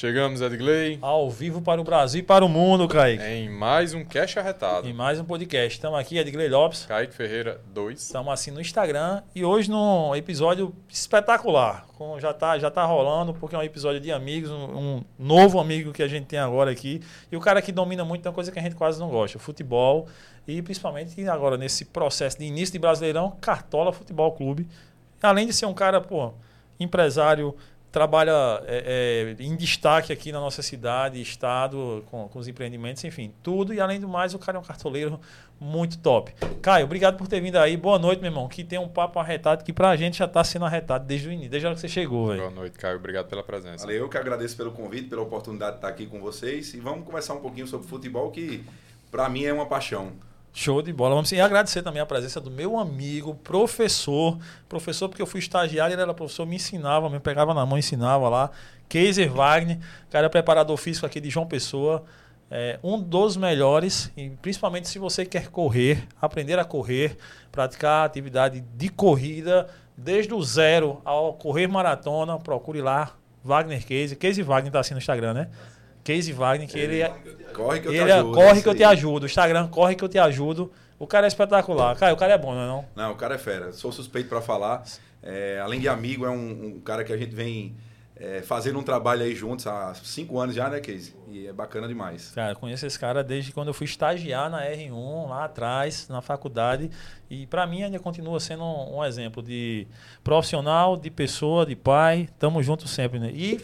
[0.00, 0.98] Chegamos, Edgley.
[1.02, 3.22] Ao vivo para o Brasil e para o mundo, Kaique.
[3.22, 4.88] Em mais um Cash Arretado.
[4.88, 5.76] Em mais um podcast.
[5.76, 6.86] Estamos aqui, Edgley Lopes.
[6.86, 8.00] Kaique Ferreira 2.
[8.00, 11.86] Estamos assim no Instagram e hoje num episódio espetacular.
[12.18, 15.92] Já tá, já tá rolando, porque é um episódio de amigos, um, um, novo amigo
[15.92, 17.02] que a gente tem agora aqui.
[17.30, 20.08] E o cara que domina muito uma coisa que a gente quase não gosta, futebol.
[20.48, 24.66] E principalmente agora nesse processo de início de Brasileirão, Cartola Futebol Clube.
[25.22, 26.32] Além de ser um cara, pô,
[26.80, 27.54] empresário
[27.90, 28.32] trabalha
[28.66, 33.74] é, é, em destaque aqui na nossa cidade, estado, com, com, os empreendimentos, enfim, tudo.
[33.74, 35.20] E além do mais, o cara é um cartoleiro
[35.58, 36.32] muito top.
[36.62, 37.76] Caio, obrigado por ter vindo aí.
[37.76, 38.48] Boa noite, meu irmão.
[38.48, 41.50] Que tem um papo arretado que pra gente já tá sendo arretado desde o início,
[41.50, 42.40] desde a hora que você chegou, velho.
[42.40, 42.96] Boa noite, Caio.
[42.96, 43.84] Obrigado pela presença.
[43.84, 46.72] Valeu, eu que agradeço pelo convite, pela oportunidade de estar aqui com vocês.
[46.74, 48.64] E vamos conversar um pouquinho sobre futebol, que
[49.10, 50.12] para mim é uma paixão.
[50.52, 51.14] Show de bola.
[51.14, 54.38] Vamos e agradecer também a presença do meu amigo, professor.
[54.68, 58.28] Professor, porque eu fui estagiário, ele era professor, me ensinava, me pegava na mão, ensinava
[58.28, 58.50] lá.
[58.88, 59.78] Keiser Wagner,
[60.10, 62.04] cara preparador físico aqui de João Pessoa.
[62.50, 67.16] É, um dos melhores, e principalmente se você quer correr, aprender a correr,
[67.52, 73.12] praticar atividade de corrida, desde o zero ao correr maratona, procure lá,
[73.44, 74.16] Wagner Case.
[74.16, 75.48] Case Wagner tá assim no Instagram, né?
[76.02, 77.14] Case Wagner, que ele, é.
[77.50, 78.34] Corre que eu ele te é, ajudo.
[78.34, 79.22] Corre que eu te ajudo.
[79.24, 80.72] O Instagram, corre que eu te ajudo.
[80.98, 81.96] O cara é espetacular.
[81.96, 82.84] Cara, o cara é bom, não é não?
[82.94, 83.72] Não, o cara é fera.
[83.72, 84.84] Sou suspeito para falar.
[85.22, 87.74] É, além de amigo, é um, um cara que a gente vem
[88.20, 91.14] é, fazendo um trabalho aí juntos há cinco anos já, né, Casey?
[91.26, 92.32] E é bacana demais.
[92.32, 96.90] Cara, conheço esse cara desde quando eu fui estagiar na R1, lá atrás, na faculdade.
[97.30, 99.86] E para mim ainda continua sendo um, um, exemplo de
[100.22, 102.28] profissional, de pessoa, de pai.
[102.38, 103.30] Tamo junto sempre, né?
[103.32, 103.58] E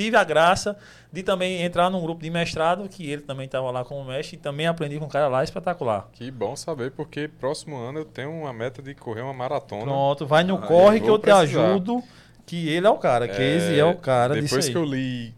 [0.00, 0.76] tive a graça
[1.12, 4.40] de também entrar num grupo de mestrado, que ele também estava lá como mestre, e
[4.40, 6.08] também aprendi com um cara lá espetacular.
[6.12, 9.82] Que bom saber, porque próximo ano eu tenho uma meta de correr uma maratona.
[9.82, 11.46] Pronto, vai no ah, corre que eu precisar.
[11.46, 12.02] te ajudo,
[12.46, 15.34] que ele é o cara, que esse é o cara Depois que eu li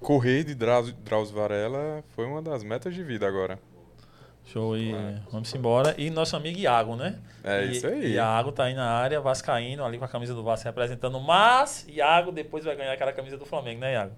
[0.00, 3.58] Correr de Drauzio Varela, foi uma das metas de vida agora.
[4.46, 5.20] Show e é.
[5.30, 5.94] vamos embora.
[5.96, 7.18] E nosso amigo Iago, né?
[7.42, 8.12] É e, isso aí.
[8.12, 11.18] Iago tá aí na área, Vascaíno, ali com a camisa do Vasco representando.
[11.20, 14.12] Mas Iago depois vai ganhar aquela camisa do Flamengo, né, Iago?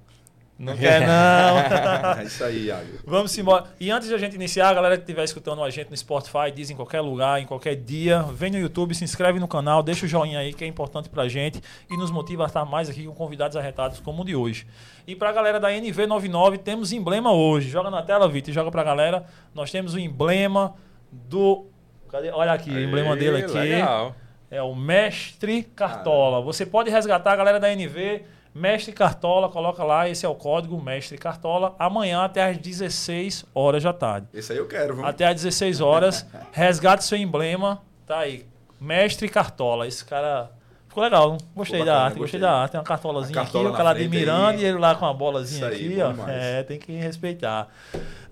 [0.58, 2.18] Não quer, não.
[2.18, 2.86] é isso aí, Iago.
[3.04, 3.64] Vamos embora.
[3.78, 6.50] E antes de a gente iniciar, a galera que estiver escutando a gente no Spotify,
[6.54, 10.06] diz em qualquer lugar, em qualquer dia, vem no YouTube, se inscreve no canal, deixa
[10.06, 13.04] o joinha aí que é importante pra gente e nos motiva a estar mais aqui
[13.04, 14.66] com convidados arretados como o de hoje.
[15.06, 17.68] E pra galera da NV99, temos emblema hoje.
[17.68, 19.26] Joga na tela, Vitor, e joga pra galera.
[19.54, 20.74] Nós temos o emblema
[21.12, 21.66] do.
[22.10, 22.30] Cadê?
[22.30, 23.52] Olha aqui, o emblema dele aqui.
[23.52, 24.14] Legal.
[24.50, 26.40] É o Mestre Cartola.
[26.40, 28.22] Você pode resgatar a galera da NV
[28.56, 31.76] Mestre Cartola, coloca lá, esse é o código Mestre Cartola.
[31.78, 34.28] Amanhã até às 16 horas da tarde.
[34.32, 35.04] Esse aí eu quero, viu?
[35.04, 37.82] Até às 16 horas, resgate seu emblema.
[38.06, 38.46] Tá aí.
[38.80, 39.86] Mestre Cartola.
[39.86, 40.50] Esse cara
[40.88, 41.36] ficou legal.
[41.54, 42.40] Gostei da arte, gostei.
[42.40, 42.72] da arte.
[42.72, 45.84] Tem uma cartolazinha cartola aqui, o cara admirando e ele lá com uma bolazinha Isso
[45.84, 46.26] aqui, ó.
[46.26, 47.68] É, tem que respeitar.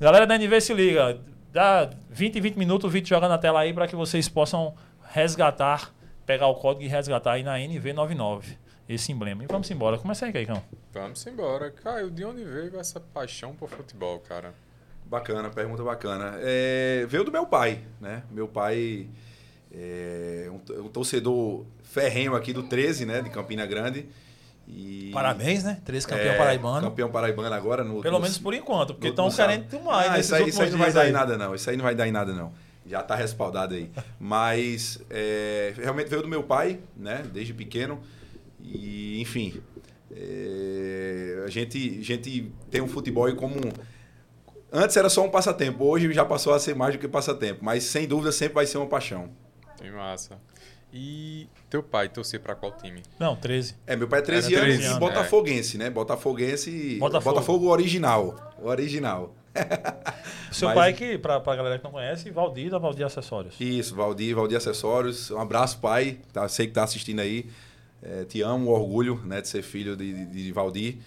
[0.00, 1.18] Galera da NV se liga.
[1.52, 4.74] Dá 20 20 minutos o vídeo joga na tela aí para que vocês possam
[5.12, 5.92] resgatar,
[6.24, 9.44] pegar o código e resgatar aí na NV99 esse emblema.
[9.44, 9.98] E vamos embora.
[9.98, 10.62] Começa aí, Caicão.
[10.92, 11.70] Vamos embora.
[11.70, 14.54] Caio, de onde veio essa paixão por futebol, cara?
[15.06, 16.34] Bacana, pergunta bacana.
[16.40, 18.22] É, veio do meu pai, né?
[18.30, 19.08] Meu pai
[19.72, 23.22] é um, um, torcedor ferrenho aqui do 13, né?
[23.22, 24.06] De Campina Grande.
[24.66, 25.10] E...
[25.12, 25.78] Parabéns, né?
[25.84, 26.88] 13 campeão é, paraibano.
[26.88, 27.84] Campeão paraibano agora.
[27.84, 30.10] No, Pelo no, menos por enquanto, porque estão querendo mais.
[30.10, 31.54] Ah, isso aí, isso aí não vai dar em nada, não.
[31.54, 32.52] Isso aí não vai dar em nada, não.
[32.86, 33.90] Já está respaldado aí.
[34.18, 37.22] Mas é, realmente veio do meu pai, né?
[37.32, 38.00] Desde pequeno.
[38.64, 39.60] E, enfim,
[40.10, 43.56] é, a, gente, a gente tem um futebol como.
[44.72, 47.84] Antes era só um passatempo, hoje já passou a ser mais do que passatempo, mas
[47.84, 49.30] sem dúvida sempre vai ser uma paixão.
[49.76, 50.40] Que massa.
[50.92, 53.02] E teu pai torcia para qual time?
[53.18, 53.74] Não, 13.
[53.86, 55.78] É, meu pai é 13, anos, 13 anos, e botafoguense, é.
[55.80, 55.90] né?
[55.90, 56.96] Botafoguense.
[57.00, 57.34] Botafogo.
[57.34, 58.54] Botafogo original.
[58.60, 59.34] O original.
[60.50, 63.56] Seu Mas, pai que, pra, pra galera que não conhece, Valdir da Valdir Acessórios.
[63.58, 65.30] Isso, Valdir, Valdir Acessórios.
[65.32, 66.18] Um abraço, pai.
[66.32, 67.46] Tá, sei que tá assistindo aí.
[68.04, 70.98] É, te amo, orgulho né, de ser filho de, de, de Valdir.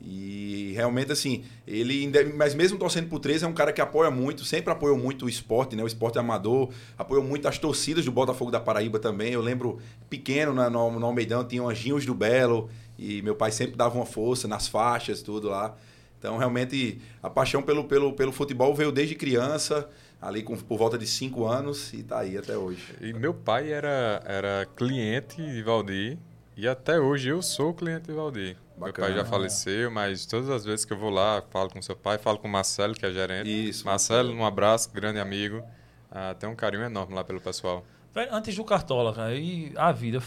[0.00, 4.44] E realmente, assim, ele, mas mesmo torcendo por 13, é um cara que apoia muito,
[4.44, 5.82] sempre apoiou muito o esporte, né?
[5.82, 9.32] O esporte amador, apoiou muito as torcidas do Botafogo da Paraíba também.
[9.32, 9.78] Eu lembro,
[10.10, 12.68] pequeno, né, no, no Almeidão, tinha Anjinhos do Belo,
[12.98, 15.74] e meu pai sempre dava uma força nas faixas, tudo lá.
[16.18, 19.88] Então, realmente, a paixão pelo, pelo, pelo futebol veio desde criança,
[20.20, 22.82] ali com, por volta de 5 anos, e tá aí até hoje.
[23.00, 26.18] E meu pai era, era cliente de Valdir,
[26.56, 28.56] e até hoje eu sou cliente de Valdir.
[28.76, 31.82] Bacana, Meu pai já faleceu, mas todas as vezes que eu vou lá, falo com
[31.82, 33.48] seu pai, falo com o Marcelo, que é gerente.
[33.48, 33.84] Isso.
[33.84, 35.62] Marcelo, um abraço, grande amigo.
[36.10, 37.84] Ah, tem um carinho enorme lá pelo pessoal.
[38.14, 40.22] Velho, antes do Cartola, cara, e a vida?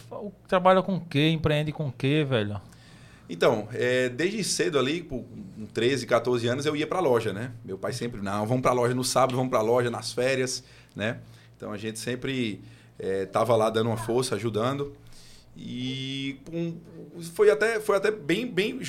[0.47, 1.29] Trabalha com o quê?
[1.29, 2.61] Empreende com o quê, velho?
[3.27, 5.23] Então, é, desde cedo ali, com
[5.73, 7.51] 13, 14 anos, eu ia para a loja, né?
[7.65, 10.11] Meu pai sempre, não, vamos para a loja no sábado, vamos para a loja nas
[10.11, 10.63] férias,
[10.95, 11.19] né?
[11.57, 12.61] Então a gente sempre
[12.99, 14.95] estava é, lá dando uma força, ajudando.
[15.55, 16.39] E
[17.33, 18.79] foi, até, foi até bem, bem.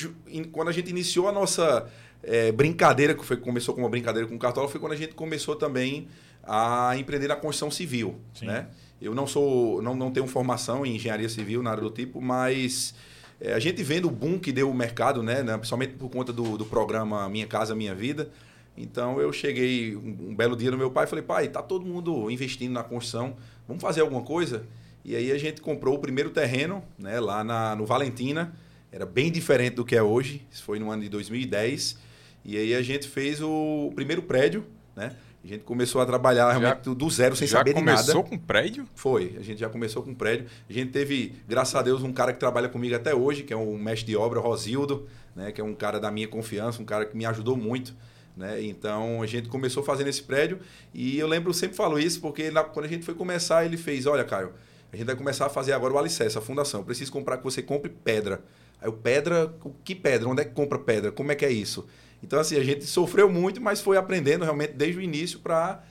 [0.52, 1.90] Quando a gente iniciou a nossa
[2.22, 5.14] é, brincadeira, que foi, começou com uma brincadeira com o Cartola, foi quando a gente
[5.14, 6.08] começou também
[6.42, 8.20] a empreender na construção civil.
[8.42, 8.68] Né?
[9.00, 12.94] Eu não sou, não, não tenho formação em engenharia civil, nada do tipo, mas
[13.40, 16.32] é, a gente vendo o boom que deu o mercado, né, né principalmente por conta
[16.32, 18.28] do, do programa Minha Casa Minha Vida.
[18.76, 21.84] Então eu cheguei um, um belo dia no meu pai e falei, pai, tá todo
[21.84, 23.36] mundo investindo na construção,
[23.66, 24.66] vamos fazer alguma coisa?
[25.04, 28.54] E aí a gente comprou o primeiro terreno, né, lá na, no Valentina.
[28.92, 30.46] Era bem diferente do que é hoje.
[30.50, 31.98] Isso foi no ano de 2010.
[32.44, 34.64] E aí a gente fez o primeiro prédio,
[34.96, 35.14] né?
[35.42, 38.02] A gente começou a trabalhar realmente já, do zero, sem saber de nada.
[38.02, 38.86] Já começou com prédio?
[38.94, 40.46] Foi, a gente já começou com prédio.
[40.68, 43.56] A gente teve, graças a Deus, um cara que trabalha comigo até hoje, que é
[43.56, 45.50] um mestre de obra, Rosildo, né?
[45.50, 47.94] que é um cara da minha confiança, um cara que me ajudou muito.
[48.36, 48.62] Né?
[48.64, 50.60] Então a gente começou fazendo esse prédio
[50.92, 54.06] e eu lembro, sempre falo isso, porque na, quando a gente foi começar, ele fez:
[54.06, 54.52] Olha, Caio,
[54.92, 56.80] a gente vai começar a fazer agora o alicerce, a fundação.
[56.80, 58.42] Eu preciso comprar que você compre pedra.
[58.80, 60.28] Aí o pedra, o que pedra?
[60.28, 61.12] Onde é que compra pedra?
[61.12, 61.86] Como é que é isso?
[62.22, 65.82] Então, assim, a gente sofreu muito, mas foi aprendendo realmente desde o início para.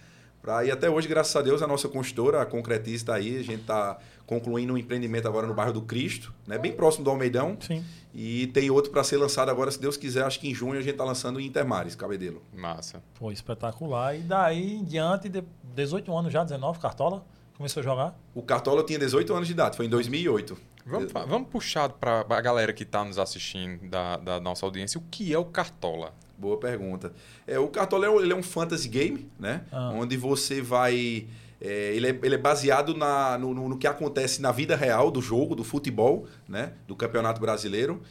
[0.41, 0.63] Pra...
[0.63, 3.37] E até hoje, graças a Deus, a nossa construtora, a Concretiza, está aí.
[3.37, 6.57] A gente está concluindo um empreendimento agora no bairro do Cristo, né?
[6.57, 7.57] bem próximo do Almeidão.
[7.59, 7.83] Sim.
[8.13, 10.81] E tem outro para ser lançado agora, se Deus quiser, acho que em junho a
[10.81, 12.41] gente está lançando em Intermares, Cabedelo.
[12.53, 13.01] Massa.
[13.13, 14.15] Foi espetacular.
[14.15, 15.43] E daí em diante, de
[15.73, 17.25] 18 anos já, 19, Cartola?
[17.59, 18.17] Começou a jogar?
[18.33, 20.57] O Cartola tinha 18 anos de idade, foi em 2008.
[20.85, 25.03] Vamos, vamos puxar para a galera que está nos assistindo, da, da, nossa audiência, o
[25.11, 26.13] que é o Cartola?
[26.37, 27.11] Boa pergunta.
[27.45, 29.65] É, o Cartola é um, ele é um fantasy game, né?
[29.73, 29.91] Ah.
[29.93, 31.27] Onde você vai...
[31.59, 35.21] É, ele, é, ele é baseado na, no, no, que acontece na vida real do
[35.21, 36.71] jogo, do futebol, né?
[36.87, 38.01] Do Campeonato Brasileiro.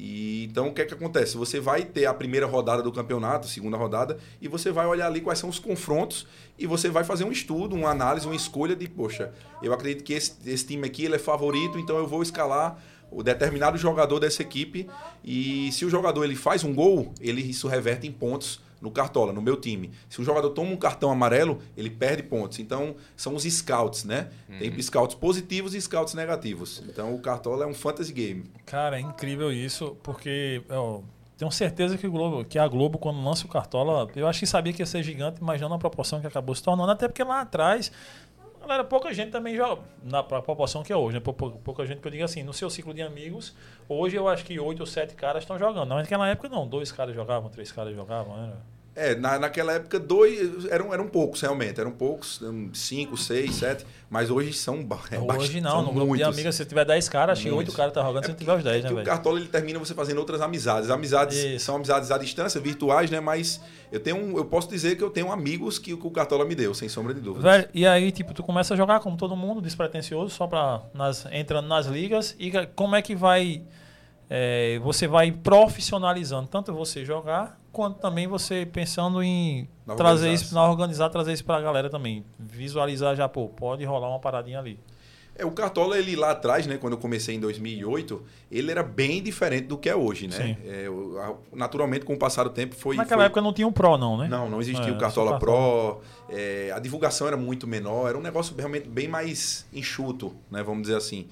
[0.00, 1.36] E, então, o que é que acontece?
[1.36, 5.20] Você vai ter a primeira rodada do campeonato, segunda rodada, e você vai olhar ali
[5.20, 6.24] quais são os confrontos
[6.56, 10.12] e você vai fazer um estudo, uma análise, uma escolha de, poxa, eu acredito que
[10.12, 12.80] esse, esse time aqui ele é favorito, então eu vou escalar
[13.10, 14.88] o determinado jogador dessa equipe
[15.24, 19.32] e se o jogador ele faz um gol, ele isso reverte em pontos no Cartola,
[19.32, 19.90] no meu time.
[20.08, 22.58] Se o jogador toma um cartão amarelo, ele perde pontos.
[22.58, 24.30] Então, são os scouts, né?
[24.48, 24.58] Uhum.
[24.58, 26.82] Tem scouts positivos e scouts negativos.
[26.88, 28.44] Então, o Cartola é um fantasy game.
[28.66, 31.04] Cara, é incrível isso, porque eu
[31.38, 34.46] tenho certeza que, o Globo, que a Globo, quando lança o Cartola, eu acho que
[34.46, 37.22] sabia que ia ser gigante, mas não na proporção que acabou se tornando, até porque
[37.22, 37.92] lá atrás
[38.68, 41.20] galera, pouca gente também joga, na proporção que é hoje, né?
[41.20, 43.54] Pouca, gente que eu digo assim, no seu ciclo de amigos,
[43.88, 45.88] hoje eu acho que oito ou sete caras estão jogando.
[45.88, 48.77] Mas naquela época não, dois caras jogavam, três caras jogavam, era.
[48.98, 51.80] É, na, naquela época, dois eram, eram poucos, realmente.
[51.80, 52.40] Eram poucos,
[52.74, 53.86] cinco, seis, sete.
[54.10, 54.86] Mas hoje são.
[55.10, 57.92] É, hoje não, no grupo de amigos, se tiver dez caras, acho que oito caras
[57.92, 59.02] tá jogando, é se tiver os dez, né, velho?
[59.02, 60.90] O Cartola ele termina você fazendo outras amizades.
[60.90, 61.64] Amizades Isso.
[61.64, 63.20] são amizades à distância, virtuais, né?
[63.20, 63.60] Mas
[63.92, 66.74] eu tenho eu posso dizer que eu tenho amigos que, que o Cartola me deu,
[66.74, 67.48] sem sombra de dúvida.
[67.48, 70.82] Velho, e aí, tipo, tu começa a jogar como todo mundo, despretensioso, só pra.
[70.92, 72.34] Nas, entrando nas ligas.
[72.38, 73.62] E como é que vai.
[74.30, 80.54] É, você vai profissionalizando tanto você jogar quanto também você pensando em na trazer isso,
[80.54, 82.24] na organizar, trazer isso para a galera também.
[82.38, 84.78] Visualizar já, pô, pode rolar uma paradinha ali.
[85.38, 88.20] É, o Cartola, ele lá atrás, né, quando eu comecei em 2008,
[88.50, 90.58] ele era bem diferente do que é hoje, né?
[90.64, 90.86] É,
[91.52, 92.96] naturalmente, com o passar do tempo, foi...
[92.96, 93.26] Naquela foi...
[93.26, 94.26] época não tinha um Pro, não, né?
[94.26, 98.20] Não, não existia é, o Cartola Pro, é, a divulgação era muito menor, era um
[98.20, 101.28] negócio realmente bem mais enxuto, né, vamos dizer assim.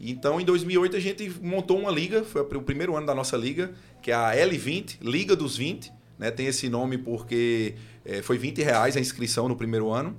[0.00, 3.72] Então, em 2008, a gente montou uma liga, foi o primeiro ano da nossa liga,
[4.00, 5.92] que é a L20, Liga dos 20.
[6.18, 6.30] Né?
[6.30, 10.16] Tem esse nome porque é, foi 20 reais a inscrição no primeiro ano.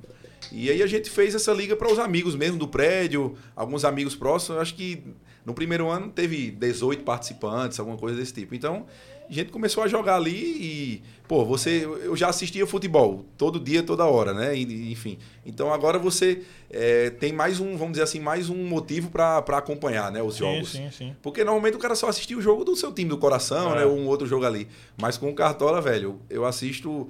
[0.51, 4.15] E aí a gente fez essa liga para os amigos mesmo do prédio, alguns amigos
[4.15, 4.61] próximos.
[4.61, 5.03] Acho que
[5.45, 8.53] no primeiro ano teve 18 participantes, alguma coisa desse tipo.
[8.53, 8.85] Então,
[9.31, 11.85] a gente começou a jogar ali e, pô, você.
[11.85, 14.55] Eu já assistia futebol todo dia, toda hora, né?
[14.57, 15.17] E, enfim.
[15.45, 20.11] Então agora você é, tem mais um, vamos dizer assim, mais um motivo para acompanhar,
[20.11, 20.21] né?
[20.21, 20.71] Os sim, jogos.
[20.71, 21.15] Sim, sim.
[21.21, 23.79] Porque normalmente o cara só assistia o jogo do seu time do coração, é.
[23.79, 23.85] né?
[23.85, 24.67] Ou um outro jogo ali.
[25.01, 27.07] Mas com o Cartola, velho, eu assisto.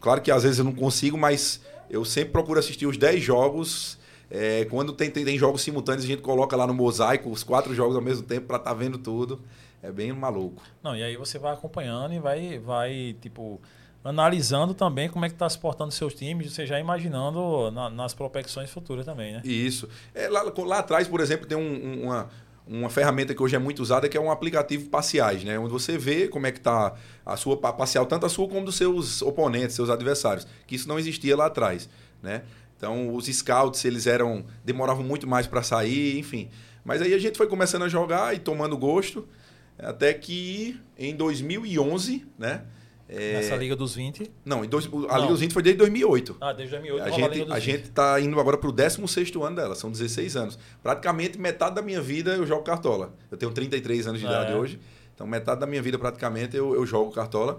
[0.00, 1.60] Claro que às vezes eu não consigo, mas
[1.90, 3.98] eu sempre procuro assistir os 10 jogos.
[4.30, 7.74] É, quando tem, tem, tem, jogos simultâneos, a gente coloca lá no mosaico os quatro
[7.74, 9.40] jogos ao mesmo tempo para estar tá vendo tudo.
[9.82, 10.62] É bem maluco.
[10.82, 13.60] Não, e aí você vai acompanhando e vai, vai tipo,
[14.04, 18.14] analisando também como é que está se portando seus times, você já imaginando na, nas
[18.14, 19.42] prospecções futuras também, né?
[19.44, 19.88] Isso.
[20.14, 22.28] É, lá, lá atrás, por exemplo, tem um, uma,
[22.66, 25.58] uma ferramenta que hoje é muito usada, que é um aplicativo parciais, né?
[25.58, 26.94] Onde você vê como é que está
[27.24, 30.46] a sua parcial, tanto a sua como dos seus oponentes, seus adversários.
[30.66, 31.88] Que isso não existia lá atrás,
[32.22, 32.42] né?
[32.76, 36.48] Então, os scouts, eles eram demoravam muito mais para sair, enfim.
[36.84, 39.28] Mas aí a gente foi começando a jogar e tomando gosto.
[39.78, 42.64] Até que em 2011, né?
[43.08, 43.34] É...
[43.34, 44.30] Nessa Liga dos 20?
[44.44, 45.16] Não, dois, a Não.
[45.16, 46.36] Liga dos 20 foi desde 2008.
[46.40, 47.02] Ah, desde 2008.
[47.02, 50.58] A gente, a gente tá indo agora pro 16 ano dela, são 16 anos.
[50.82, 53.14] Praticamente metade da minha vida eu jogo cartola.
[53.30, 54.28] Eu tenho 33 anos de é.
[54.28, 54.78] idade hoje,
[55.14, 57.58] então metade da minha vida praticamente eu, eu jogo cartola.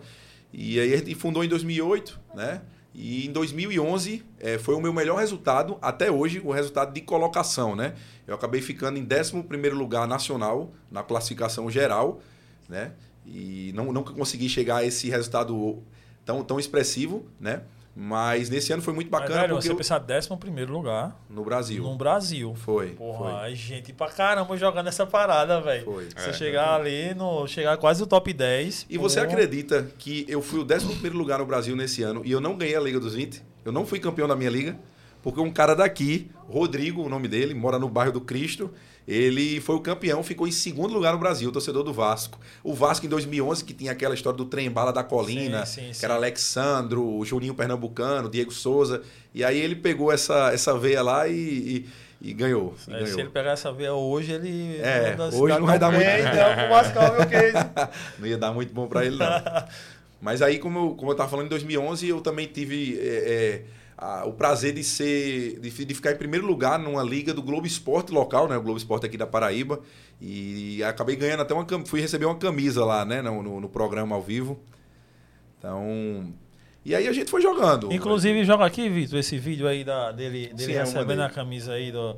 [0.54, 2.62] E aí a gente fundou em 2008, né?
[3.02, 7.74] E em 2011 é, foi o meu melhor resultado, até hoje, o resultado de colocação,
[7.74, 7.96] né?
[8.28, 12.20] Eu acabei ficando em 11 lugar nacional, na classificação geral,
[12.68, 12.92] né?
[13.26, 15.82] E não, nunca consegui chegar a esse resultado
[16.26, 17.62] tão, tão expressivo, né?
[17.96, 19.30] Mas nesse ano foi muito bacana.
[19.32, 19.78] Mas, velho, porque você eu...
[19.78, 21.20] pensar décimo primeiro lugar.
[21.30, 21.84] No Brasil.
[21.84, 22.56] No Brasil.
[22.56, 22.92] Foi.
[22.92, 23.56] Porra, foi.
[23.56, 25.84] gente pra caramba jogando essa parada, velho.
[25.84, 26.08] Foi.
[26.16, 26.82] Você é, chegar é.
[26.82, 28.86] ali, no, chegar quase no top 10.
[28.90, 32.32] E você acredita que eu fui o décimo primeiro lugar no Brasil nesse ano e
[32.32, 33.44] eu não ganhei a Liga dos 20?
[33.66, 34.80] Eu não fui campeão da minha liga?
[35.22, 38.72] Porque um cara daqui, Rodrigo, o nome dele, mora no bairro do Cristo,
[39.10, 42.40] ele foi o campeão, ficou em segundo lugar no Brasil, torcedor do Vasco.
[42.64, 45.88] O Vasco em 2011, que tinha aquela história do trem bala da colina, sim, sim,
[45.88, 46.06] que sim.
[46.06, 49.02] era Alexandro, o Juninho Pernambucano, Diego Souza.
[49.34, 51.90] E aí ele pegou essa, essa veia lá e, e,
[52.22, 53.08] e ganhou, e ganhou.
[53.08, 54.78] Se ele pegar essa veia hoje, ele.
[54.78, 56.06] É, hoje não vai dar muito.
[56.06, 57.70] Então, o Vasco é meu case.
[58.20, 59.26] não ia dar muito bom para ele, não.
[60.22, 63.00] Mas aí, como eu, como eu tava falando, em 2011 eu também tive.
[63.00, 67.34] É, é, a, o prazer de ser de, de, ficar em primeiro lugar numa liga
[67.34, 68.56] do Globo Esporte local, né?
[68.56, 69.82] O Globo Esporte aqui da Paraíba.
[70.22, 73.22] E acabei ganhando até uma fui receber uma camisa lá, né?
[73.22, 74.58] No, no, no programa ao vivo.
[75.58, 76.34] Então.
[76.86, 77.92] E aí a gente foi jogando.
[77.92, 81.74] Inclusive, joga aqui, Vitor, esse vídeo aí da, dele, dele Sim, é recebendo a camisa
[81.74, 82.16] aí do,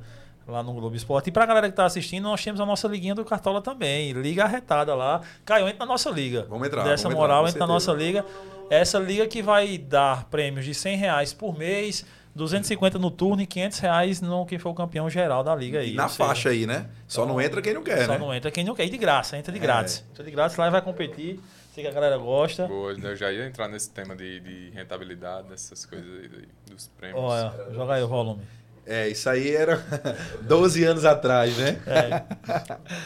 [0.51, 1.29] lá no Globo Esporte.
[1.29, 4.11] E pra galera que tá assistindo, nós temos a nossa liguinha do Cartola também.
[4.11, 5.21] Liga arretada lá.
[5.45, 6.45] Caio, entra na nossa liga.
[6.49, 6.83] Vamos entrar.
[6.83, 8.25] Dessa vamos moral, entrar, entra na nossa liga.
[8.69, 12.05] Essa liga que vai dar prêmios de 100 reais por mês,
[12.35, 15.93] 250 no turno e 500 reais no quem for o campeão geral da liga aí.
[15.93, 16.87] na faixa aí, né?
[17.07, 18.17] Só então, não entra quem não quer, só né?
[18.17, 18.85] Só não entra quem não quer.
[18.85, 19.61] E de graça, entra de é.
[19.61, 20.05] grátis.
[20.11, 21.39] Entra de grátis lá e vai competir.
[21.73, 22.67] Sei que a galera gosta.
[22.67, 27.23] Boa, eu já ia entrar nesse tema de, de rentabilidade, dessas coisas aí, dos prêmios.
[27.23, 28.41] Olha, joga aí o volume.
[28.85, 29.77] É, isso aí era
[30.41, 31.79] 12 anos atrás, né?
[31.85, 32.23] É.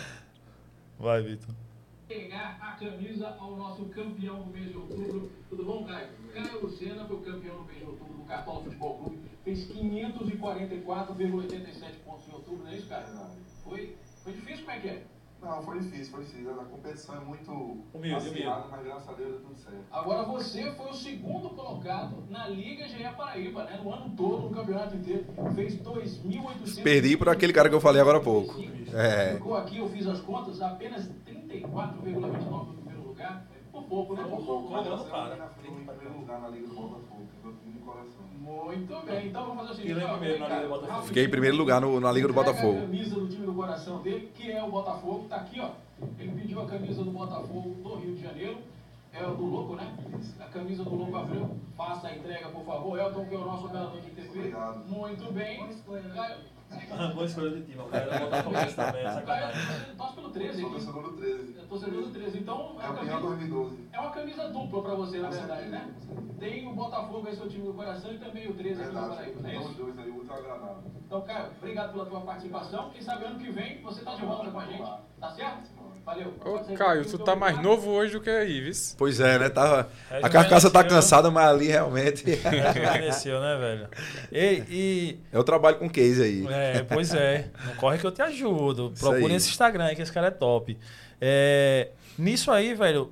[0.97, 1.53] Vai, Vitor
[2.07, 5.31] pegar a camisa ao nosso campeão do mês de outubro.
[5.49, 6.09] Tudo bom, Caio?
[6.33, 9.19] Caio Lucena foi o campeão do mês de outubro do Cartola Futebol Clube.
[9.43, 13.07] Fez 544,87 pontos em outubro, não é isso, Caio?
[13.63, 14.65] Foi, foi difícil?
[14.65, 15.03] Como é que é?
[15.45, 16.59] Não, foi difícil, foi difícil.
[16.59, 17.51] A competição é muito
[17.93, 19.85] humilde, acirrada, mas graças a Deus deu tudo certo.
[19.91, 23.79] Agora você foi o segundo colocado na Liga GE Paraíba, né?
[23.83, 25.25] No ano todo, no campeonato inteiro.
[25.53, 26.81] Fez 2.800...
[26.81, 28.55] Perdi por aquele cara que eu falei agora há pouco.
[28.91, 29.35] É.
[29.35, 33.45] Ficou aqui, eu fiz as contas, apenas 34,29 no primeiro lugar.
[33.71, 34.23] Por pouco, né?
[34.23, 34.71] Por pouco.
[34.71, 35.53] Mas eu cara.
[35.59, 37.14] em primeiro lugar na Liga do Botafogo, meu time de coração.
[38.39, 41.07] Muito bem, então vamos fazer o seguinte.
[41.07, 42.77] Fiquei em primeiro lugar no, na Liga do Botafogo.
[42.77, 45.69] a camisa do time do coração dele, que é o Botafogo, tá aqui, ó.
[46.19, 48.57] Ele pediu a camisa do Botafogo do Rio de Janeiro.
[49.13, 49.95] É o do Louco, né?
[50.41, 51.49] A camisa do Louco Abreu.
[51.77, 52.99] Faça a entrega, por favor.
[52.99, 54.39] Elton, que é o nosso operador de TV.
[54.39, 54.89] Obrigado.
[54.89, 55.69] Muito bem.
[57.13, 59.95] Boa escolha de time, o cara vai botar começo também, é sacanagem.
[59.97, 60.71] Torce pelo 13 aqui.
[60.71, 61.55] Torcedor do 13.
[61.57, 62.37] É torcedor do 13.
[62.37, 63.89] Então, é, camisa, 2012.
[63.91, 65.93] é uma camisa dupla pra você, na verdade, né?
[66.39, 69.09] Tem o Botafogo, esse é o time do coração, e também o 13 aqui do
[69.09, 69.69] Paraíba, não é isso?
[69.69, 70.83] Os dois aí, muito agradável.
[71.05, 72.89] Então, Caio, obrigado pela tua participação.
[72.89, 75.74] Quem sabe ano que vem você tá de volta com a gente, tá certo?
[76.05, 76.35] Valeu.
[76.45, 78.95] Ô, Caio, tu tá mais novo hoje do que a Ives.
[78.95, 79.49] Pois é, né?
[79.49, 79.89] Tava...
[80.21, 82.23] A carcaça tá cansada, mas ali realmente.
[82.45, 83.89] Rejuvenesceu, né, velho?
[84.31, 85.19] E, e...
[85.33, 86.47] Eu trabalho com case aí.
[86.47, 87.49] É, pois é.
[87.65, 88.93] Não corre que eu te ajudo.
[88.99, 90.77] Procure esse Instagram aí, que esse cara é top.
[91.19, 91.89] É...
[92.19, 93.11] Nisso aí, velho,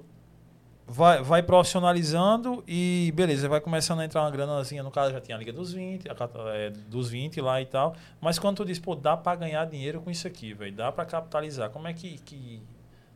[0.87, 4.83] vai, vai profissionalizando e beleza, vai começando a entrar uma granazinha.
[4.83, 6.15] No caso, já tinha a Liga dos 20, a,
[6.53, 7.95] é, dos 20 lá e tal.
[8.21, 11.05] Mas quando tu diz, pô, dá para ganhar dinheiro com isso aqui, velho, dá para
[11.05, 11.71] capitalizar.
[11.71, 12.61] Como é que, que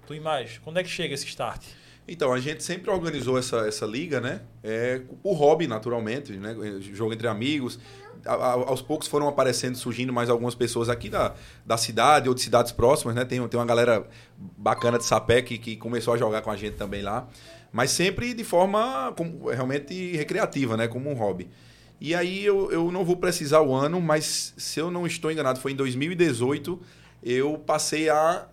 [0.08, 1.62] Tu imagina, quando é que chega esse start?
[2.08, 4.40] Então, a gente sempre organizou essa, essa liga, né?
[4.64, 6.56] É, o hobby, naturalmente, né?
[6.80, 7.78] Jogo entre amigos.
[8.26, 11.36] A, a, aos poucos foram aparecendo, surgindo mais algumas pessoas aqui da,
[11.66, 13.26] da cidade ou de cidades próximas, né?
[13.26, 16.78] Tem, tem uma galera bacana de Sapé que, que começou a jogar com a gente
[16.78, 17.28] também lá.
[17.74, 20.88] Mas sempre de forma como, realmente recreativa, né?
[20.88, 21.50] Como um hobby.
[22.00, 25.60] E aí eu, eu não vou precisar o ano, mas se eu não estou enganado,
[25.60, 26.80] foi em 2018,
[27.22, 28.48] eu passei a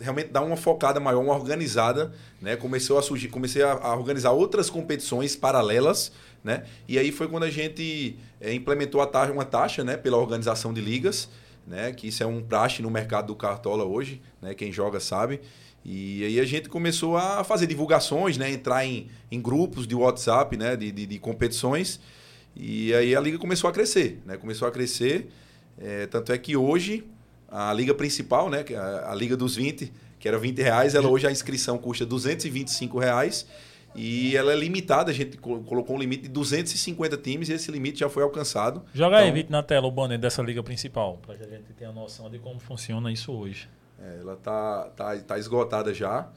[0.00, 2.56] realmente dar uma focada maior, uma organizada, né?
[2.56, 6.12] Começou a surgir, comecei a, a organizar outras competições paralelas,
[6.42, 6.64] né?
[6.86, 9.96] E aí foi quando a gente é, implementou a taxa, uma taxa, né?
[9.96, 11.28] Pela organização de ligas,
[11.66, 11.92] né?
[11.92, 14.54] Que isso é um praxe no mercado do cartola hoje, né?
[14.54, 15.40] Quem joga sabe.
[15.84, 18.50] E aí a gente começou a fazer divulgações, né?
[18.50, 20.76] Entrar em, em grupos de WhatsApp, né?
[20.76, 22.00] De, de, de competições.
[22.54, 24.36] E aí a liga começou a crescer, né?
[24.36, 25.28] Começou a crescer.
[25.80, 27.04] É, tanto é que hoje
[27.50, 29.90] A liga principal, né, que é a, a liga dos 20,
[30.20, 33.46] que era 20 reais, ela hoje a inscrição custa 225 reais
[33.94, 37.70] e ela é limitada, a gente col- colocou um limite de 250 times e esse
[37.70, 38.82] limite já foi alcançado.
[38.92, 41.72] Joga aí, Então, Vitor, na tela o banner dessa liga principal, para que a gente
[41.72, 43.66] tenha noção de como funciona isso hoje.
[43.98, 46.28] É, ela tá, tá, tá esgotada já.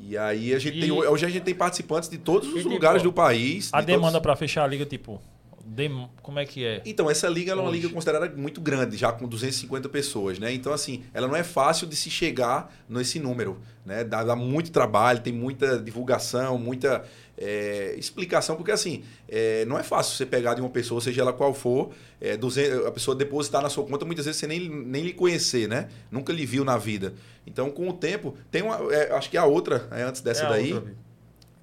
[0.00, 2.58] E aí a gente E- tem hoje a gente tem participantes de todos os E,
[2.58, 3.70] tipo, lugares do país.
[3.72, 5.20] A de demanda todos- para fechar a liga, tipo,
[5.68, 6.82] dem- como é que é?
[6.84, 10.52] Então, essa liga é uma liga considerada muito grande, já com 250 pessoas, né?
[10.52, 14.02] Então, assim, ela não é fácil de se chegar nesse número, né?
[14.04, 17.04] Dá, dá muito trabalho, tem muita divulgação, muita
[17.36, 21.32] é, explicação, porque, assim, é, não é fácil você pegar de uma pessoa, seja ela
[21.32, 25.04] qual for, é, 200 a pessoa depositar na sua conta, muitas vezes você nem, nem
[25.04, 25.88] lhe conhecer, né?
[26.10, 27.14] Nunca lhe viu na vida.
[27.46, 28.76] Então, com o tempo, tem uma...
[28.92, 30.72] é, acho que a outra, é, antes dessa É daí,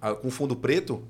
[0.02, 1.04] a- com fundo preto,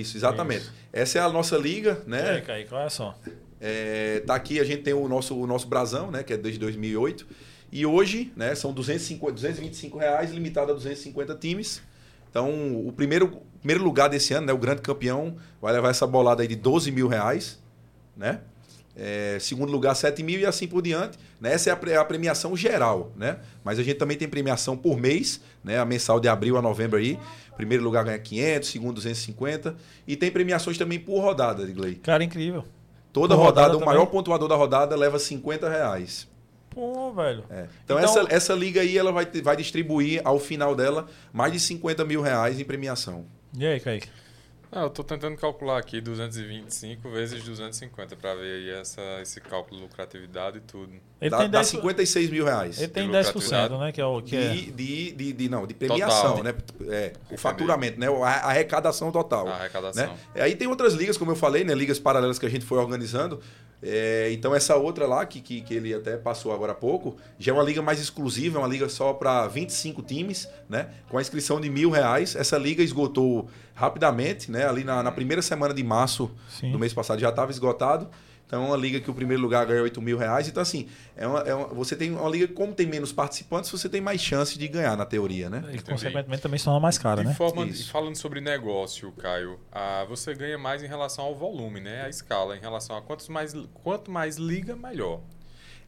[0.00, 0.62] isso, exatamente.
[0.62, 0.72] Isso.
[0.92, 2.30] Essa é a nossa liga, né?
[2.30, 3.18] aí, Kaique, olha só.
[3.60, 6.60] É, tá aqui a gente tem o nosso, o nosso brasão, né, que é desde
[6.60, 7.26] 2008.
[7.72, 11.82] E hoje, né, são 250, 225 reais, limitado a 250 times.
[12.30, 12.50] Então,
[12.86, 16.48] o primeiro, primeiro lugar desse ano, né, o grande campeão, vai levar essa bolada aí
[16.48, 17.58] de 12 mil reais,
[18.16, 18.40] né?
[18.98, 21.18] É, segundo lugar, 7 mil e assim por diante.
[21.38, 21.52] Né?
[21.52, 23.38] Essa é a, a premiação geral, né?
[23.62, 25.78] Mas a gente também tem premiação por mês, né?
[25.78, 27.18] A mensal de abril a novembro aí.
[27.56, 29.74] Primeiro lugar ganha 500, segundo 250.
[30.06, 31.94] E tem premiações também por rodada, Digley.
[31.96, 32.64] Cara, incrível.
[33.12, 36.28] Toda Por rodada, rodada o maior pontuador da rodada leva 50 reais.
[36.68, 37.44] Pô, velho.
[37.48, 37.66] É.
[37.84, 41.58] Então, Então- essa, essa liga aí ela vai, vai distribuir ao final dela mais de
[41.58, 43.24] 50 mil reais em premiação.
[43.58, 44.08] E aí, Kaique?
[44.78, 49.78] Ah, eu tô tentando calcular aqui 225 vezes 250 para ver aí essa, esse cálculo
[49.78, 50.92] de lucratividade e tudo.
[51.18, 52.78] Ele dá, tem dá 10, 56 mil reais.
[52.78, 53.78] ele tem de 10%, lucratividade.
[53.78, 53.92] né?
[53.92, 54.50] Que é o que é.
[54.50, 56.44] De, de, de, de- não, de premiação, Total.
[56.44, 56.54] né?
[56.88, 58.06] É, o faturamento, né?
[58.06, 59.48] A a arrecadação total.
[59.48, 60.06] A arrecadação.
[60.34, 60.42] Né?
[60.42, 61.74] Aí tem outras ligas, como eu falei, né?
[61.74, 63.40] Ligas paralelas que a gente foi organizando.
[63.82, 67.52] É, então essa outra lá, que, que, que ele até passou agora há pouco, já
[67.52, 70.90] é uma liga mais exclusiva, é uma liga só para 25 times, né?
[71.08, 72.34] Com a inscrição de mil reais.
[72.36, 74.66] Essa liga esgotou rapidamente, né?
[74.66, 76.72] Ali na, na primeira semana de março Sim.
[76.72, 78.08] do mês passado já estava esgotado.
[78.46, 80.46] Então é uma liga que o primeiro lugar ganha 8 mil reais.
[80.46, 80.86] Então, assim,
[81.16, 84.20] é uma, é uma- você tem uma liga, como tem menos participantes, você tem mais
[84.20, 85.64] chance de ganhar na teoria, né?
[85.72, 87.34] E, consequentemente, também se torna mais cara, de né?
[87.34, 92.04] forma, e falando sobre negócio, Caio, ah, você ganha mais em relação ao volume, né?
[92.04, 95.20] A escala, em relação a quantos mais, quanto mais liga, melhor.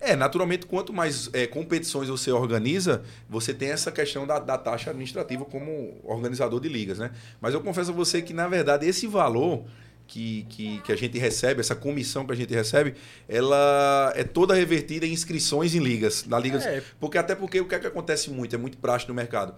[0.00, 4.90] É, naturalmente, quanto mais é, competições você organiza, você tem essa questão da, da taxa
[4.90, 7.11] administrativa como organizador de ligas, né?
[7.40, 9.64] Mas eu confesso a você que, na verdade, esse valor
[10.06, 12.94] que, que, que a gente recebe, essa comissão que a gente recebe,
[13.28, 16.24] ela é toda revertida em inscrições em ligas.
[16.26, 16.82] Na ligas É.
[16.98, 19.54] porque Até porque o que, é que acontece muito, é muito prático no mercado.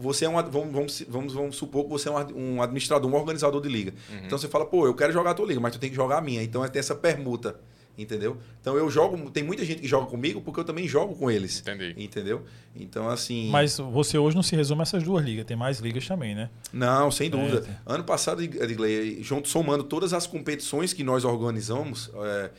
[0.00, 3.10] Você é um, vamos, vamos, vamos, vamos supor que você é um ad- um administrador,
[3.10, 3.94] um organizador de liga.
[4.26, 6.18] Então você fala, pô, eu quero jogar a tua liga, mas tu tem que jogar
[6.18, 6.42] a minha.
[6.42, 7.58] Então tem essa permuta.
[8.00, 8.38] Entendeu?
[8.60, 9.30] Então eu jogo.
[9.30, 11.60] Tem muita gente que joga comigo porque eu também jogo com eles.
[11.60, 11.94] Entendi.
[11.96, 12.42] Entendeu?
[12.74, 13.50] Então, assim.
[13.50, 16.48] Mas você hoje não se resume a essas duas ligas, tem mais ligas também, né?
[16.72, 17.66] Não, sem dúvida.
[17.68, 17.94] É.
[17.94, 22.50] Ano passado, Edgley, junto somando todas as competições que nós organizamos, é,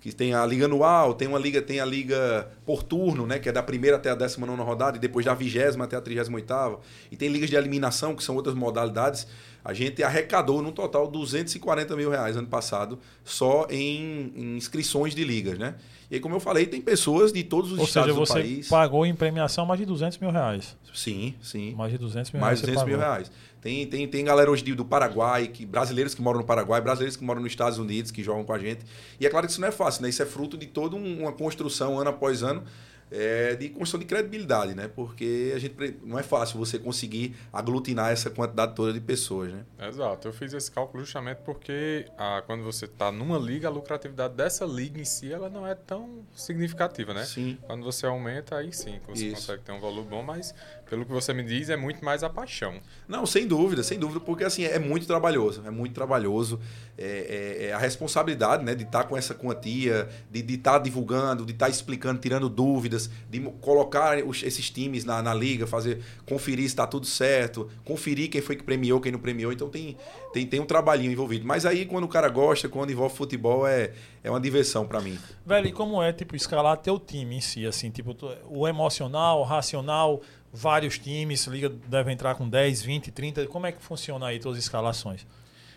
[0.00, 3.48] que tem a liga anual, tem uma liga, tem a liga por turno, né, que
[3.48, 6.80] é da primeira até a 19 rodada e depois da vigésima até a 38
[7.10, 9.26] e tem ligas de eliminação, que são outras modalidades.
[9.68, 15.24] A gente arrecadou no total 240 mil reais ano passado só em, em inscrições de
[15.24, 15.74] ligas, né?
[16.08, 18.32] E aí, como eu falei, tem pessoas de todos os Ou estados seja, do você
[18.34, 18.68] país.
[18.68, 20.76] pagou em premiação mais de 200 mil reais.
[20.94, 21.74] Sim, sim.
[21.74, 22.60] Mais de 200 mil Mais reais.
[22.60, 23.32] de você 200 mil reais.
[23.60, 27.16] Tem, tem, tem galera hoje de- do Paraguai, que, brasileiros que moram no Paraguai, brasileiros
[27.16, 28.84] que moram nos Estados Unidos, que jogam com a gente.
[29.18, 30.08] E é claro que isso não é fácil, né?
[30.08, 32.62] Isso é fruto de toda um- uma construção, ano após ano,
[33.10, 34.88] é, de construção de credibilidade, né?
[34.88, 39.64] Porque a gente não é fácil você conseguir aglutinar essa quantidade toda de pessoas, né?
[39.78, 40.28] Exato.
[40.28, 44.64] Eu fiz esse cálculo justamente porque ah, quando você está numa liga, a lucratividade dessa
[44.64, 47.24] liga em si ela não é tão significativa, né?
[47.24, 47.58] Sim.
[47.62, 49.36] Quando você aumenta, aí sim, você Isso.
[49.36, 50.54] consegue ter um valor bom, mas
[50.88, 52.74] pelo que você me diz, é muito mais a paixão.
[53.08, 56.60] Não, sem dúvida, sem dúvida, porque assim, é muito trabalhoso, é muito trabalhoso.
[56.98, 61.52] É, é- é a responsabilidade né, de estar com essa quantia, de estar divulgando, de
[61.52, 66.68] estar explicando, tirando dúvidas, de colocar os- esses times na, na liga, fazer, conferir se
[66.68, 69.52] está tudo certo, conferir quem foi que premiou, quem não premiou.
[69.52, 69.96] Então tem,
[70.32, 71.46] tem, tem um trabalhinho envolvido.
[71.46, 75.18] Mas aí, quando o cara gosta, quando envolve futebol, é, é uma diversão para mim.
[75.44, 78.16] Velho, e como é, tipo, escalar teu time em si, assim, tipo,
[78.48, 80.20] o emocional, o racional,
[80.52, 84.56] vários times, liga deve entrar com 10, 20, 30, como é que funciona aí tuas
[84.58, 85.26] escalações?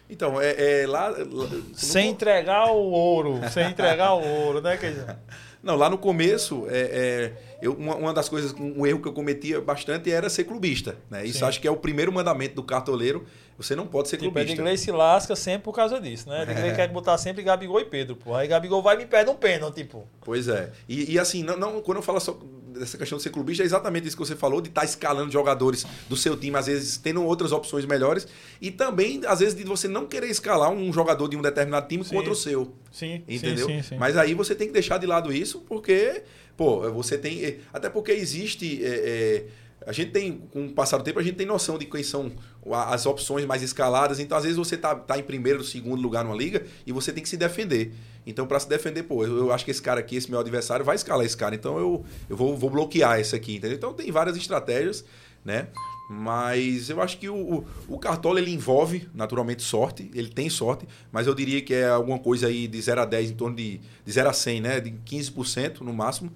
[0.09, 1.09] Então, é, é lá.
[1.09, 4.75] lá- Sem entregar o ouro, sem entregar o ouro, né?
[4.77, 5.15] Dizer,
[5.61, 9.13] Não, lá no começo, é, é, eu, uma, uma das coisas, um erro que eu
[9.13, 10.97] cometia bastante era ser clubista.
[11.09, 11.25] Né?
[11.25, 11.45] Isso Sim.
[11.45, 13.25] acho que é o primeiro mandamento do cartoleiro.
[13.57, 14.53] Você não pode ser Tipo, clubista.
[14.53, 16.43] Edgley se lasca sempre por causa disso, né?
[16.43, 18.33] Edgley quer botar sempre Gabigol e Pedro, pô.
[18.33, 20.03] Aí Gabigol vai e me pede um pênalti, pô.
[20.21, 20.71] Pois é.
[20.87, 23.65] E, e assim, não, não- quando eu falo só dessa questão de ser clubista, é
[23.65, 27.21] exatamente isso que você falou, de estar escalando jogadores do seu time, às vezes tendo
[27.25, 28.25] outras opções melhores.
[28.61, 32.05] E também, às vezes, de você não querer escalar um jogador de um determinado time
[32.05, 32.15] Sim.
[32.15, 32.73] contra o seu.
[32.93, 33.67] Sim, Entendeu?
[33.67, 33.97] sim, sim, sim.
[33.97, 36.21] Mas aí você tem que deixar de lado isso, porque,
[36.59, 37.59] pô, você tem.
[37.71, 38.83] Até porque existe.
[38.83, 39.45] é, é,
[39.87, 42.33] a gente tem, com o passar do tempo, a gente tem noção de quem são
[42.69, 44.19] as opções mais escaladas.
[44.19, 47.23] Então, às vezes, você tá, tá em primeiro, segundo lugar numa liga e você tem
[47.23, 47.93] que se defender.
[48.27, 50.83] Então, para se defender, pô, eu, eu acho que esse cara aqui, esse meu adversário,
[50.83, 51.55] vai escalar esse cara.
[51.55, 53.77] Então, eu, eu vou, vou bloquear esse aqui, entendeu?
[53.77, 55.05] Então, tem várias estratégias,
[55.45, 55.69] né?
[56.11, 60.87] Mas eu acho que o, o, o Cartola ele envolve naturalmente sorte, ele tem sorte,
[61.11, 63.79] mas eu diria que é alguma coisa aí de 0 a 10, em torno de,
[64.03, 64.79] de 0 a 100, né?
[64.79, 66.31] De 15% no máximo.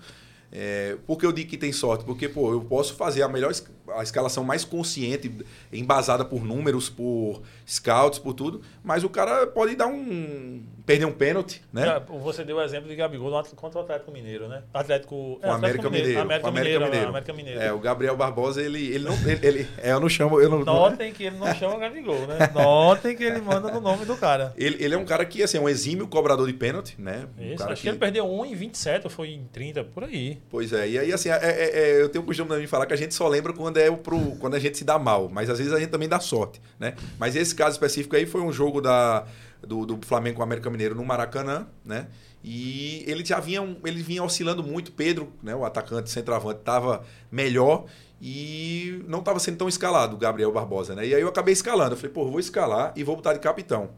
[0.51, 2.05] É, por que eu digo que tem sorte?
[2.05, 3.51] Porque, pô, eu posso fazer a melhor
[3.95, 5.31] a escalação mais consciente,
[5.71, 10.63] embasada por números, por scouts, por tudo, mas o cara pode dar um.
[10.85, 11.85] perder um pênalti, né?
[11.85, 14.63] Já, Você deu o exemplo de Gabigol contra o Atlético Mineiro, né?
[14.73, 16.21] Atlético, é, o Atlético América Mineiro.
[16.21, 17.09] América Mineiro, América Mineiro.
[17.09, 17.59] América Mineiro.
[17.61, 19.13] É, o Gabriel Barbosa, ele, ele não.
[19.27, 20.39] Ele, ele- é, eu não chamo.
[20.39, 22.49] Eu não, Notem que ele não chama Gabigol, né?
[22.53, 24.53] Notem que ele manda no nome do cara.
[24.57, 27.27] ele, ele é um cara que, assim, é um exímio cobrador de pênalti, né?
[27.37, 27.87] Um Isso, acho que...
[27.89, 30.39] ele perdeu 1 em 27 ou foi em 30, por aí.
[30.49, 32.93] Pois é, e aí assim, é- é- é, eu tenho o costume de falar que
[32.93, 35.49] a gente só lembra quando é o pro, quando a gente se dá mal, mas
[35.49, 36.95] às vezes a gente também dá sorte, né?
[37.17, 39.25] Mas esse caso específico aí foi um jogo da,
[39.61, 42.07] do, do Flamengo com o América Mineiro no Maracanã, né?
[42.43, 47.85] E ele já vinha, ele vinha oscilando muito, Pedro, né, o atacante centroavante, estava melhor
[48.21, 51.07] e não estava sendo tão escalado, o Gabriel Barbosa, né?
[51.07, 53.91] E aí eu acabei escalando, eu falei, pô, vou escalar e vou botar de capitão.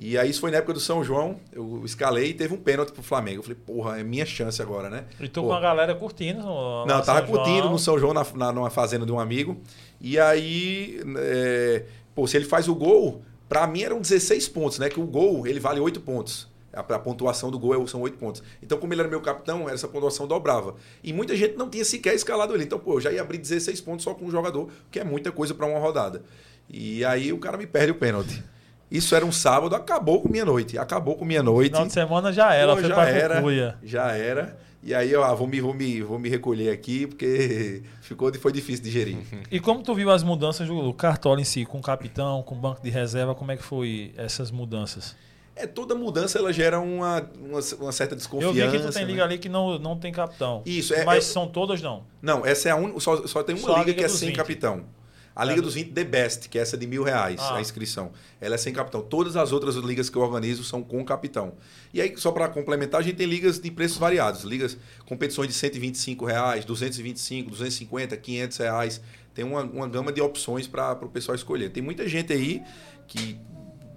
[0.00, 2.92] E aí isso foi na época do São João, eu escalei e teve um pênalti
[2.92, 3.38] pro Flamengo.
[3.40, 5.04] Eu falei, porra, é minha chance agora, né?
[5.18, 5.48] E tô Pô.
[5.48, 6.38] com a galera curtindo.
[6.46, 7.44] lá Não, tava São João.
[7.44, 9.60] curtindo no São João, na, na- numa fazenda de um amigo.
[10.00, 11.84] E aí, é,
[12.14, 14.88] pô, se ele faz o gol, pra mim eram 16 pontos, né?
[14.88, 16.46] Que o gol, ele vale 8 pontos.
[16.72, 18.40] A, a pontuação do gol é- são 8 pontos.
[18.62, 20.76] Então, como ele era meu capitão, essa pontuação dobrava.
[21.02, 22.62] E muita gente não tinha sequer escalado ele.
[22.62, 25.32] Então, pô, eu já ia abrir 16 pontos só com um jogador, que é muita
[25.32, 26.22] coisa pra uma rodada.
[26.68, 28.44] E aí o cara me perde o pênalti.
[28.90, 30.78] Isso era um sábado, acabou com minha noite.
[30.78, 31.70] Acabou com minha noite.
[31.72, 33.76] Final de semana já era, Pô, foi já pra era, Cucuia.
[33.82, 34.56] já era.
[34.82, 38.52] E aí eu ah, vou, me, vou, me, vou me recolher aqui, porque ficou, foi
[38.52, 39.18] difícil digerir.
[39.50, 42.58] E como tu viu as mudanças do, Cartola em si, com o capitão, com o
[42.58, 45.14] banco de reserva, como é que foi essas mudanças?
[45.56, 48.70] É, toda mudança ela gera uma, uma, uma certa Eu desconfiança.
[48.70, 49.10] vi que tu tem né?
[49.10, 50.62] liga ali que não, não tem capitão.
[50.64, 52.04] Isso, é- Mas é- são todas não.
[52.22, 53.00] Não, essa é a única.
[53.00, 54.36] Só, só tem uma liga Liga que é sem 20.
[54.36, 54.84] capitão.
[55.38, 57.58] A Liga dos 20 The Best, que é essa de mil reais, Ah.
[57.58, 58.10] a inscrição.
[58.40, 59.00] Ela é sem capitão.
[59.00, 61.52] Todas as outras ligas que eu organizo são com capitão.
[61.94, 64.42] E aí, só para complementar, a gente tem ligas de preços variados.
[64.42, 69.00] Ligas, competições de 125 reais, 225, 250, 500 reais.
[69.32, 71.70] Tem uma, uma gama de opções para o pessoal escolher.
[71.70, 72.60] Tem muita gente aí
[73.06, 73.38] que,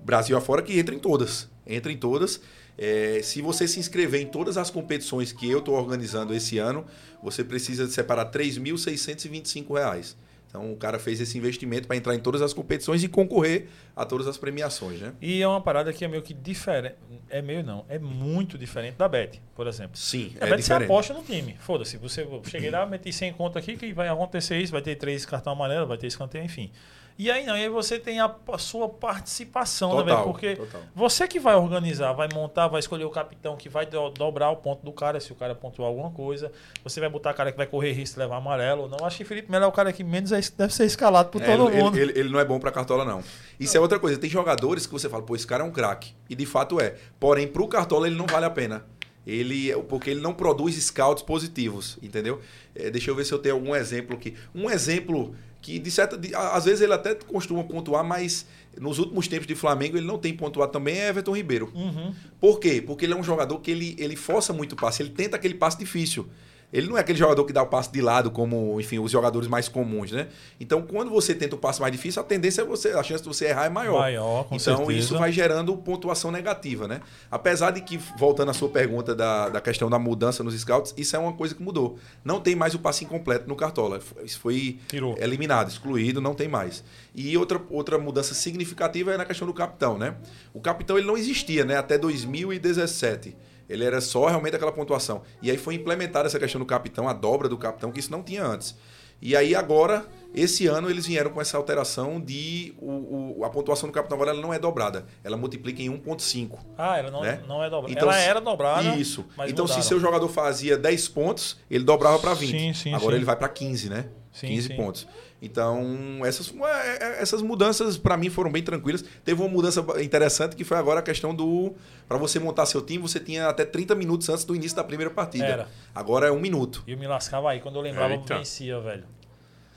[0.05, 1.49] Brasil afora, que entra em todas.
[1.65, 2.39] Entra em todas.
[2.77, 6.85] É, se você se inscrever em todas as competições que eu estou organizando esse ano,
[7.23, 10.15] você precisa separar 3.625 reais.
[10.51, 14.05] Então o cara fez esse investimento para entrar em todas as competições e concorrer a
[14.05, 15.13] todas as premiações, né?
[15.21, 16.95] E é uma parada que é meio que diferente.
[17.29, 19.95] É meio não, é muito diferente da Bet, por exemplo.
[19.95, 20.83] Sim, A é Bet você diferente.
[20.83, 21.55] aposta no time.
[21.61, 25.25] Foda-se, você cheguei lá, meti 100 conto aqui que vai acontecer isso, vai ter três
[25.25, 26.69] cartão amarelo, vai ter escanteio, enfim.
[27.17, 30.31] E aí não, e aí você tem a, a sua participação, né, Total, velho?
[30.31, 30.81] Porque total.
[30.95, 34.55] você que vai organizar, vai montar, vai escolher o capitão que vai do- dobrar o
[34.57, 36.51] ponto do cara, se o cara pontuar alguma coisa.
[36.83, 39.05] Você vai botar cara que vai correr risco levar amarelo ou não.
[39.05, 41.45] Acho que Felipe Melo é o cara que menos é- deve ser escalado por É,
[41.55, 41.97] todo ele, mundo.
[41.97, 43.23] Ele, ele não é bom para cartola, não.
[43.59, 44.17] Isso é outra coisa.
[44.17, 46.13] Tem jogadores que você fala, pô, esse cara é um craque.
[46.29, 46.95] E de fato é.
[47.19, 48.85] Porém, pro cartola ele não vale a pena.
[49.27, 52.41] Ele, porque ele não produz scouts positivos, entendeu?
[52.73, 54.33] É, deixa eu ver se eu tenho algum exemplo aqui.
[54.55, 56.17] Um exemplo que, de certa.
[56.17, 58.45] de- às vezes ele até costuma pontuar, mas
[58.79, 61.71] nos últimos tempos de Flamengo ele não tem pontuado também, é Everton Ribeiro.
[61.75, 62.13] Uhum.
[62.39, 62.81] Por quê?
[62.85, 65.53] Porque ele é um jogador que ele, ele força muito o passe, ele tenta aquele
[65.53, 66.27] passe difícil.
[66.71, 69.47] Ele não é aquele jogador que dá o passe de lado, como, enfim, os jogadores
[69.47, 70.27] mais comuns, né?
[70.59, 73.27] Então, quando você tenta o passe mais difícil, a tendência é você, a chance de
[73.27, 73.99] você errar é maior.
[73.99, 74.99] Maior, com então, certeza.
[74.99, 77.01] isso vai gerando pontuação negativa, né?
[77.29, 81.15] Apesar de que, voltando à sua pergunta da, da questão da mudança nos scouts, isso
[81.15, 81.97] é uma coisa que mudou.
[82.23, 83.99] Não tem mais o passe incompleto no Cartola.
[84.23, 85.15] Isso foi Tirou.
[85.19, 86.83] eliminado, excluído, não tem mais.
[87.13, 90.15] E outra, outra mudança significativa é na questão do capitão, né?
[90.53, 91.77] O capitão ele não existia, né?
[91.77, 93.35] Até 2017.
[93.71, 95.21] Ele era só realmente aquela pontuação.
[95.41, 98.21] E aí foi implementada essa questão do capitão, a dobra do capitão, que isso não
[98.21, 98.75] tinha antes.
[99.21, 103.89] E aí agora Esse ano eles vieram com essa alteração de o, o- a pontuação
[103.89, 106.57] do Capitão agora não é dobrada, ela multiplica em 1.5.
[106.77, 107.41] Ah, ela não, Né?
[107.45, 107.91] não é dobrada.
[107.91, 108.95] Então, ela se- era dobrada.
[108.95, 109.25] Isso.
[109.45, 109.81] então, mudaram.
[109.81, 112.49] se seu jogador fazia 10 pontos, ele dobrava para 20.
[112.57, 113.17] Sim, sim, Agora sim.
[113.17, 114.05] ele vai para 15, né?
[114.31, 114.75] Sim, 15 sim.
[114.77, 115.05] pontos.
[115.41, 119.03] Então, essas, é, é, essas mudanças para mim foram bem tranquilas.
[119.25, 121.73] Teve uma mudança interessante que foi agora a questão do.
[122.07, 125.11] Para você montar seu time, você tinha até 30 minutos antes do início da primeira
[125.11, 125.45] partida.
[125.45, 125.67] Era.
[125.95, 126.83] Agora é um minuto.
[126.85, 127.59] E eu me lascava aí.
[127.59, 128.37] Quando eu lembrava, eu Eita.
[128.37, 129.03] vencia, velho.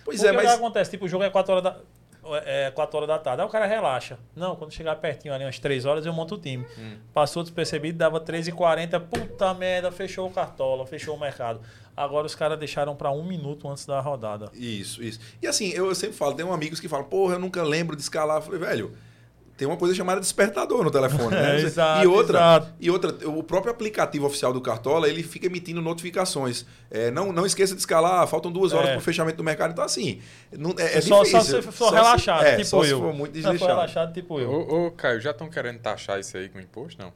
[0.04, 0.54] Pois Porque é, o que mas.
[0.54, 0.90] acontece?
[0.90, 1.80] Tipo, o jogo é 4 horas da.
[2.44, 3.42] É 4 horas da tarde.
[3.42, 4.18] Aí o cara relaxa.
[4.34, 6.64] Não, quando chegar pertinho ali, umas 3 horas, eu monto o time.
[6.78, 6.96] Hum.
[7.12, 9.00] Passou despercebido, dava 13h40.
[9.00, 11.60] Puta merda, fechou o cartola, fechou o mercado.
[11.96, 14.50] Agora os caras deixaram pra um minuto antes da rodada.
[14.54, 15.20] Isso, isso.
[15.40, 17.94] E assim, eu, eu sempre falo, tem um amigos que falam, porra, eu nunca lembro
[17.94, 18.38] de escalar.
[18.38, 18.96] Eu falei, velho,
[19.56, 21.56] tem uma coisa chamada despertador no telefone, né?
[21.60, 22.68] É, exato, e outra, exato.
[22.80, 26.66] e outra, o próprio aplicativo oficial do Cartola, ele fica emitindo notificações.
[26.90, 28.92] É, não, não esqueça de escalar, faltam duas horas É.
[28.92, 29.70] para o fechamento do mercado.
[29.72, 30.20] Então, assim,
[30.52, 31.40] não, é, é só, difícil.
[31.62, 32.96] só se for se- relaxado, é, tipo só eu.
[32.96, 34.50] se for muito Se for relaxado, tipo eu.
[34.50, 37.00] Ô, ô, Caio, já estão querendo taxar isso aí com imposto?
[37.02, 37.12] Não.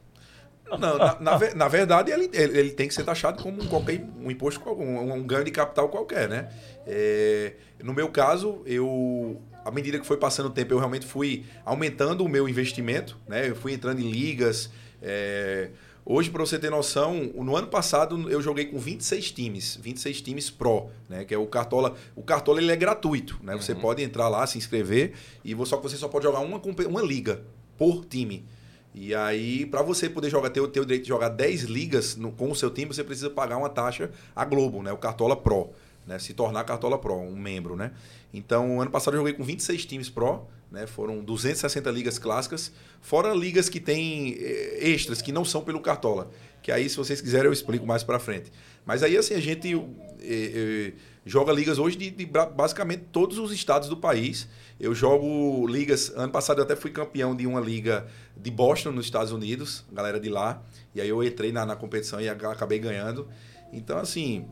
[0.77, 4.05] Não, na, na na verdade, ele, ele, ele tem que ser taxado como um qualquer
[4.21, 6.47] um imposto, um, um ganho de capital qualquer, né?
[6.85, 11.45] É, no meu caso, eu, à medida que foi passando o tempo, eu realmente fui
[11.65, 13.49] aumentando o meu investimento, né?
[13.49, 14.69] Eu fui entrando em ligas.
[15.01, 15.69] é,
[16.05, 20.49] hoje, para você ter noção, no ano passado eu joguei com 26 times, 26 times
[20.49, 21.23] Pro, né?
[21.25, 21.95] Que é o Cartola.
[22.15, 23.55] O Cartola ele é gratuito, né?
[23.55, 25.13] Você pode entrar lá, se inscrever,
[25.45, 27.41] e só que você só pode jogar uma, uma liga
[27.77, 28.45] por time.
[28.93, 32.15] E aí, para você poder jogar, ter, o- ter o direito de jogar 10 ligas
[32.15, 34.91] no- com o seu time, você precisa pagar uma taxa à Globo, né?
[34.91, 35.69] O Cartola Pro.
[36.09, 36.17] Né?
[36.17, 37.91] Se tornar Cartola Pro, um membro, né?
[38.33, 40.87] Então, ano passado eu joguei com 26 times Pro, né?
[40.87, 46.31] Foram 260 ligas clássicas, fora ligas que tem eh, extras, que não são pelo Cartola.
[46.63, 48.51] Que aí, se vocês quiserem, eu explico mais para frente.
[48.83, 49.77] Mas aí, assim, a gente eh,
[50.21, 50.93] eh,
[51.27, 54.47] joga ligas hoje de, de basicamente todos os estados do país.
[54.79, 56.11] Eu jogo ligas.
[56.15, 60.19] Ano passado eu até fui campeão de uma liga de Boston, nos Estados Unidos, galera
[60.19, 60.59] de lá.
[60.95, 63.27] E aí eu entrei na, na competição e ac- acabei ganhando.
[63.71, 64.47] Então, assim.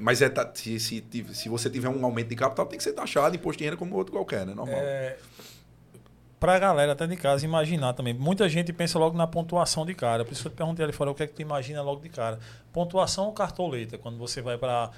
[0.00, 2.92] Mas é, ta- se, se, se você tiver um aumento de capital, tem que ser
[2.94, 4.54] taxado, imposto de renda como outro qualquer, né?
[4.54, 4.74] Normal.
[4.78, 5.18] É,
[6.40, 8.14] pra galera até de casa imaginar também.
[8.14, 10.24] Muita gente pensa logo na pontuação de cara.
[10.24, 12.00] Por isso que eu te perguntei ali fora o que é que tu imagina logo
[12.00, 12.38] de cara.
[12.72, 14.90] Pontuação ou cartoleta, quando você vai pra.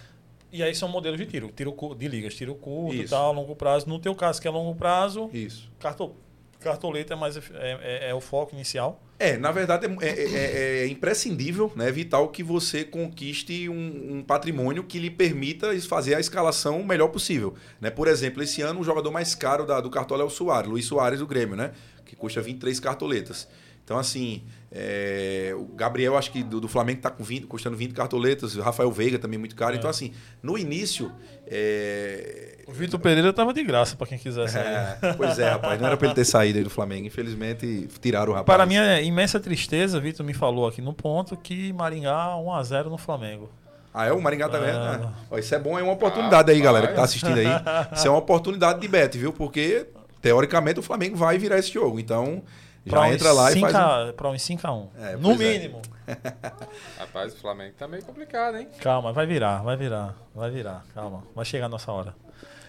[0.52, 3.10] E aí são modelos de tiro, tiro de ligas, tiro curto, Isso.
[3.10, 3.88] tal, longo prazo.
[3.88, 5.68] No teu caso, que é longo prazo, Isso.
[5.80, 6.14] carto,
[6.60, 9.02] cartoleta é, mais, é, é- é o foco inicial.
[9.24, 14.16] É, na verdade é, é- é- é imprescindível, né, é vital que você conquiste um,
[14.18, 17.54] um patrimônio que lhe permita fazer a escalação o melhor possível.
[17.80, 17.88] Né?
[17.90, 20.84] Por exemplo, esse ano o jogador mais caro da- do Cartola é o Soares, Luiz
[20.84, 21.72] Soares do Grêmio, né?
[22.04, 23.48] que custa 23 cartoletas.
[23.82, 24.42] Então, assim,
[24.76, 28.60] é, o Gabriel, acho que do, do Flamengo está com 20, custando 20 cartoletas, o
[28.60, 29.76] Rafael Veiga também muito caro.
[29.76, 31.12] Então, assim, no início.
[31.46, 34.58] é, O Vitor Pereira tava de graça pra quem quisesse.
[34.58, 37.06] é, pois é, rapaz, não era para ele ter saído aí do Flamengo.
[37.06, 38.46] Infelizmente, tiraram o rapaz.
[38.56, 43.48] Para minha imensa tristeza, Vitor me falou aqui no ponto que Maringá 1x0 no Flamengo.
[43.92, 44.12] Ah, é?
[44.12, 44.70] O Maringá também.
[44.70, 44.98] Ah.
[44.98, 45.12] né?
[45.30, 47.46] Ó, isso é bom, é uma oportunidade aí, galera, que tá assistindo aí.
[47.94, 49.32] Isso é uma oportunidade de bet, viu?
[49.32, 49.86] Porque,
[50.20, 52.00] teoricamente, o Flamengo vai virar esse jogo.
[52.00, 52.42] Então,
[52.86, 53.74] já Pra entra lá e 5 faz.
[53.74, 54.88] um- a- Pra uns 5x1.
[54.98, 55.36] É, no é.
[55.36, 55.80] mínimo.
[56.98, 58.68] Rapaz, o Flamengo tá meio complicado, hein?
[58.80, 60.84] Calma, vai virar, vai virar, vai virar.
[60.94, 62.14] Calma, vai chegar a nossa hora.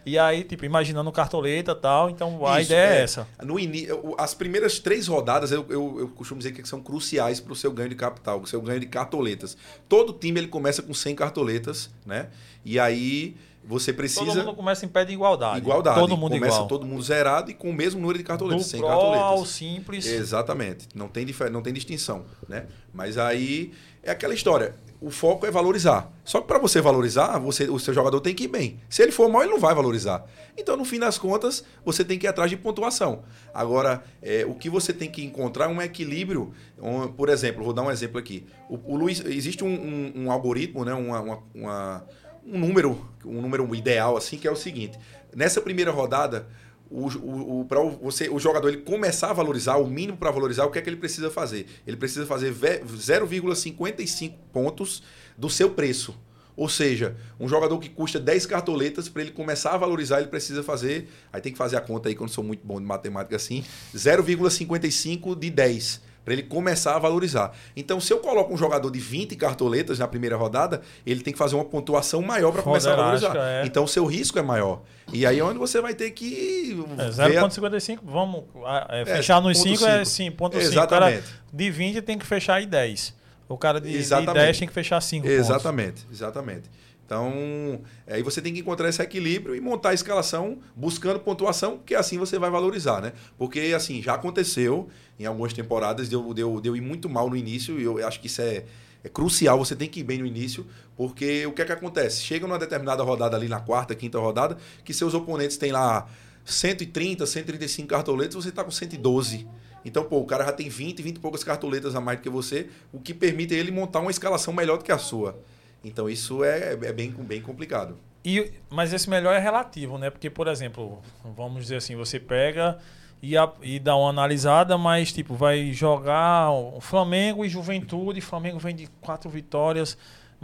[0.06, 3.02] E aí, tipo, imaginando cartoleta e tal, então a Isso, ideia é, é.
[3.02, 3.28] essa.
[3.42, 3.92] No ini...
[3.92, 7.56] o- As primeiras três rodadas, eu, eu, eu costumo dizer que são cruciais para o
[7.56, 9.58] seu ganho de capital, o seu ganho de cartoletas.
[9.90, 12.28] Todo time ele começa com 100 cartoletas, né?
[12.64, 13.36] E aí
[13.68, 14.26] você precisa.
[14.26, 15.58] Todo mundo começa em pé de igualdade.
[15.60, 16.00] Igualdade.
[16.00, 16.68] Todo mundo Começa igual.
[16.68, 19.22] todo mundo zerado e com o mesmo número de Do cartoletas, 100 pro cartoletas.
[19.24, 20.06] ao simples.
[20.06, 20.88] Exatamente.
[20.94, 22.66] Não tem, difer- não tem distinção, né?
[22.94, 23.72] Mas aí
[24.04, 24.76] é aquela história.
[25.02, 26.12] O foco é valorizar.
[26.24, 28.80] Só que para você valorizar, você, o seu jogador tem que ir bem.
[28.90, 30.26] Se ele for mal, ele não vai valorizar.
[30.58, 33.22] Então, no fim das contas, você tem que ir atrás de pontuação.
[33.54, 36.54] Agora, é, o que você tem que encontrar é um equilíbrio.
[36.82, 38.46] Um, por exemplo, vou dar um exemplo aqui.
[38.70, 40.94] O, o Luiz, existe um, um- um algoritmo, né?
[40.94, 42.06] Uma, uma- uma-
[42.46, 44.98] um número, um número ideal assim, que é o seguinte.
[45.36, 46.48] Nessa primeira rodada,
[46.90, 50.30] o, o, o, pra o- você, o jogador ele começar a valorizar, o mínimo para
[50.32, 51.66] valorizar, o que é que ele precisa fazer?
[51.88, 55.02] Ele precisa fazer ve- 0,55 pontos
[55.38, 56.16] do seu preço.
[56.58, 60.64] Ou seja, um jogador que custa 10 cartoletas, para ele começar a valorizar, ele precisa
[60.64, 61.10] fazer.
[61.34, 63.36] Aí tem que fazer a conta aí, que eu não sou muito bom de matemática
[63.36, 63.62] assim.
[63.94, 66.02] 0,55 de 10.
[66.26, 67.52] Para ele começar a valorizar.
[67.78, 71.38] Então, se eu coloco um jogador de 20 cartoletas na primeira rodada, ele tem que
[71.38, 73.34] fazer uma pontuação maior para começar a valorizar.
[73.38, 73.64] É.
[73.66, 74.82] Então, o seu risco é maior.
[75.14, 76.76] E aí é onde você vai ter que.
[76.98, 80.06] É, ver a- 0,55, vamos ah, é, É, fechar nos ponto 5 é cinco.
[80.06, 80.72] sim, ponto 5.
[80.72, 81.24] O cara Exatamente.
[81.54, 83.14] de 20 tem que fechar em 10.
[83.48, 84.44] O cara de, de Exatamente.
[84.44, 85.40] 10 tem que fechar 5 pontos.
[85.40, 86.64] Exatamente, exatamente.
[87.06, 91.94] Então, aí você tem que encontrar esse equilíbrio e montar a escalação buscando pontuação, porque
[91.94, 93.14] assim você vai valorizar, né?
[93.38, 94.90] Porque, assim, já aconteceu
[95.20, 98.26] em algumas temporadas, deu, deu, deu ir muito mal no início, e eu acho que
[98.26, 98.66] isso é,
[99.04, 100.66] é crucial, você tem que ir bem no início,
[100.98, 102.22] porque o que é que acontece?
[102.22, 106.08] Chega numa determinada rodada ali, na quarta, quinta rodada, que seus oponentes têm lá
[106.44, 109.48] 130, 135 cartoletas, você está com 112.
[109.86, 112.30] Então, pô, o cara já tem 20, 20 e poucas cartoletas a mais do que
[112.30, 115.40] você, o que permite ele montar uma escalação melhor do que a sua.
[115.86, 117.96] Então isso é, é bem, bem complicado.
[118.24, 120.10] E, mas esse melhor é relativo, né?
[120.10, 122.80] Porque, por exemplo, vamos dizer assim, você pega
[123.22, 128.58] e, a, e dá uma analisada, mas tipo, vai jogar o Flamengo e Juventude, Flamengo
[128.58, 129.96] vem de quatro vitórias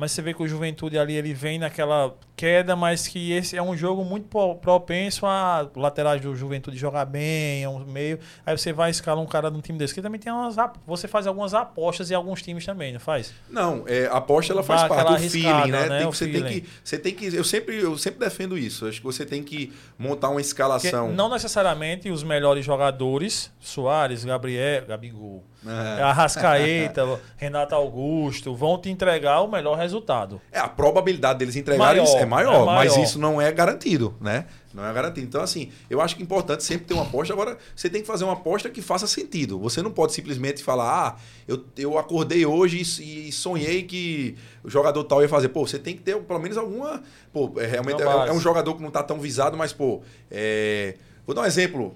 [0.02, 3.62] mas você vê que o Juventude ali ele vem naquela queda, mas que esse é
[3.62, 4.28] um jogo muito
[4.60, 8.18] propenso a laterais do Juventude jogar bem, é um meio.
[8.44, 10.56] Aí você vai escalar um cara de um time desse, que também tem umas
[10.88, 13.32] você faz algumas apostas em alguns times também, não faz?
[13.48, 15.88] Não, é, aposta ela faz Dá parte do feeling, né?
[15.88, 16.00] né?
[16.00, 16.42] Tem, você feeling.
[16.46, 18.88] tem que você tem que eu sempre eu sempre defendo isso.
[18.88, 21.06] Acho que você tem que montar uma escalação.
[21.06, 26.02] Porque não necessariamente os melhores jogadores, Soares, Gabriel, Gabigol, é.
[26.02, 30.42] Arrascaeta, Renato Augusto, vão te entregar o melhor resultado.
[30.52, 34.16] É, a probabilidade deles entregarem maior, é, maior, é maior, mas isso não é garantido,
[34.20, 34.46] né?
[34.74, 35.28] Não é garantido.
[35.28, 37.34] Então, assim, eu acho que é importante sempre ter uma aposta.
[37.34, 39.60] Agora, você tem que fazer uma aposta que faça sentido.
[39.60, 41.16] Você não pode simplesmente falar, ah,
[41.48, 45.50] eu, eu acordei hoje e, e sonhei que o jogador tal ia fazer.
[45.50, 47.04] Pô, você tem que ter pelo menos alguma.
[47.32, 50.96] Pô, é, realmente é, é, um jogador que não está tão visado, mas, pô, é...
[51.26, 51.96] vou dar um exemplo.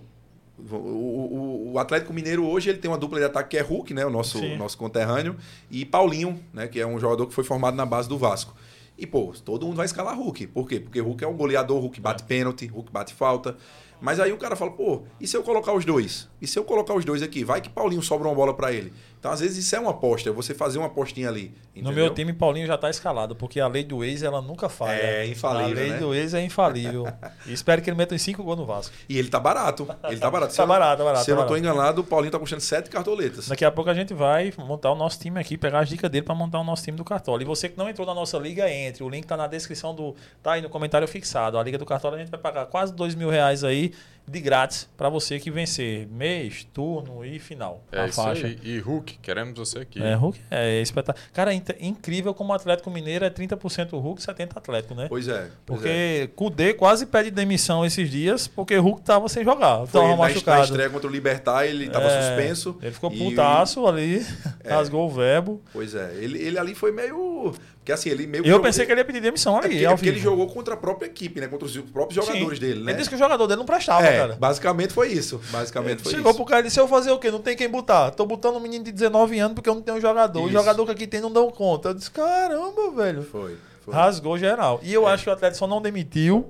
[0.58, 3.94] O, o, o, Atlético Mineiro hoje ele tem uma dupla de ataque que é Hulk,
[3.94, 5.36] né, o nosso, nosso conterrâneo,
[5.70, 8.56] e Paulinho, né, que é um jogador que foi formado na base do Vasco.
[8.98, 10.48] E, pô, todo mundo vai escalar Hulk.
[10.48, 10.80] Por quê?
[10.80, 12.26] Porque Hulk é um goleador, Hulk bate é.
[12.26, 13.58] pênalti, Hulk bate falta.
[14.00, 16.30] Mas aí o cara fala, pô, e se eu colocar os dois?
[16.42, 17.44] E se eu colocar os dois aqui?
[17.44, 18.94] Vai que Paulinho sobra uma bola para ele.
[19.26, 21.52] Então, às vezes, isso é uma aposta, é você fazer uma apostinha ali.
[21.72, 21.90] Entendeu?
[21.90, 25.02] No meu time, Paulinho já está escalado, porque a lei do ex, ela nunca falha.
[25.02, 25.72] É infalível.
[25.72, 25.98] A lei né?
[25.98, 27.08] do ex é infalível.
[27.48, 28.94] e espero que ele meta uns 5 gols no Vasco.
[29.10, 29.88] E ele tá barato.
[30.04, 30.54] Ele tá barato.
[30.56, 31.26] tá barato, tá barato.
[31.26, 33.48] Se eu não tô enganado, o Paulinho tá custando 7 cartoletas.
[33.48, 36.24] Daqui a pouco a gente vai montar o nosso time aqui, pegar as dicas dele
[36.24, 37.42] para montar o nosso time do Cartola.
[37.42, 39.04] E você que não entrou na nossa liga, entre.
[39.04, 40.16] O link tá na descrição do.
[40.44, 41.58] tá aí no comentário fixado.
[41.58, 43.92] A Liga do Cartola a gente vai pagar quase 2 mil reais aí
[44.28, 47.84] de grátis para você que vencer mês, turno e final.
[47.92, 48.48] É isso faixa.
[48.48, 48.60] aí.
[48.64, 50.02] E Hulk, queremos você aqui.
[50.02, 51.26] É, Hulk é espetáculo.
[51.34, 55.08] Cara, é incrível como o Atlético Mineiro é 30% Hulk, 70% Atlético, né?
[55.08, 55.50] Pois é.
[55.66, 56.28] Pois porque é.
[56.36, 59.86] Kudê quase pede demissão esses dias porque Hulk tava sem jogar.
[59.86, 60.58] Foi tava machucado.
[60.58, 62.78] Na estreia contra o Libertar, ele tava é, suspenso.
[62.82, 64.26] Ele ficou putaço ali,
[64.64, 64.74] é.
[64.74, 65.62] rasgou o verbo.
[65.72, 66.16] Pois é.
[66.16, 67.54] Ele, ele ali foi meio
[67.86, 69.66] porque assim, ele meio Eu pensei que ele ia pedir demissão ali.
[69.66, 71.48] É porque, é porque ele jogou contra a própria equipe, né?
[71.48, 72.66] Contra os próprios jogadores Sim.
[72.66, 72.92] dele, né?
[72.92, 74.36] Ele disse que o jogador dele não prestava, é, cara.
[74.40, 75.40] Basicamente foi isso.
[75.52, 76.36] Basicamente foi Chegou isso.
[76.40, 77.30] pro cara e disse: eu fazer o quê?
[77.30, 78.10] Não tem quem botar.
[78.10, 80.40] Tô botando um menino de 19 anos porque eu não tenho um jogador.
[80.40, 80.48] Isso.
[80.48, 81.90] O jogador que aqui tem não deu conta.
[81.90, 83.22] Eu disse: caramba, velho.
[83.22, 83.56] Foi.
[83.82, 83.94] foi.
[83.94, 84.80] Rasgou geral.
[84.82, 85.14] E eu é.
[85.14, 86.48] acho que o Atlético só não demitiu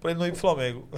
[0.00, 0.88] pra ele não ir pro Flamengo.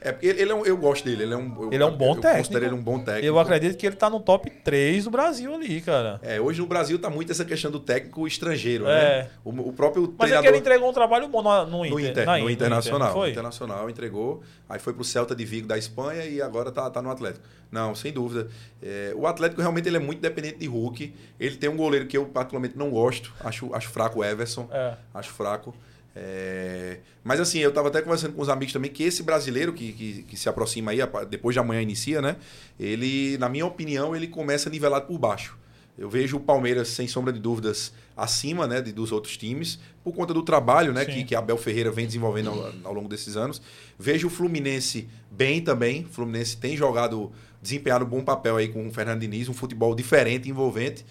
[0.00, 1.86] É porque ele, ele é um, eu gosto dele, ele é um, eu, ele é
[1.86, 2.38] um bom eu técnico.
[2.38, 3.26] considero ele um bom técnico.
[3.26, 6.20] Eu acredito que ele tá no top 3 do Brasil ali, cara.
[6.22, 9.22] É, hoje no Brasil tá muito essa questão do técnico estrangeiro, é.
[9.22, 9.30] né?
[9.44, 10.38] O, o próprio Mas treinador...
[10.38, 13.16] é que ele entregou um trabalho bom no, no, Inter, no, Inter, no, no Internacional.
[13.16, 17.02] No Internacional entregou, aí foi pro Celta de Vigo da Espanha e agora tá, tá
[17.02, 17.44] no Atlético.
[17.70, 18.48] Não, sem dúvida.
[18.82, 21.14] É, o Atlético realmente ele é muito dependente de Hulk.
[21.38, 24.68] Ele tem um goleiro que eu particularmente não gosto, acho, acho fraco o Everson.
[24.70, 24.94] É.
[25.12, 25.74] Acho fraco.
[26.18, 26.98] É...
[27.22, 30.22] Mas assim, eu estava até conversando com os amigos também que esse brasileiro que, que,
[30.24, 32.36] que, se aproxima aí, depois de amanhã inicia, né?
[32.78, 35.56] Ele, na minha opinião, ele começa nivelado por baixo.
[35.96, 40.14] Eu vejo o Palmeiras, sem sombra de dúvidas, acima né, de, dos outros times, por
[40.14, 43.60] conta do trabalho né, que, que Abel Ferreira vem desenvolvendo ao, ao, longo desses anos.
[43.98, 46.04] Vejo o Fluminense bem também.
[46.04, 49.92] O Fluminense tem jogado, desempenhado um bom papel aí com o Fernando Diniz, um futebol
[49.92, 51.04] diferente, envolvente.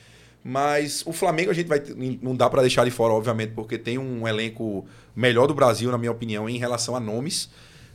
[0.49, 1.83] Mas o Flamengo a gente vai.
[2.21, 5.97] Não dá para deixar de fora, obviamente, porque tem um elenco melhor do Brasil, na
[5.97, 7.49] minha opinião, em relação a nomes.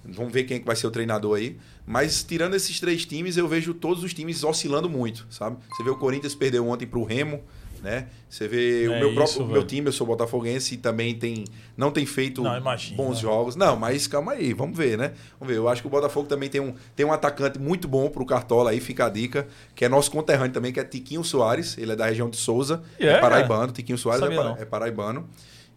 [0.04, 1.56] Vamos ver quem é que vai ser o treinador aí.
[1.86, 5.56] Mas tirando esses três times, eu vejo todos os times oscilando muito, sabe?
[5.70, 7.42] Você vê o Corinthians perdeu ontem para o Remo
[7.82, 8.06] né?
[8.30, 11.44] Você vê é o meu próprio meu time, eu sou botafoguense e também tem
[11.76, 12.62] não tem feito não,
[12.94, 13.56] bons jogos.
[13.56, 15.12] Não, mas calma aí, vamos ver, né?
[15.38, 15.58] Vamos ver.
[15.58, 18.70] Eu acho que o Botafogo também tem um, tem um atacante muito bom pro Cartola
[18.70, 21.96] aí, fica a dica, que é nosso conterrâneo também, que é Tiquinho Soares, ele é
[21.96, 23.18] da região de Souza, yeah.
[23.18, 25.28] é paraibano, Tiquinho Soares é, é, paraibano.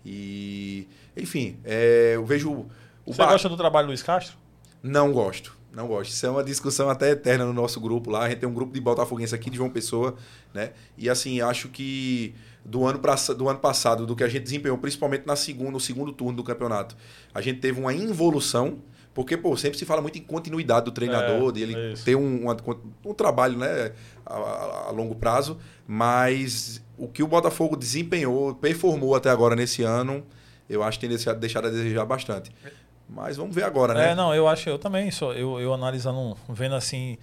[0.05, 0.87] E
[1.17, 4.37] enfim, é, eu vejo o Você gosta do trabalho do Luiz Castro?
[4.83, 5.54] Não gosto.
[5.75, 6.11] Não gosto.
[6.11, 8.23] Isso é uma discussão até eterna no nosso grupo lá.
[8.23, 10.15] A gente tem um grupo de Botafoguense aqui de João Pessoa,
[10.53, 10.71] né?
[10.97, 12.33] E assim, acho que
[12.63, 15.79] do ano, pra, do ano passado, do que a gente desempenhou, principalmente na segunda, no
[15.79, 16.95] segundo turno do campeonato,
[17.33, 18.79] a gente teve uma involução.
[19.13, 22.43] Porque, pô, sempre se fala muito em continuidade do treinador, é, dele é ter um,
[22.43, 22.57] uma,
[23.05, 23.93] um trabalho né,
[24.25, 30.21] a, a, longo prazo, mas o que o Botafogo desempenhou, performou até agora nesse ano,
[30.69, 32.51] eu acho que tem deixado a desejar bastante.
[33.07, 34.11] Mas vamos ver agora, né?
[34.11, 37.17] É, não, eu acho, eu também, sou, eu, eu analisando, vendo assim,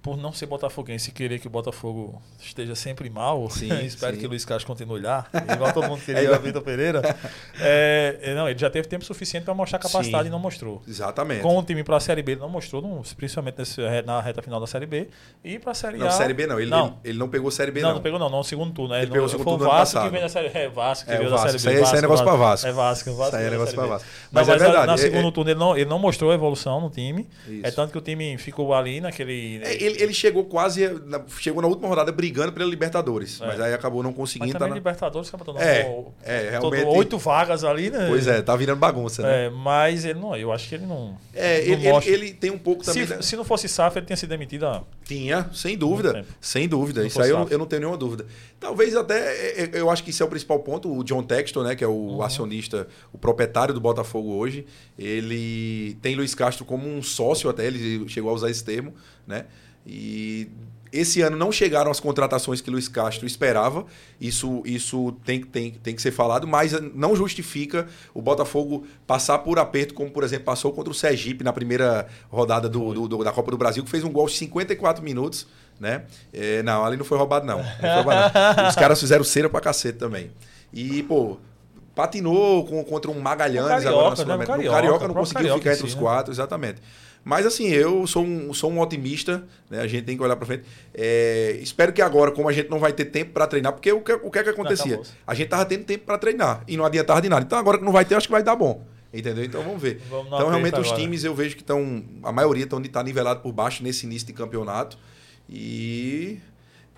[0.00, 4.20] por não ser botafoguense e querer que o Botafogo esteja sempre mal, Sim, espero sim.
[4.20, 7.02] que o Luiz Castro continue lá, igual todo mundo queria É, o Vitor Pereira.
[7.60, 10.28] É, é, não, ele já teve tempo suficiente para mostrar capacidade Sim.
[10.28, 10.80] e não mostrou.
[10.86, 11.40] Exatamente.
[11.42, 14.40] Com o time para a Série B, ele não mostrou, não, principalmente nesse- na reta
[14.40, 15.08] final da Série B.
[15.44, 16.10] E para a Série Não, A.
[16.10, 16.60] Série B não.
[16.60, 17.96] Ele não, ele, ele não pegou Série B, não, não.
[17.96, 18.90] não pegou não, não, o segundo turno.
[18.94, 18.98] Né?
[19.00, 20.68] Ele Ele pegou o foi segundo o turno ano Vasco que vem da Série É,
[20.68, 21.58] Vasco que É, veio o da Vasco.
[21.58, 21.82] Série B.
[21.82, 22.66] isso aí é negócio pra Vasco.
[22.68, 23.36] É Vasco, Vasco.
[23.36, 23.86] Aí é veio negócio B.
[23.88, 24.08] Vasco.
[24.08, 26.30] Não, Mas mas, é verdade, na é- segundo é- turno ele não, ele não mostrou
[26.30, 27.28] a evolução no time.
[27.62, 29.60] É tanto que o time ficou ali naquele.
[29.88, 30.88] Ele, ele chegou quase.
[31.06, 33.40] na- chegou na última rodada brigando pela Libertadores.
[33.40, 33.46] É.
[33.46, 34.52] Mas aí acabou não mas conseguindo.
[34.52, 35.80] também tá na- Libertadores, campeonato É,
[36.24, 38.06] é, realmente- Oito vagas ali, né?
[38.08, 39.46] Pois é, tá virando bagunça, né?
[39.46, 41.16] É, mas ele não, eu acho que ele não.
[41.34, 43.06] É, não ele, ele, ele tem um pouco também.
[43.06, 44.66] se, da- se não fosse SAF, ele tinha sido demitido.
[44.66, 46.24] há- Tinha, sem dúvida.
[46.40, 47.00] Sem dúvida.
[47.00, 48.26] Não Isso aí eu, eu não tenho nenhuma dúvida.
[48.60, 49.16] Talvez até.
[49.18, 50.92] é, é, Eu acho que isso é o principal ponto.
[50.94, 52.22] O John Textor, né, que é o Uhum.
[52.22, 54.66] acionista, o proprietário do Botafogo hoje,
[54.98, 58.92] ele tem Luiz Castro como um sócio até, ele chegou a usar esse termo,
[59.26, 59.46] né?
[59.88, 60.48] E
[60.92, 63.84] esse ano não chegaram as contratações que Luiz Castro esperava.
[64.20, 69.58] Isso, isso tem, tem, tem que ser falado, mas não justifica o Botafogo passar por
[69.58, 73.32] aperto, como por exemplo passou contra o Sergipe na primeira rodada do, do- do- da
[73.32, 75.46] Copa do Brasil, que fez um gol aos 54 minutos.
[75.80, 76.02] Né?
[76.32, 77.58] É, não, ali não foi roubado, não.
[77.58, 78.68] Não foi roubado, não.
[78.68, 80.30] Os caras fizeram cera pra cacete também.
[80.72, 81.38] E, pô,
[81.94, 83.90] patinou com- contra um Magalhães O Carioca,
[84.22, 84.44] agora na né?
[84.44, 86.02] O Carioca, Carioca o não próprio conseguiu Carioca ficar entre os si, né?
[86.02, 86.80] quatro, exatamente.
[87.24, 89.80] Mas assim, eu sou um, sou um otimista, né?
[89.80, 90.64] A gente tem que olhar pra frente.
[90.94, 94.00] É, espero que agora, como a gente não vai ter tempo pra treinar, porque o
[94.00, 94.86] que, o que é que acontecia?
[94.86, 95.12] acabou-se.
[95.26, 97.44] A gente tava tendo tempo pra treinar e não adiantava de nada.
[97.44, 98.84] Então agora que não vai ter, acho que vai dar bom.
[99.12, 99.44] Entendeu?
[99.44, 100.02] Então vamos ver.
[100.10, 102.04] Vamos então realmente os times eu vejo que estão.
[102.22, 104.98] A maioria estão tá nivelado por baixo nesse início de campeonato.
[105.48, 106.38] E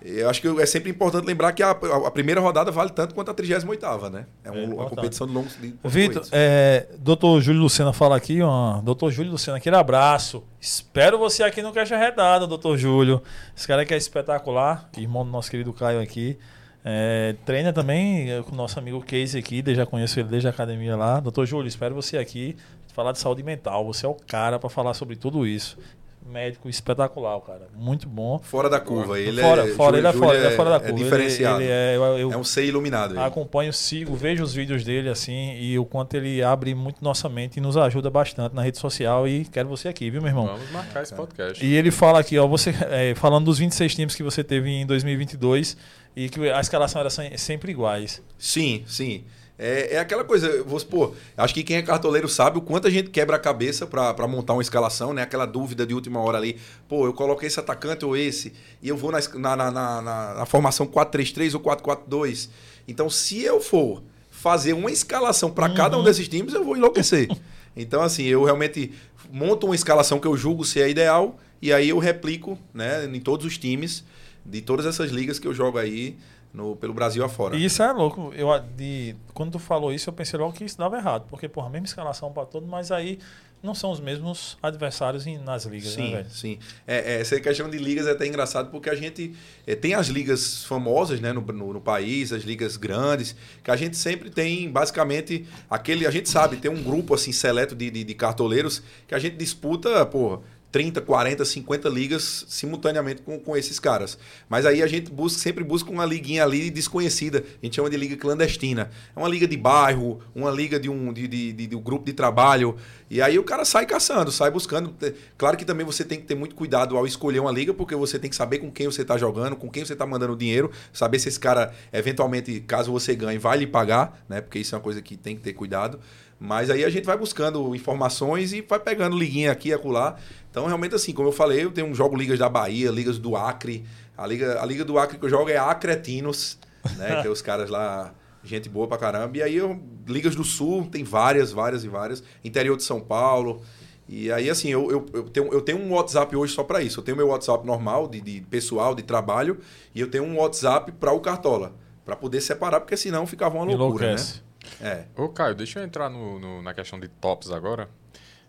[0.03, 3.29] eu acho que é sempre importante lembrar que a, a- primeira rodada vale tanto quanto
[3.31, 4.25] a 38 né?
[4.43, 4.89] É, um- uma importante.
[4.95, 5.57] competição de longos.
[5.83, 8.81] Vitor, é, doutor Júlio Lucena fala aqui, ó.
[8.81, 10.43] Doutor Júlio Lucena, aquele abraço.
[10.59, 13.21] Espero você aqui no Caixa Redada, doutor Júlio.
[13.55, 16.37] Esse cara que é espetacular, irmão do nosso querido Caio aqui.
[16.83, 20.49] É, treina também é, com o nosso amigo Casey aqui, já conheço ele desde a
[20.51, 21.19] academia lá.
[21.19, 22.55] Doutor Júlio, espero você aqui
[22.93, 23.85] falar de saúde mental.
[23.85, 25.77] Você é o cara para falar sobre tudo isso.
[26.25, 27.67] Médico espetacular, cara.
[27.75, 28.39] Muito bom.
[28.39, 29.19] Fora da curva.
[29.19, 30.93] Ele fora, é, fora, ele é Júlio fora, ele é fora da curva.
[30.95, 31.61] Ele- diferenciado.
[31.61, 33.15] Ele, é, eu, eu É um ser iluminado.
[33.15, 33.19] ele.
[33.23, 37.57] acompanho, sigo, vejo os vídeos dele assim e o quanto ele abre muito nossa mente
[37.57, 40.45] e nos ajuda bastante na rede social e quero você aqui, viu, meu irmão?
[40.47, 41.65] Vamos marcar esse podcast.
[41.65, 44.85] E ele fala aqui, ó, você é, falando dos 26 times que você teve em
[44.85, 45.75] 2022
[46.15, 48.21] e que a escalação era sem- sempre iguais.
[48.37, 49.23] Sim, sim.
[49.63, 52.89] É, é aquela coisa, vou supor, acho que quem é cartoleiro sabe o quanto a
[52.89, 55.21] gente quebra a cabeça pra pra montar uma escalação, né?
[55.21, 56.57] Aquela dúvida de última hora ali,
[56.89, 60.33] pô, eu coloquei esse atacante ou esse, e eu vou na, na, na, na- na-
[60.33, 62.49] na formação 4-3-3 ou 4-4-2.
[62.87, 64.01] Então, se eu for
[64.31, 67.27] fazer uma escalação pra cada um desses times, eu vou enlouquecer.
[67.73, 68.91] Então, assim, eu realmente
[69.31, 73.19] monto uma escalação que eu julgo ser a ideal, e aí eu replico, né, em
[73.21, 74.03] todos os times
[74.45, 76.17] de todas essas ligas que eu jogo aí
[76.53, 77.55] no, pelo Brasil afora.
[77.55, 78.33] E isso é louco.
[78.35, 81.25] Eu, de, quando tu falou isso, eu pensei logo que isso dava errado.
[81.29, 83.19] Porque, porra, a mesma escalação para todo, mas aí
[83.63, 86.29] não são os mesmos adversários em- nas ligas, né, Sim, velho?
[86.31, 86.59] sim.
[86.87, 89.35] É, é, essa questão de ligas é até engraçado porque a gente
[89.67, 93.75] é, tem as ligas famosas né, no, no, no país, as ligas grandes, que a
[93.75, 96.07] gente sempre tem basicamente aquele.
[96.07, 99.35] A gente sabe, tem um grupo assim seleto de, de, de cartoleiros que a gente
[99.35, 100.39] disputa, porra.
[100.71, 104.17] 30, 40, 50 ligas simultaneamente com, com esses caras.
[104.47, 107.43] Mas aí a gente busca, sempre busca uma liguinha ali desconhecida.
[107.61, 108.89] A gente chama de liga clandestina.
[109.15, 112.05] É uma liga de bairro, uma liga de um, de, de, de- de um grupo
[112.05, 112.75] de trabalho.
[113.09, 114.95] E aí o cara sai caçando, sai buscando.
[115.37, 118.17] Claro que também você tem que ter muito cuidado ao escolher uma liga, porque você
[118.17, 121.19] tem que saber com quem você está jogando, com quem você está mandando dinheiro, saber
[121.19, 124.39] se esse cara, eventualmente, caso você ganhe, vai lhe pagar, né?
[124.41, 125.99] Porque isso é uma coisa que tem que ter cuidado.
[126.43, 130.15] Mas aí a gente vai buscando informações e vai pegando liguinha aqui e acolá.
[130.49, 133.35] Então, realmente, assim, como eu falei, eu tenho um jogo ligas da Bahia, ligas do
[133.35, 133.85] Acre.
[134.17, 136.57] A liga, a liga do Acre que eu jogo é Acretinos,
[136.97, 137.21] né?
[137.21, 138.11] que é os caras lá,
[138.43, 139.37] gente boa pra caramba.
[139.37, 142.23] E aí, eu, ligas do Sul, tem várias, várias e várias.
[142.43, 143.61] Interior de São Paulo.
[144.09, 147.01] E aí, assim, eu, eu, eu, tenho, eu tenho um WhatsApp hoje só para isso.
[147.01, 149.59] Eu tenho meu WhatsApp normal, de, de pessoal, de trabalho,
[149.93, 151.75] e eu tenho um WhatsApp para o Cartola.
[152.03, 154.37] para poder separar, porque senão ficava uma loucura, Enlouquece.
[154.37, 154.50] né?
[154.81, 155.05] É.
[155.15, 157.87] Ô, Caio, deixa eu entrar no, no- na questão de tops agora.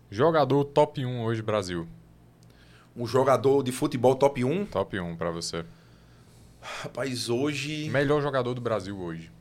[0.09, 1.87] Jogador top 1 hoje Brasil.
[2.95, 4.65] Um jogador de futebol top 1.
[4.65, 5.63] Top 1 pra você.
[6.61, 7.89] Rapaz, hoje.
[7.89, 9.31] Melhor jogador do Brasil hoje.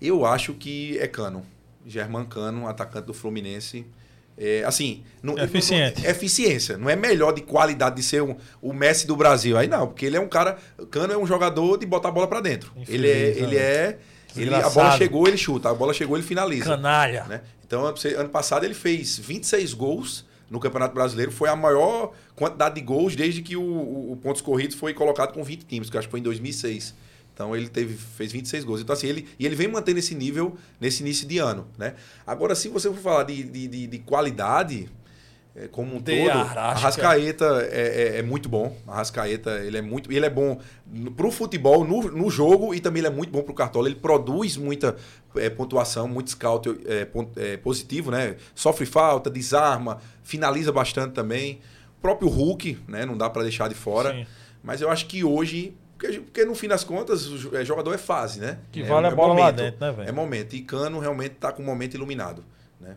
[0.00, 1.44] Eu acho que é Cano.
[1.86, 3.86] Germán Cano, atacante do Fluminense.
[4.38, 6.02] É, assim, não, Eficiente.
[6.02, 6.76] não- eficiência.
[6.76, 9.56] Não é melhor de qualidade de ser um- o Messi do Brasil.
[9.56, 10.58] Aí não, porque ele é um cara.
[10.90, 12.70] Cano é um jogador de botar a bola pra dentro.
[12.86, 13.62] Ele é, ele né?
[13.62, 13.98] é
[14.42, 15.70] Ele, a bola chegou, ele chuta.
[15.70, 16.64] A bola chegou, ele finaliza.
[16.64, 17.24] Canalha.
[17.24, 17.40] né?
[17.66, 21.32] Então, ano passado ele fez 26 gols no Campeonato Brasileiro.
[21.32, 23.62] Foi a maior quantidade de gols desde que o,
[24.12, 26.94] o, pontos corridos foi colocado com 20 times, que eu acho que foi em 2006.
[27.34, 28.80] Então ele teve, fez 26 gols.
[28.80, 31.66] Então, assim, ele, e ele vem mantendo esse nível nesse início de ano.
[31.76, 31.94] Né?
[32.26, 34.88] Agora, se você for falar de, de, de- de qualidade,
[35.56, 36.60] é, como um De todo, Arrasca.
[36.60, 38.76] a Rascaeta é, é- é muito bom.
[38.86, 40.12] A Rascaeta, ele é muito.
[40.12, 43.42] Ele é bom no- pro futebol, no, no jogo, e também ele é muito bom
[43.42, 43.88] pro Cartola.
[43.88, 44.96] Ele produz muita
[45.36, 48.36] é, pontuação, muito scout é, é, positivo, né?
[48.54, 51.60] Sofre falta, desarma, finaliza bastante também.
[51.98, 53.06] O próprio Hulk, né?
[53.06, 54.12] Não dá para deixar de fora.
[54.12, 54.26] Sim.
[54.62, 55.74] Mas eu acho que hoje.
[55.98, 58.58] Porque, porque no fim das contas, o é, jogador é fase, né?
[58.70, 59.56] Que é, vale a é bola lá momento.
[59.56, 60.08] dentro, né, velho?
[60.08, 60.54] É momento.
[60.54, 62.44] E Cano realmente tá com o momento iluminado.
[62.78, 62.96] Né?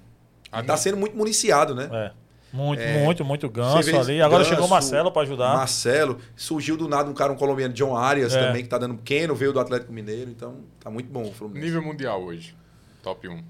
[0.51, 1.89] A Tá sendo muito municiado, né?
[1.91, 2.11] É.
[2.51, 4.21] Muito, É, muito, muito ganso ali.
[4.21, 5.53] Agora Ganso, chegou o Marcelo pra ajudar.
[5.55, 6.17] Marcelo.
[6.35, 8.47] Surgiu do nada um cara, um colombiano, John Arias É.
[8.47, 10.31] também, que tá dando Keno, veio do Atlético Mineiro.
[10.31, 11.65] Então, tá muito bom o Fluminense.
[11.67, 12.55] Nível mundial hoje.
[13.03, 13.43] Top 1.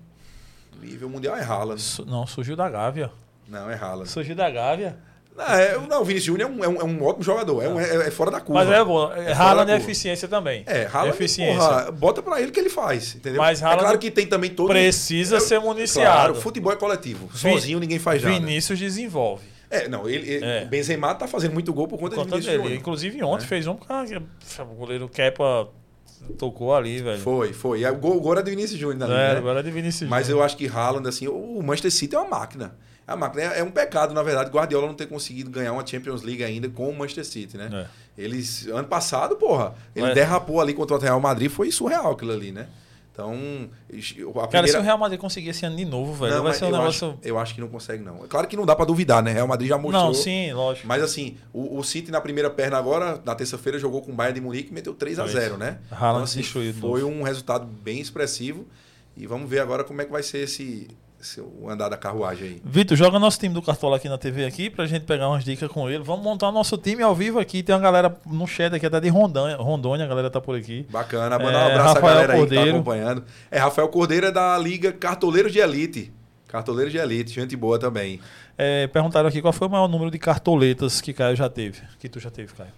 [0.81, 1.81] Nível mundial é Haaland.
[1.81, 3.09] Su- Não, surgiu da Gávea.
[3.47, 4.09] Não, é Haaland.
[4.09, 4.97] Surgiu da Gávea.
[5.39, 7.63] Não, é, não o Vinícius Júnior é um, é, um, é um ótimo jogador.
[7.63, 8.65] É, um- é- é fora da curva.
[8.65, 9.09] Mas é bom.
[9.35, 10.63] Haaland é eficiência também.
[10.67, 11.55] É, Haaland, eficiência.
[11.57, 13.41] porra, bota pra ele que ele faz, entendeu?
[13.41, 14.67] Mas é Haaland claro que tem também todo...
[14.67, 16.11] Precisa é, ser municiado.
[16.33, 17.29] Claro, futebol é coletivo.
[17.33, 18.35] Sozinho ninguém faz nada.
[18.37, 19.43] Vinícius desenvolve.
[19.71, 20.63] É, não, ele, ele- É.
[20.63, 22.75] o Benzema tá fazendo muito gol por conta, Por de conta Vinícius dele.
[22.75, 23.47] Inclusive ontem É.
[23.47, 24.15] fez um cara que
[24.61, 25.69] o goleiro Kepa
[26.37, 27.19] tocou ali, velho.
[27.21, 27.81] Foi, foi.
[27.81, 29.03] E o gol, o gol era de Vinícius Júnior.
[29.09, 29.37] ali, É, né?
[29.37, 30.41] agora é de Vinícius Mas Júnior.
[30.41, 32.75] eu acho que Haaland, assim, o Manchester City é uma máquina.
[33.09, 33.43] É uma máquina.
[33.43, 36.69] É, é um pecado, na verdade, Guardiola não ter conseguido ganhar uma Champions League ainda
[36.69, 37.69] com o Manchester City, né?
[37.73, 38.21] É.
[38.23, 42.31] Eles, ano passado, porra, ele Mas- derrapou ali contra o Real Madrid, foi surreal aquilo
[42.31, 42.67] ali, né?
[43.11, 44.67] Então, a Cara, primeira...
[44.67, 46.77] se o Real Madrid conseguir esse ano de novo, velho, não, vai ser um eu,
[46.77, 47.09] negócio.
[47.09, 48.23] acho, eu acho que não consegue, não.
[48.23, 49.33] É claro que não dá pra duvidar, né?
[49.33, 50.05] Real Madrid já mostrou.
[50.05, 50.87] Não, sim, lógico.
[50.87, 54.39] Mas assim, o, o City na primeira perna agora, na terça-feira, jogou com o Bayern
[54.39, 55.79] de Munique e meteu 3 a Foi 0 né?
[55.91, 58.65] Haaland assim, destruiu de foi um resultado bem expressivo.
[59.17, 60.87] E vamos ver agora como é que vai ser esse,
[61.61, 62.61] o andar da carruagem aí.
[62.63, 65.69] Vitor, joga nosso time do Cartola aqui na TV aqui pra gente pegar umas dicas
[65.69, 66.03] com ele.
[66.03, 67.61] Vamos montar nosso time ao vivo aqui.
[67.61, 70.85] Tem uma galera no chat aqui, até de Rondônia, Rondônia a galera tá por aqui.
[70.89, 72.77] Bacana, mandar É, um abraço Rafael à galera aí que tá Cordeiro.
[72.77, 73.23] acompanhando.
[73.51, 76.13] É, Rafael Cordeiro é da Liga Cartoleiros de Elite.
[76.47, 78.19] Cartoleiros de Elite, gente boa também.
[78.57, 81.81] É, perguntaram aqui qual foi o maior número de cartoletas que Caio já teve.
[81.99, 82.71] Que tu já teve, Caio.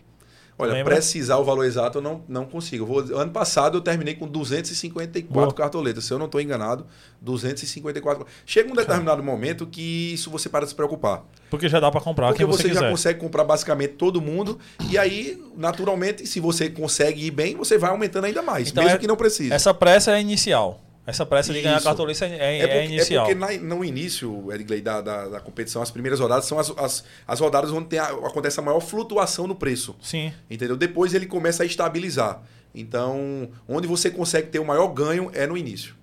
[0.57, 0.93] Olha, Lembra?
[0.95, 2.85] precisar o valor exato eu não, não consigo.
[2.85, 5.53] Vou- ano passado eu terminei com 254 Boa.
[5.53, 6.03] cartoletas.
[6.05, 6.85] Se eu não estou enganado,
[7.19, 8.25] 254.
[8.45, 11.23] Chega um determinado momento que isso você para de se preocupar.
[11.49, 14.59] Porque já dá pra comprar Porque você, você, já consegue comprar basicamente todo mundo.
[14.89, 18.97] E aí, naturalmente, se você consegue ir bem, você vai aumentando ainda mais, Então, mesmo
[18.97, 19.51] é- que não precise.
[19.51, 20.79] Essa pressa é inicial.
[21.05, 21.85] Essa pressa de ganhar Isso.
[21.85, 23.25] cartoleta é, é, É porque, é inicial.
[23.25, 26.69] é porque na- no início, Edgley, da, da, da competição, as primeiras rodadas são as,
[26.77, 29.95] as, as rodadas onde tem a- acontece a maior flutuação no preço.
[30.01, 30.31] Sim.
[30.49, 30.77] Entendeu?
[30.77, 32.43] Depois ele começa a estabilizar.
[32.73, 35.95] Então, onde você consegue ter o maior ganho é no início.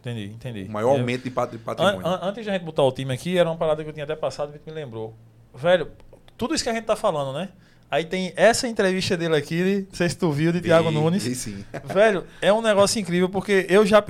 [0.00, 0.62] Entendi, entendi.
[0.68, 2.06] O maior É, aumento de pat- de An- patrimônio.
[2.06, 4.04] an- antes de a gente botar o time aqui, era uma parada que eu tinha
[4.04, 5.14] até passado, Vitor me lembrou.
[5.54, 5.88] Velho,
[6.36, 7.48] tudo isso que a gente tá falando, né?
[7.90, 11.24] Aí tem essa entrevista dele aqui, não sei se tu viu, de Thiago E- Nunes.
[11.24, 11.64] e sim.
[11.84, 14.02] Velho, é um negócio incrível, porque eu já.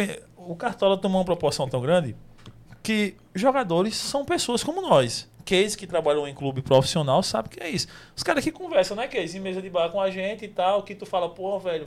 [0.49, 2.17] O Cartola tomou uma proporção tão grande
[2.83, 5.29] que jogadores são pessoas como nós.
[5.45, 7.87] Case que trabalham em clube profissional sabe que é isso.
[8.17, 9.37] Os caras que conversam, né, Case?
[9.37, 11.87] Em mesa de bar com a gente e tal, que tu fala, pô, velho,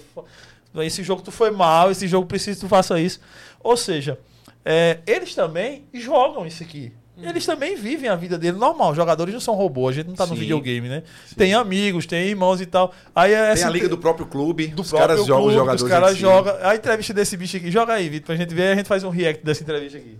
[0.75, 3.19] esse jogo tu foi mal, esse jogo precisa que tu faça isso.
[3.61, 4.19] Ou seja,
[4.63, 6.93] é, eles também jogam isso aqui.
[7.21, 8.91] Eles também vivem a vida dele normal.
[8.91, 10.39] Os jogadores não são robôs, a gente não tá no Sim.
[10.41, 11.03] videogame, né?
[11.35, 12.93] Tem amigos, tem irmãos e tal.
[13.15, 14.67] Aí é Tem essa a liga do próprio clube.
[14.67, 15.81] do os próprio caras jogam os jogadores.
[15.81, 16.21] Os caras entre si.
[16.21, 16.55] jogam.
[16.61, 17.69] A entrevista desse bicho aqui.
[17.69, 18.71] Joga aí, Vitor, pra gente ver.
[18.71, 20.17] A gente faz um react dessa entrevista aqui.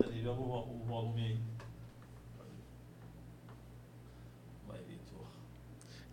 [0.00, 0.22] Cadê?
[0.22, 1.36] Joga o, vo- o volume aí.
[4.68, 5.26] Vai, Vitor.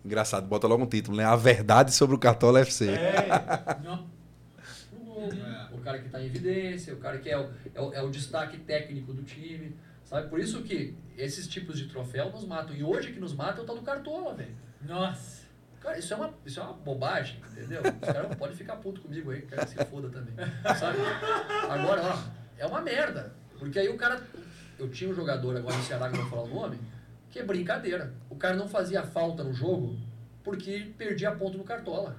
[0.04, 1.24] Engraçado, bota logo um título, né?
[1.24, 2.86] A verdade sobre o Cartola FC.
[3.84, 4.04] Não.
[5.80, 8.10] O cara que está em evidência, o cara que é o, é, o, é o
[8.10, 9.74] destaque técnico do time,
[10.04, 10.28] sabe?
[10.28, 12.76] Por isso que esses tipos de troféu nos matam.
[12.76, 14.54] E hoje que nos mata é o tal do Cartola, velho.
[14.82, 15.40] Nossa.
[15.80, 17.80] Cara, isso é uma, isso é uma bobagem, entendeu?
[17.80, 20.34] Os caras não podem ficar puto comigo aí, que se foda também,
[20.78, 20.98] sabe?
[21.70, 22.18] Agora, ó,
[22.58, 23.32] é uma merda.
[23.58, 24.22] Porque aí o cara...
[24.78, 26.78] Eu tinha um jogador agora no Ceará, que eu vou falar o nome,
[27.30, 28.12] que é brincadeira.
[28.28, 29.98] O cara não fazia falta no jogo
[30.42, 32.16] porque perdia ponto no Cartola.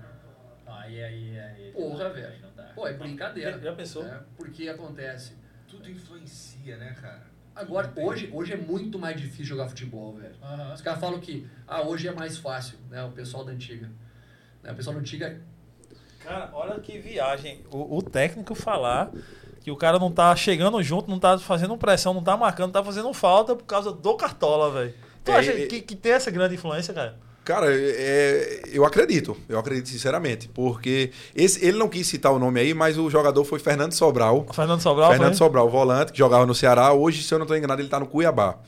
[0.66, 1.72] Aí, aí, aí.
[1.72, 2.51] Porra, velho.
[2.76, 3.60] Pô, é brincadeira.
[3.60, 4.04] Já pensou?
[4.04, 4.20] né?
[4.38, 5.34] Porque acontece.
[5.68, 7.30] Tudo influencia, né, cara?
[7.56, 10.36] Agora, hoje, hoje é muito mais difícil jogar futebol, velho.
[10.42, 10.74] Aham.
[10.74, 13.04] Os caras falam que, ah, hoje é mais fácil, né?
[13.04, 13.90] O pessoal da antiga.
[14.64, 14.72] Né?
[14.72, 15.42] O pessoal da antiga.
[16.24, 17.62] Cara, olha que viagem.
[17.72, 19.12] O, o técnico falar
[19.62, 22.84] que o cara não tá chegando junto, não tá fazendo pressão, não tá marcando, tá
[22.84, 24.94] fazendo falta por causa do Cartola, velho.
[25.24, 27.18] Tu É, acha e- que, que tem essa grande influência, cara?
[27.44, 32.60] Cara, é, eu acredito, eu acredito sinceramente, porque esse, ele não quis citar o nome
[32.60, 34.46] aí, mas o jogador foi Fernando Sobral.
[34.54, 35.38] Fernando Sobral Fernando foi?
[35.38, 36.94] Sobral, volante, que jogava no Ceará.
[36.94, 38.60] Hoje, se eu não estou enganado, ele está no Cuiabá.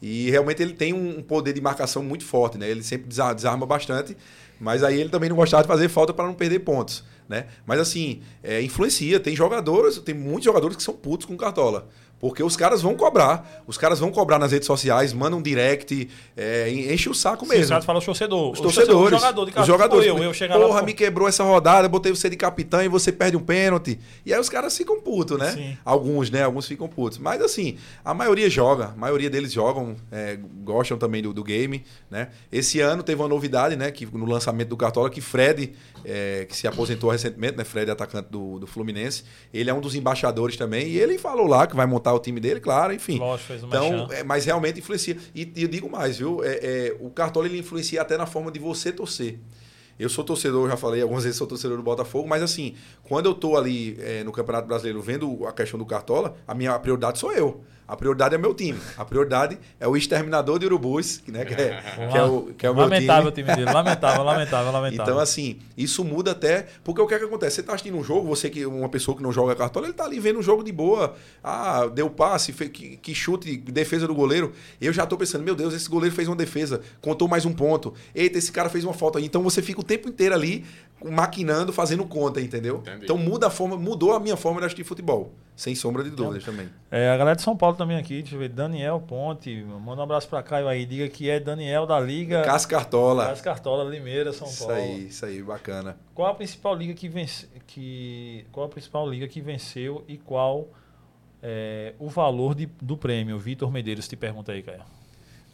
[0.00, 2.68] E realmente ele tem um poder de marcação muito forte, né?
[2.68, 4.16] Ele sempre desa- desarma bastante,
[4.58, 7.46] mas aí ele também não gostava de fazer falta para não perder pontos, né?
[7.66, 9.20] Mas assim, é, influencia.
[9.20, 11.86] Tem jogadores, tem muitos jogadores que são putos com cartola.
[12.22, 13.64] Porque os caras vão cobrar.
[13.66, 17.50] Os caras vão cobrar nas redes sociais, mandam um direct, é, enche o saco Sim,
[17.50, 17.64] mesmo.
[17.64, 18.52] os caras falam o torcedor.
[18.52, 19.18] Os torcedores.
[19.18, 20.06] O jogador de os jogadores.
[20.06, 22.86] eu, eu chegar lá, Porra, pô, me quebrou essa rodada, botei você de capitão e
[22.86, 23.98] você perde um pênalti.
[24.24, 25.50] E aí os caras ficam putos, né?
[25.50, 25.76] Sim.
[25.84, 26.44] Alguns, né?
[26.44, 27.18] Alguns ficam putos.
[27.18, 28.90] Mas assim, a maioria joga.
[28.90, 32.28] A maioria deles jogam, é, gostam também do, do game, né?
[32.52, 33.90] Esse ano teve uma novidade, né?
[33.90, 35.72] Que no lançamento do Cartola, que Fred,
[36.04, 37.64] é, que se aposentou recentemente, né?
[37.64, 39.24] Fred, atacante do, do Fluminense.
[39.52, 40.86] Ele é um dos embaixadores também.
[40.86, 43.18] E ele falou lá que vai montar o time dele, claro, enfim.
[43.18, 45.16] Lógico, fez um Então, é, mas realmente influencia.
[45.34, 46.42] E, e eu digo mais, viu?
[46.44, 49.38] É, é, o Cartola ele influencia até na forma de você torcer.
[49.98, 53.34] Eu sou torcedor, já falei algumas vezes, sou torcedor do Botafogo, mas assim, quando eu
[53.34, 57.32] tô ali é, no Campeonato Brasileiro vendo a questão do Cartola, a minha prioridade sou
[57.32, 57.62] eu.
[57.86, 58.78] A prioridade é meu time.
[58.96, 62.66] A prioridade é o exterminador de Urubus, que, né, que, é, que é o, que
[62.66, 62.94] é o meu time.
[62.96, 63.70] lamentável o time dele.
[63.70, 65.04] Lamentável, lamentável, lamentável.
[65.12, 66.66] Então, assim, isso muda até.
[66.82, 67.56] Porque o que é que acontece?
[67.56, 70.04] Você tá assistindo um jogo, você que uma pessoa que não joga cartola, ele tá
[70.04, 71.14] ali vendo um jogo de boa.
[71.44, 74.52] Ah, deu passe, fe- que, que chute, defesa do goleiro.
[74.80, 77.92] Eu já tô pensando, meu Deus, esse goleiro fez uma defesa, contou mais um ponto.
[78.14, 79.20] Eita, esse cara fez uma falta.
[79.20, 80.64] Então você fica o tempo inteiro ali
[81.10, 82.76] maquinando, fazendo conta, entendeu?
[82.78, 83.04] Entendi.
[83.04, 85.32] Então muda a forma, mudou a minha forma de assistir futebol.
[85.54, 86.68] Sem sombra de dúvidas também.
[86.90, 88.48] É, a galera de São Paulo também aqui, deixa eu ver.
[88.48, 90.86] Daniel Ponte, manda um abraço pra Caio aí.
[90.86, 93.26] Diga que é Daniel da Liga Cássio Cartola.
[93.26, 94.82] das Cartola Limeira, São Isso Paulo.
[94.82, 95.96] aí, isso aí, bacana.
[96.14, 100.68] Qual a principal liga que vence, que qual a principal liga que venceu e qual
[101.42, 103.38] é, o valor de- do prêmio?
[103.38, 104.80] Vitor Medeiros te pergunta aí, Caio.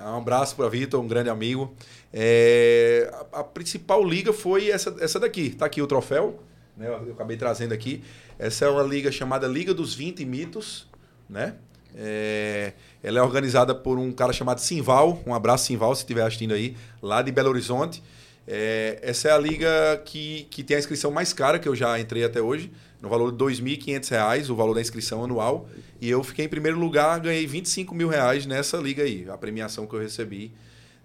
[0.01, 1.74] Um abraço para Vitor, um grande amigo.
[2.12, 5.51] É, a, a principal liga foi essa, essa daqui.
[5.51, 6.40] Tá aqui o troféu,
[6.76, 6.88] né?
[6.88, 8.03] Eu acabei trazendo aqui.
[8.38, 10.86] Essa é uma liga chamada Liga dos 20 Mitos,
[11.28, 11.55] né?
[11.96, 15.20] É, ela é organizada por um cara chamado Simval.
[15.26, 18.03] Um abraço, Simval, se estiver assistindo aí, lá de Belo Horizonte.
[18.46, 21.99] É, essa é a liga que, que tem a inscrição mais cara que eu já
[21.99, 22.72] entrei até hoje,
[23.03, 25.68] no valor de 2.500 reais, o valor da inscrição anual.
[26.01, 29.86] E eu fiquei em primeiro lugar, ganhei 25 mil reais nessa liga aí, a premiação
[29.86, 30.53] que eu recebi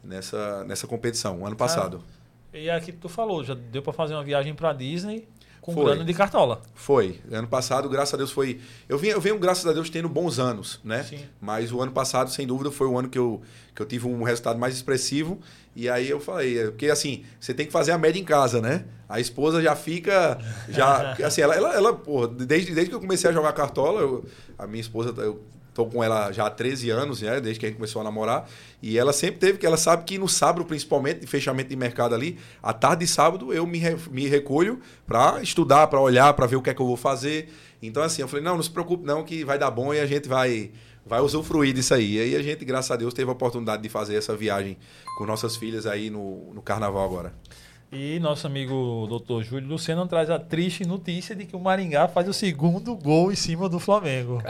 [0.03, 2.03] nessa, nessa competição, ano passado.
[2.53, 5.27] E aqui tu falou, já deu pra fazer uma viagem pra Disney
[5.63, 5.85] com Foi.
[5.85, 6.61] grana de cartola.
[6.75, 7.21] Foi.
[7.31, 8.59] Ano passado, graças a Deus, foi.
[8.89, 11.03] Eu venho, eu venho, graças a Deus, tendo bons anos, né?
[11.03, 11.19] Sim.
[11.39, 13.41] Mas o ano passado, sem dúvida, foi o ano que eu,
[13.73, 15.39] que eu tive um resultado mais expressivo.
[15.73, 18.61] E aí eu falei, é, porque assim, você tem que fazer a média em casa,
[18.61, 18.83] né?
[19.07, 20.37] A esposa já fica.
[20.67, 24.25] Já, assim, ela, ela, ela pô, desde, desde que eu comecei a jogar cartola, eu-
[24.59, 25.41] a minha esposa, eu
[25.73, 27.41] tô com ela já há 13 anos, né?
[27.41, 28.47] Desde que a gente começou a namorar.
[28.81, 32.13] E ela sempre teve, que ela sabe que no sábado, principalmente, de fechamento de mercado
[32.13, 36.45] ali, à tarde de sábado, eu me, re- me recolho para estudar, para olhar, para
[36.45, 37.49] ver o que é que eu vou fazer.
[37.81, 40.05] Então, assim, eu falei, não, não se preocupe não, que vai dar bom e a
[40.05, 40.71] gente vai,
[41.05, 42.15] vai usufruir disso aí.
[42.17, 44.77] E aí a gente, graças a Deus, teve a oportunidade de fazer essa viagem
[45.17, 47.33] com nossas filhas aí no, no carnaval agora.
[47.95, 49.43] E nosso amigo Dr.
[49.43, 53.35] Júlio Luciano traz a triste notícia de que o Maringá faz o segundo gol em
[53.35, 54.41] cima do Flamengo.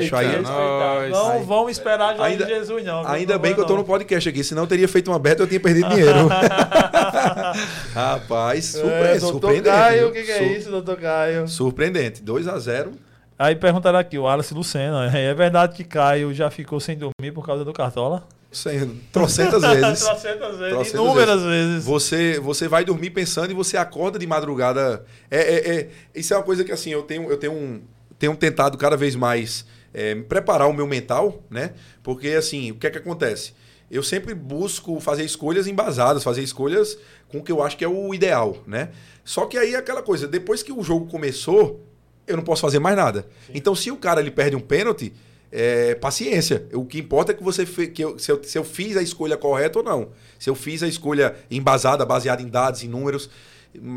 [0.00, 1.10] bicho, aí- Eita, nós.
[1.12, 3.06] não Aí- vamos esperar já Ainda- Jesus, não.
[3.06, 3.80] Ainda bem que eu tô não.
[3.82, 6.26] no podcast aqui, senão eu teria feito uma beta e eu tinha perdido dinheiro.
[7.94, 9.76] Rapaz, surpre É, doutor surpreendente.
[9.76, 11.46] Caio, o que, que é isso, doutor Caio?
[11.46, 12.22] Surpreendente.
[12.22, 12.92] 2 a 0
[13.38, 17.46] Aí perguntaram aqui, o Alice Lucena, é verdade que Caio já ficou sem dormir por
[17.46, 18.24] causa do Cartola?
[18.50, 20.00] Sem- trocentas vezes.
[20.04, 21.84] Trocentas vezes, Trocentas inúmeras vezes.
[21.84, 25.04] Você, você vai dormir pensando e você acorda de madrugada.
[25.30, 27.80] É, é, é- isso é uma coisa que assim, eu tenho, eu tenho, um,
[28.18, 31.72] tenho tentado cada vez mais é, me preparar o meu mental, né?
[32.02, 33.52] Porque assim, o que é que acontece?
[33.90, 37.88] Eu sempre busco fazer escolhas embasadas, fazer escolhas com o que eu acho que é
[37.88, 38.90] o ideal, né?
[39.24, 41.82] Só que aí é aquela coisa, depois que o jogo começou,
[42.26, 43.26] eu não posso fazer mais nada.
[43.54, 45.12] Então, se o cara ele perde um pênalti,
[45.50, 46.66] é, paciência.
[46.72, 49.36] O que importa é que você que eu, se, eu, se eu fiz a escolha
[49.36, 50.08] correta ou não.
[50.38, 53.28] Se eu fiz a escolha embasada, baseada em dados, em números.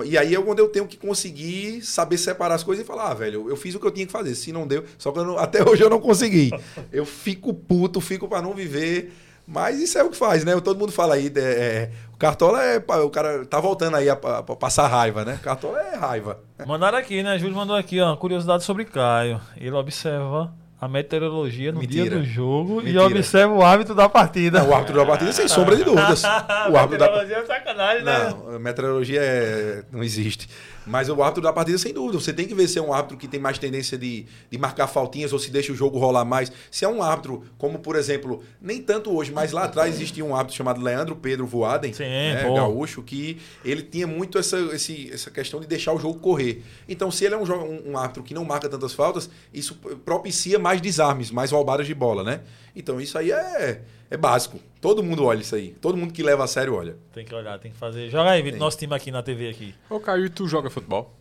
[0.06, 3.14] E aí é quando eu tenho que conseguir saber separar as coisas e falar, ah,
[3.14, 4.36] velho, eu fiz o que eu tinha que fazer.
[4.36, 6.52] Se não deu, só que não- até hoje eu não consegui.
[6.91, 9.14] Eu fico puto, fico para não viver.
[9.47, 10.60] Mas isso é o que faz, né?
[10.62, 12.78] Todo mundo fala aí, é, é, o Cartola é.
[13.04, 15.39] O cara tá voltando aí a, a- a passar raiva, né?
[15.41, 16.39] Cartola é raiva.
[16.66, 17.38] Mandaram aqui, né?
[17.39, 19.41] Júlio mandou aqui, ó, curiosidade sobre Caio.
[19.58, 22.19] Ele observa a meteorologia no dia Mentira.
[22.19, 23.05] do jogo e Mentira.
[23.05, 24.63] observa o hábito da partida.
[24.63, 26.23] O árbitro da partida, sem sombra de dúvidas.
[26.67, 28.34] O da meteorologia é sacanagem, né?
[28.47, 30.49] Não, meteorologia é- não existe.
[30.86, 32.19] Mas o árbitro da partida, sem dúvida.
[32.19, 34.88] Você tem que ver se é um árbitro que tem mais tendência de, de marcar
[34.88, 36.51] faltinhas ou se deixa o jogo rolar mais.
[36.71, 40.36] Se é um árbitro, como por exemplo, nem tanto hoje, mas lá atrás existia um
[40.36, 45.29] árbitro chamado Leandro Pedro Voaden, Sim, né, gaúcho, que ele tinha muito essa, esse- essa
[45.29, 46.63] questão de deixar o jogo correr.
[46.89, 50.57] Então, se ele é um, um, um árbitro que não marca tantas faltas, isso propicia
[50.57, 52.41] mais desarmes, mais roubadas de bola, né?
[52.75, 53.82] Então, isso aí é,
[54.12, 54.59] é básico.
[54.80, 55.70] Todo mundo olha isso aí.
[55.82, 56.95] Todo mundo que leva a sério olha.
[57.14, 58.09] Tem que olhar, tem que fazer.
[58.09, 59.74] Joga aí, Vitor, nosso time aqui na TV aqui.
[59.89, 61.16] Ô, Caio, e tu joga futebol?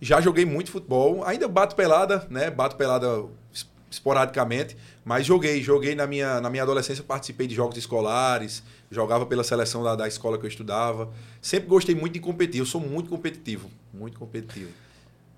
[0.00, 2.50] Já joguei muito futebol, ainda bato pelada, né?
[2.50, 4.74] Bato pelada es- esporadicamente,
[5.04, 9.82] mas joguei, joguei na minha, na minha adolescência, participei de jogos escolares, jogava pela seleção
[9.82, 11.10] da, da escola que eu estudava.
[11.42, 14.70] Sempre gostei muito de competir, eu sou muito competitivo, muito competitivo.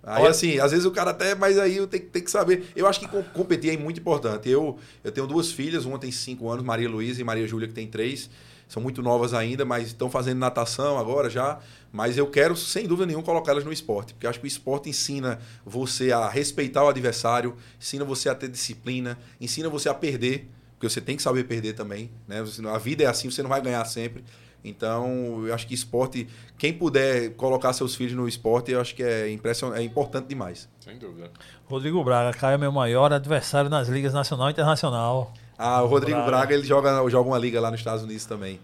[0.04, 2.66] Aí assim, às vezes o cara até, mas aí eu tenho, tenho que saber.
[2.74, 4.48] Eu acho que com- competir é muito importante.
[4.48, 7.74] Eu, eu tenho duas filhas, uma tem cinco anos, Maria Luísa e Maria Júlia, que
[7.74, 8.28] tem três.
[8.68, 11.60] São muito novas ainda, mas estão fazendo natação agora já.
[11.92, 14.14] Mas eu quero, sem dúvida nenhuma, colocá-las no esporte.
[14.14, 18.34] Porque eu acho que o esporte ensina você a respeitar o adversário, ensina você a
[18.34, 22.10] ter disciplina, ensina você a perder, porque você tem que saber perder também.
[22.26, 22.42] Né?
[22.72, 24.24] A vida é assim, você não vai ganhar sempre.
[24.64, 29.02] Então, eu acho que esporte, quem puder colocar seus filhos no esporte, eu acho que
[29.02, 29.74] é, impression...
[29.74, 30.68] é importante demais.
[30.80, 31.30] Sem dúvida.
[31.66, 35.32] Rodrigo Braga, Caio é meu maior adversário nas ligas nacional e internacional.
[35.58, 36.30] Ah, o Rodrigo Braga.
[36.30, 38.60] Braga, ele joga, joga uma liga lá nos Estados Unidos também.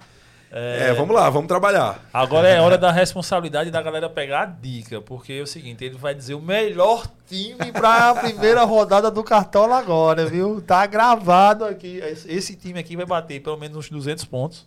[0.51, 2.01] É, É, vamos lá, vamos trabalhar.
[2.12, 5.99] Agora é hora da responsabilidade da galera pegar a dica, porque é o seguinte, ele
[5.99, 10.61] vai dizer o melhor time para a primeira rodada do Cartola agora, viu?
[10.62, 11.99] Tá gravado aqui.
[11.99, 14.66] Esse esse time aqui vai bater pelo menos uns 200 pontos.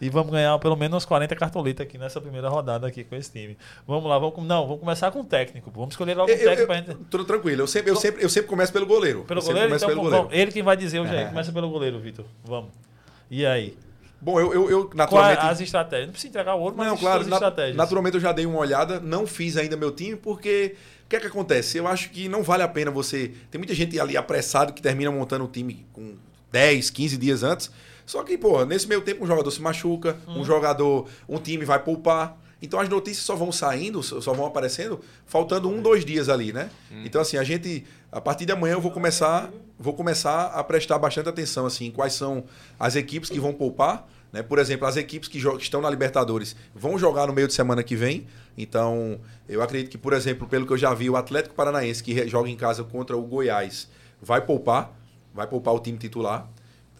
[0.00, 3.30] E vamos ganhar pelo menos uns 40 cartoletas aqui nessa primeira rodada aqui com esse
[3.30, 3.56] time.
[3.86, 5.70] Vamos lá, vamos, não, vamos começar com o técnico.
[5.70, 6.94] Vamos escolher logo Eu, técnico eu, pra gente.
[7.10, 9.24] tudo tranquilo, eu sempre, eu, sempre, eu sempre começo pelo goleiro.
[9.24, 9.74] Pelo Eu goleiro?
[9.76, 10.24] Então, pelo goleiro.
[10.24, 11.24] vamos, ele quem vai dizer hoje aí.
[11.24, 11.26] É.
[11.26, 12.24] Começa pelo goleiro, Vitor.
[12.44, 12.70] Vamos.
[13.30, 13.76] E aí?
[14.22, 15.38] Bom, eu, eu, eu Quais naturalmente.
[15.46, 16.06] as estratégias?
[16.06, 17.76] Não precisa entregar o ouro, mas Não, as claro, na- estratégias.
[17.76, 20.76] naturalmente eu já dei uma olhada, não fiz ainda meu time, porque
[21.06, 21.78] o que é que acontece?
[21.78, 23.32] Eu acho que não vale a pena você.
[23.50, 26.16] Tem muita gente ali apressado que termina montando o time com
[26.52, 27.70] 10, 15 dias antes.
[28.10, 30.40] Só que, pô, nesse meio tempo um jogador se machuca, Hum.
[30.40, 32.36] um jogador, um time vai poupar.
[32.60, 36.70] Então as notícias só vão saindo, só vão aparecendo, faltando um, dois dias ali, né?
[37.04, 39.48] Então, assim, a gente, a partir de amanhã eu vou começar,
[39.78, 42.42] vou começar a prestar bastante atenção, assim, quais são
[42.80, 44.08] as equipes que vão poupar.
[44.32, 44.42] Né?
[44.42, 47.80] Por exemplo, as equipes que, que estão na Libertadores vão jogar no meio de semana
[47.84, 48.26] que vem.
[48.58, 52.26] Então, eu acredito que, por exemplo, pelo que eu já vi, o Atlético Paranaense, que
[52.28, 53.88] joga em casa contra o Goiás,
[54.20, 54.92] vai poupar,
[55.32, 56.48] vai poupar o time titular.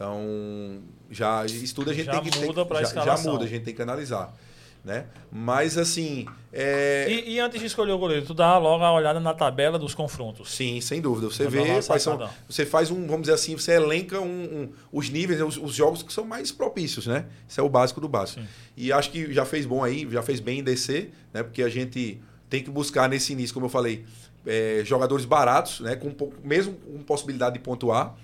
[0.00, 0.78] Então,
[1.10, 3.22] já isso tudo a gente Já tem que tem- muda pra já, escalação.
[3.24, 4.34] já muda, a gente tem que analisar,
[4.82, 5.04] né?
[5.30, 7.04] Mas assim, é...
[7.06, 9.94] E, e antes de escolher o goleiro, tu dá logo a olhada na tabela dos
[9.94, 10.54] confrontos.
[10.54, 11.26] Sim, sem dúvida.
[11.26, 12.30] Você vê quais são.
[12.48, 14.24] Você faz um, vamos dizer assim, você elenca um-
[14.62, 17.26] um- os níveis, os, os jogos que são mais propícios, né?
[17.46, 18.40] Isso é o básico do básico.
[18.40, 18.46] Sim.
[18.78, 21.42] E acho que já fez bom aí, já fez bem em descer, né?
[21.42, 24.06] Porque a gente tem que buscar nesse início, como eu falei,
[24.46, 25.94] é, jogadores baratos, né?
[25.94, 26.10] Com
[26.42, 28.16] mesmo com possibilidade de pontuar.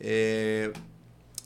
[0.00, 0.72] É,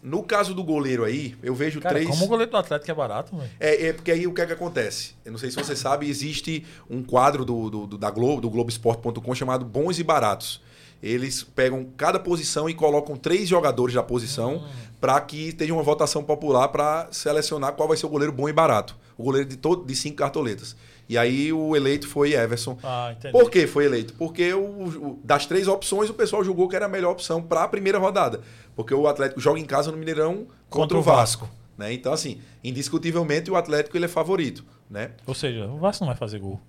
[0.03, 2.09] no caso do goleiro aí, eu vejo Cara, três.
[2.09, 3.51] como o goleiro do Atlético é barato, velho.
[3.61, 5.15] É, é porque aí o que é que acontece?
[5.25, 8.49] Eu não sei se você sabe, existe um quadro do, do- do- da Globo, do
[8.51, 10.63] Globoesporte.com chamado Bons e Baratos.
[11.03, 14.65] Eles pegam cada posição e colocam três jogadores da posição
[15.01, 18.53] para que esteja uma votação popular para selecionar qual vai ser o goleiro bom e
[18.53, 18.95] barato.
[19.17, 20.77] O goleiro de, todo, de cinco cartoletas.
[21.11, 22.79] E aí o eleito foi Everson.
[22.85, 23.33] Ah, entendi.
[23.33, 24.15] Por que foi eleito?
[24.15, 27.65] Porque o- o- das três opções o pessoal julgou que era a melhor opção para
[27.65, 28.43] a primeira rodada.
[28.77, 31.49] Porque o Atlético joga em casa no Mineirão contra, o Vasco.
[31.77, 31.93] né?
[31.93, 34.65] Então, assim, indiscutivelmente o Atlético ele é favorito.
[34.89, 35.11] Né?
[35.27, 36.61] Ou seja, o Vasco não vai fazer gol.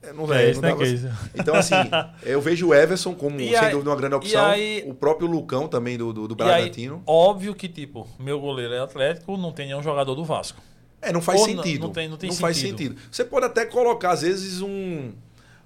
[0.00, 1.10] É, Não É isso, não né, pra- Casey?
[1.34, 1.74] Então, assim,
[2.24, 4.44] eu vejo o Everson como, E sem aí- dúvida, uma grande opção.
[4.46, 7.02] aí- o próprio Lucão também do, do, do E aí, Bragantino.
[7.06, 10.60] óbvio que, tipo, meu goleiro é Atlético, não tem nenhum jogador do Vasco.
[11.02, 11.82] É, não faz Ou não- sentido.
[11.82, 12.78] não tem- não tem faz sentido.
[12.94, 12.96] sentido.
[13.10, 15.10] Você pode até colocar, às vezes, um,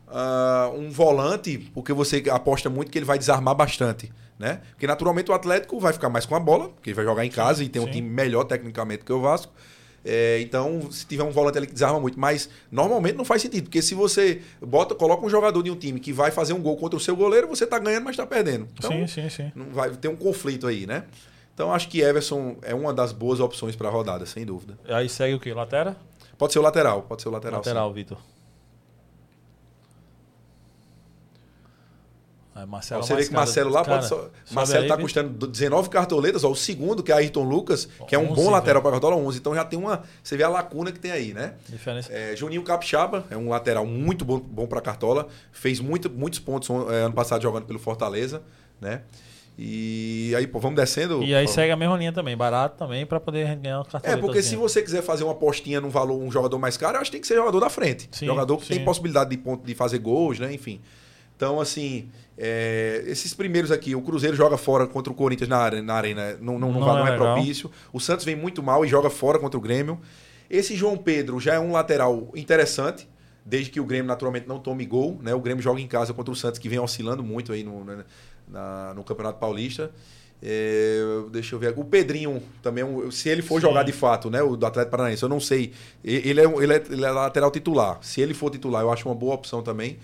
[0.09, 4.11] ah, um volante, porque você aposta muito que ele vai desarmar bastante.
[4.39, 4.61] Né?
[4.73, 7.31] Porque naturalmente o Atlético vai ficar mais com a bola, porque ele vai jogar em
[7.31, 7.93] casa e tem um sim.
[7.93, 9.51] time melhor tecnicamente que o Vasco.
[10.05, 13.65] É, então, se tiver um volante ali que desarma muito, mas normalmente não faz sentido,
[13.65, 16.77] porque se você bota, coloca um jogador de um time que vai fazer um gol
[16.77, 18.69] contra o seu goleiro, você tá ganhando, mas tá perdendo.
[18.75, 19.51] Então, sim, sim, sim.
[19.55, 21.05] não vai ter um conflito aí, né?
[21.57, 24.79] Então acho que Everson é uma das boas opções para a rodada, sem dúvida.
[24.87, 25.55] Aí segue o quê?
[25.55, 25.97] Latera?
[26.37, 27.61] Pode ser o lateral, pode ser o lateral.
[27.61, 28.19] Lateral, Vitor.
[32.69, 33.33] Marcelo Você vê que.
[33.33, 34.31] Marcelo lá Cara, pode só.
[34.51, 35.03] Marcelo tá Vitor.
[35.03, 38.51] custando 19 cartoletas, ó, o segundo, que é Ayrton Lucas, que é um 11, bom
[38.51, 39.39] lateral para cartola 11.
[39.39, 40.03] Então já tem uma.
[40.23, 41.55] Você vê a lacuna que tem aí, né?
[41.67, 42.13] Diferença.
[42.13, 45.27] É, Juninho Capixaba é um lateral muito bom, bom para cartola.
[45.53, 48.43] Fez muito, muitos pontos é, ano passado jogando pelo Fortaleza,
[48.79, 49.01] né?
[49.59, 51.23] E aí, pô, vamos descendo.
[51.23, 51.53] E aí Pô.
[51.53, 54.19] segue a mesma linha também, barato também, pra poder ganhar uma É, cartoleta.
[54.21, 57.11] porque se você quiser fazer uma apostinha num valor, um jogador mais caro, eu acho
[57.11, 58.07] que tem que ser jogador da frente.
[58.13, 58.75] Sim, jogador que sim.
[58.75, 60.53] tem possibilidade de, ponto, de fazer gols, né?
[60.53, 60.81] Enfim.
[61.35, 65.95] Então, assim, é, esses primeiros aqui, o Cruzeiro joga fora contra o Corinthians na, na
[65.95, 67.35] arena, não, não, não, Não é não é, legal.
[67.35, 67.71] propício.
[67.93, 69.99] O Santos vem muito mal e joga fora contra o Grêmio.
[70.51, 73.09] Esse João Pedro já é um lateral interessante,
[73.45, 75.19] desde que o Grêmio naturalmente não tome gol.
[75.23, 75.35] Né?
[75.35, 78.05] O Grêmio joga em casa contra o Santos, que vem oscilando muito aí no, né,
[78.49, 79.91] na- no Campeonato Paulista.
[80.43, 81.73] É, deixa eu ver.
[81.77, 83.69] O Pedrinho também, é se ele for Sim.
[83.69, 84.43] jogar de fato, né?
[84.43, 85.73] O do Atlético Paranaense, eu não sei.
[86.05, 87.99] Ele é, ele, é, ele é lateral titular.
[88.03, 89.99] Se ele for titular, eu acho uma boa opção também.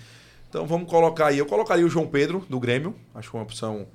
[0.49, 1.39] Então vamos colocar aí.
[1.39, 2.95] Eu colocaria o João Pedro do Grêmio.
[3.15, 3.87] Acho uma opção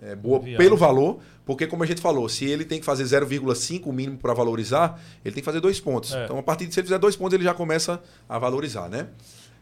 [0.00, 0.58] é, boa Viável.
[0.58, 1.20] pelo valor.
[1.44, 5.00] Porque, como a gente falou, se ele tem que fazer 0,5 o mínimo para valorizar,
[5.24, 6.12] ele tem que fazer dois pontos.
[6.12, 6.24] É.
[6.24, 9.06] Então, a partir de se ele fizer dois pontos, ele já começa a valorizar, né?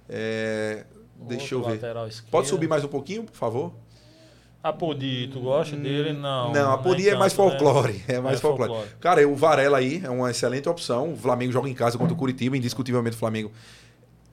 [0.08, 0.84] É,
[1.28, 1.78] deixa eu ver.
[2.30, 3.74] Pode subir mais um pouquinho, por favor?
[4.64, 6.14] A Podi, tu gosta dele?
[6.14, 6.50] Não.
[6.50, 7.36] Não, a Podi é mais né?
[7.36, 8.02] folclore.
[8.08, 8.70] É mais É folclore.
[8.70, 8.90] folclore.
[8.98, 11.12] Cara, o Varela aí é uma excelente opção.
[11.12, 13.52] O Flamengo joga em casa contra o Curitiba, indiscutivelmente o Flamengo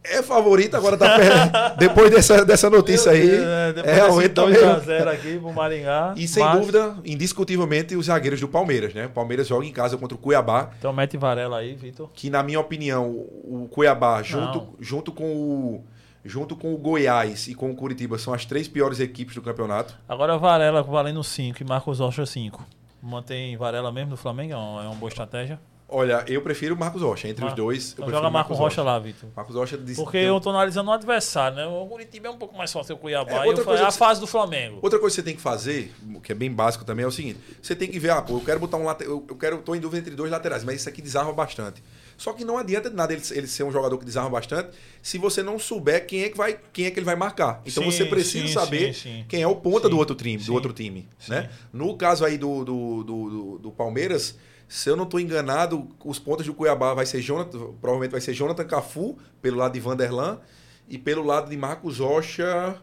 [0.04, 1.78] é favorito, agora tá perto.
[1.78, 5.54] Depois dessa, dessa notícia aí, É, é depois realmente desse tá meio- 2x0 aqui pro
[5.54, 6.14] Maringá.
[6.18, 9.06] E sem mas- dúvida, indiscutivelmente, os zagueiros do Palmeiras, né?
[9.06, 12.10] O Palmeiras joga em casa contra o Cuiabá, Então mete Varela aí, Vitor.
[12.16, 14.74] que na minha opinião, o Cuiabá junto, Não.
[14.80, 15.84] junto com o
[16.24, 19.98] junto com o Goiás e com o Curitiba são as três piores equipes do campeonato.
[20.08, 22.66] Agora Varela valendo 5 e Marcos Rocha 5.
[23.02, 24.54] Mantém Varela mesmo do Flamengo?
[24.54, 25.60] É uma, é boa estratégia?
[25.94, 27.28] Olha, eu prefiro o Marcos Rocha.
[27.28, 29.30] Entre Mar- os dois, Então eu joga o Marcos Rocha lá, Vitor.
[29.36, 31.66] Marcos Rocha disse Porque que- eu tô analisando o adversário, né?
[31.68, 33.44] O Curitiba é um pouco mais forte que o Cuiabá.
[33.44, 34.80] É, outra coisa a que você- fase do Flamengo.
[34.82, 35.94] Outra coisa que você tem que fazer,
[36.24, 38.40] que é bem básico também, é o seguinte: você tem que ver, ah, pô, eu
[38.42, 39.16] quero botar um lateral.
[39.16, 41.84] Eu eu quero, tô em dúvida entre dois laterais, mas isso aqui desarma bastante.
[42.22, 44.70] Só que não adianta de nada ele, ele ser um jogador que desarma bastante
[45.02, 47.64] se você não souber quem é que vai, quem é que ele vai marcar.
[47.66, 50.54] Então Sim, você precisa sim, saber sim, quem é o ponta do outro time, do
[50.54, 51.50] outro time, né?
[51.74, 54.38] No caso aí do, do, do, do- Palmeiras,
[54.70, 58.34] se eu não estou enganado, os pontas do Cuiabá vai ser Jonathan, provavelmente vai ser
[58.36, 60.40] Jonathan Cafu pelo lado de Vanderlan
[60.88, 62.76] e pelo lado de Marcos Rocha.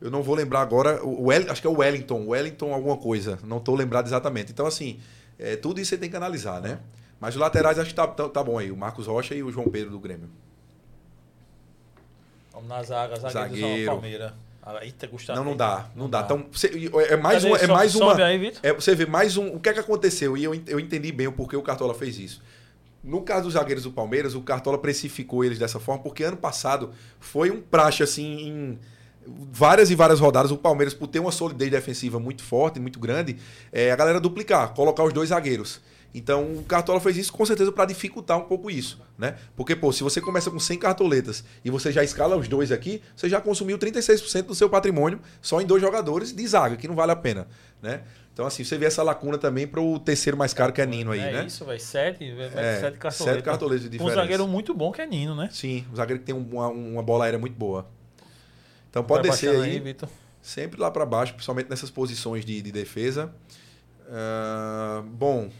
[0.00, 1.00] Eu não vou lembrar agora.
[1.04, 2.26] O Wel- acho que é o Wellington.
[2.26, 3.38] Wellington alguma coisa.
[3.44, 4.50] Não estou lembrado exatamente.
[4.50, 4.98] Então, assim,
[5.38, 6.80] é, tudo isso você tem que analisar, né?
[7.20, 8.70] Mas os laterais acho que tá, tá, tá bom aí.
[8.72, 10.28] O Marcos Rocha e o João Pedro do Grêmio.
[12.52, 13.90] Vamos na zaga, zagueiro, Zagueiro.
[13.92, 14.32] Palmeiras.
[14.62, 15.38] Ah, Eita, Gustavo.
[15.38, 15.86] não, não dá.
[15.96, 16.20] Não, dá.
[16.22, 16.68] Então, você-
[17.08, 17.46] é mais, Cadê?
[17.48, 18.24] uma, é Sobe- mais uma.
[18.24, 18.52] aí.
[18.62, 19.54] É, você vê mais um.
[19.54, 20.36] O que é que aconteceu?
[20.36, 22.42] E eu, eu entendi bem o porquê o Cartola fez isso.
[23.02, 26.90] No caso dos zagueiros do Palmeiras, o Cartola precificou eles dessa forma, porque ano passado
[27.18, 28.78] foi um praxe, assim, em
[29.50, 33.38] várias e várias rodadas, o Palmeiras, por ter uma solidez defensiva muito forte, muito grande,
[33.72, 35.80] é, a galera duplicar, colocar os dois zagueiros.
[36.12, 39.36] Então o Cartola fez isso com certeza para dificultar um pouco isso, né?
[39.54, 43.00] Porque, pô, se você começa com 100 cartoletas e você já escala os dois aqui,
[43.14, 46.96] você já consumiu 36% do seu patrimônio só em dois jogadores de zaga, que não
[46.96, 47.46] vale a pena,
[47.80, 48.02] né?
[48.32, 51.10] Então, assim, você vê essa lacuna também para o terceiro mais caro, que é Nino
[51.12, 51.44] aí, é né?
[51.46, 51.78] isso, velho.
[51.80, 53.16] Sete, véio, É, sete cartoletas.
[53.16, 54.14] sete cartoletas de Um diferença.
[54.16, 55.48] zagueiro muito bom que é Nino, né?
[55.52, 57.86] Sim, o zagueiro que tem uma, uma bola aérea muito boa.
[58.88, 60.08] Então pode Vai descer aí, Vitor.
[60.40, 63.32] sempre lá para baixo, principalmente nessas posições de, de defesa.
[64.08, 65.50] Ah, bom,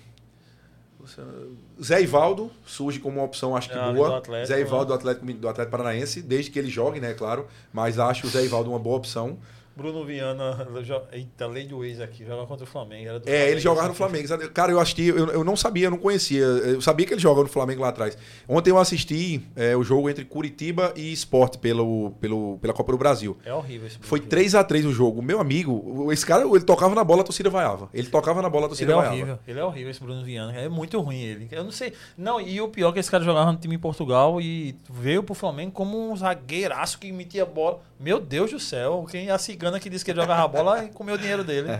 [1.82, 4.18] Zé Ivaldo surge como uma opção, acho que Ah, boa.
[4.18, 4.88] Atlético, Zé Ivaldo né?
[4.88, 7.46] do Atlético, do Atlético Paranaense, desde que ele jogue, né, claro.
[7.72, 9.38] Mas acho o Zé Ivaldo uma boa opção.
[9.76, 10.66] Bruno Viana,
[11.12, 13.08] eita, lei do ex aqui, joga contra o Flamengo.
[13.08, 14.28] Era do É, ele Flamengo, jogava no Flamengo.
[14.28, 14.48] sabe?
[14.50, 16.42] Cara, eu assisti, eu, eu não sabia, eu não conhecia.
[16.42, 18.16] Eu sabia que ele joga no Flamengo lá atrás.
[18.48, 22.98] Ontem eu assisti é, o jogo entre Curitiba e Sport pelo, pelo, pela Copa do
[22.98, 23.36] Brasil.
[23.44, 25.22] É horrível esse Foi Bruno 3 a 3 o jogo.
[25.22, 27.88] Meu amigo, esse cara, ele tocava na bola, a torcida vaiava.
[27.94, 29.14] Ele tocava na bola, a Ele torcida é vaiava.
[29.14, 30.52] horrível, ele é horrível esse Bruno Viana.
[30.54, 31.48] É muito ruim ele.
[31.50, 31.92] Eu não sei.
[32.18, 35.22] Não, e o pior é que esse cara jogava no time em Portugal e veio
[35.22, 37.80] pro Flamengo como um zagueiraço que metia bola.
[37.98, 41.18] Meu Deus do céu, quem a cigana que disse que ele jogava bola comeu o
[41.18, 41.68] dinheiro dele.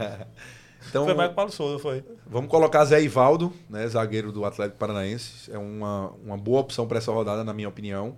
[0.89, 2.03] Então, Foi mais que Paulo Souza, foi.
[2.26, 5.53] vamos colocar Zé Ivaldo, né, zagueiro do Atlético Paranaense.
[5.53, 8.16] É uma, uma boa opção para essa rodada, na minha opinião.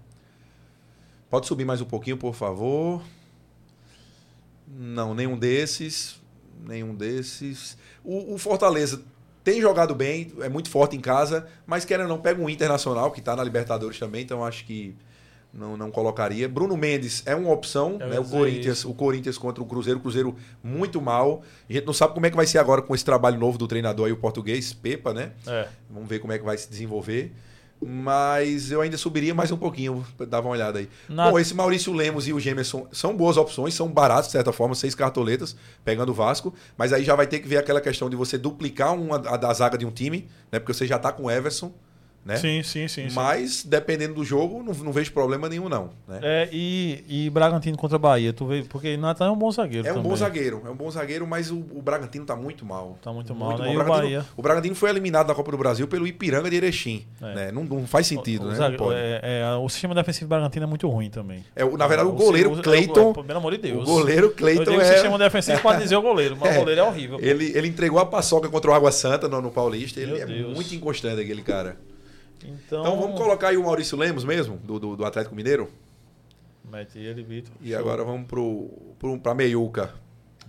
[1.29, 3.03] Pode subir mais um pouquinho, por favor.
[4.65, 6.23] Não, nenhum desses.
[6.65, 7.77] Nenhum desses.
[8.05, 9.03] O, o Fortaleza
[9.43, 13.11] tem jogado bem, é muito forte em casa, mas querendo ou não, pega um Internacional,
[13.11, 14.95] que está na Libertadores também, então acho que
[15.53, 16.49] não, não colocaria.
[16.49, 18.19] Bruno Mendes é uma opção, né?
[18.19, 18.91] O Corinthians, isso.
[18.91, 21.43] o Corinthians contra o Cruzeiro, o Cruzeiro muito mal.
[21.69, 23.67] A gente não sabe como é que vai ser agora com esse trabalho novo do
[23.69, 25.33] treinador aí, o português, Pepa, né?
[25.47, 25.69] É.
[25.91, 27.33] Vamos ver como é que vai se desenvolver.
[27.85, 30.89] Mas eu ainda subiria mais um pouquinho, dava uma olhada aí.
[31.09, 34.53] Na- Bom, esse Maurício Lemos e o Gemerson são boas opções, são baratos, de certa
[34.53, 36.55] forma, seis cartoletas, pegando o Vasco.
[36.77, 39.53] Mas aí já vai ter que ver aquela questão de você duplicar uma, a da
[39.53, 40.61] zaga de um time, né?
[40.61, 41.73] Porque você já tá com o Everson,
[42.25, 42.37] né?
[42.37, 43.09] Sim, sim, sim.
[43.09, 43.15] sim.
[43.15, 45.91] Mas, dependendo do jogo, não, não vejo problema nenhum, não.
[46.07, 46.21] Né?
[46.23, 49.87] É, e, e Bragantino contra Bahia, tu vê, porque Natan é um bom zagueiro.
[49.87, 50.11] É um também.
[50.11, 52.97] bom zagueiro, é um bom zagueiro, mas o, o Bragantino tá muito mal.
[53.03, 53.65] Tá muito mal, né?
[53.65, 53.65] bom.
[53.65, 54.27] E O o Bragantino, Bahia.
[54.37, 57.05] o Bragantino foi eliminado da Copa do Brasil pelo Ipiranga de Erechim.
[57.21, 57.35] É.
[57.35, 57.53] Né?
[57.53, 58.55] Não, não faz sentido, O, né?
[58.55, 58.99] zague- Não pode.
[58.99, 61.45] é, é, o sistema defensivo do Bragantino é muito ruim também.
[61.57, 63.11] É, o- na verdade, o O- goleiro o- Cleiton.
[63.11, 63.83] o- Pelo amor de Deus.
[63.83, 64.85] O goleiro Cleiton é.
[64.93, 66.57] sistema defensivo para dizer o goleiro, mas É.
[66.57, 67.19] o goleiro é horrível.
[67.21, 70.01] Ele, ele entregou a paçoca contra o Água Santa no, no Paulista.
[70.01, 70.55] Ele Meu é Deus.
[70.55, 71.77] muito inconstante, aquele cara.
[72.47, 75.71] Então, Então vamos colocar aí o Maurício Lemos mesmo, do, do, do Atlético Mineiro.
[76.65, 77.55] Mete ele, Vitor.
[77.61, 79.95] E agora vamos pro, pro, pra Meiuca.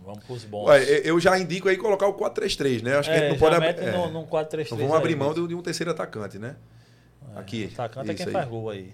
[0.03, 0.67] Vamos pros bons.
[0.67, 2.97] Ué, eu já indico aí colocar o 4-3-3, né?
[2.97, 3.67] Acho que a gente é, não pode abrir.
[3.67, 4.71] mete é, no, no 4-3-3.
[4.71, 5.43] não vamos abrir aí, mão Vitor.
[5.43, 6.55] de, de um terceiro atacante, né?
[7.35, 7.69] Aqui.
[7.73, 8.31] Atacante é quem aí.
[8.31, 8.93] faz gol aí.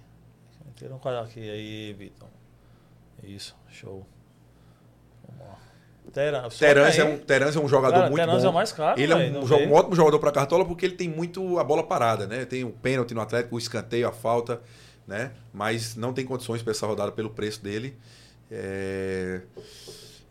[0.76, 2.30] Tira um quadro aqui aí, Vitor.
[3.24, 4.06] Isso, show.
[6.58, 8.47] Terence é, um, Terence é um jogador Cara, muito Terence bom.
[8.47, 9.66] é o mais caro, ele é velho, um, não jo- vê?
[9.68, 12.45] um ótimo jogador para Cartola porque ele tem muito a bola parada, né?
[12.45, 14.62] Tem o pênalti no Atlético, o escanteio, a falta,
[15.08, 15.32] né?
[15.54, 17.95] Mas não tem condições para essa rodada pelo preço dele.
[18.52, 19.41] É,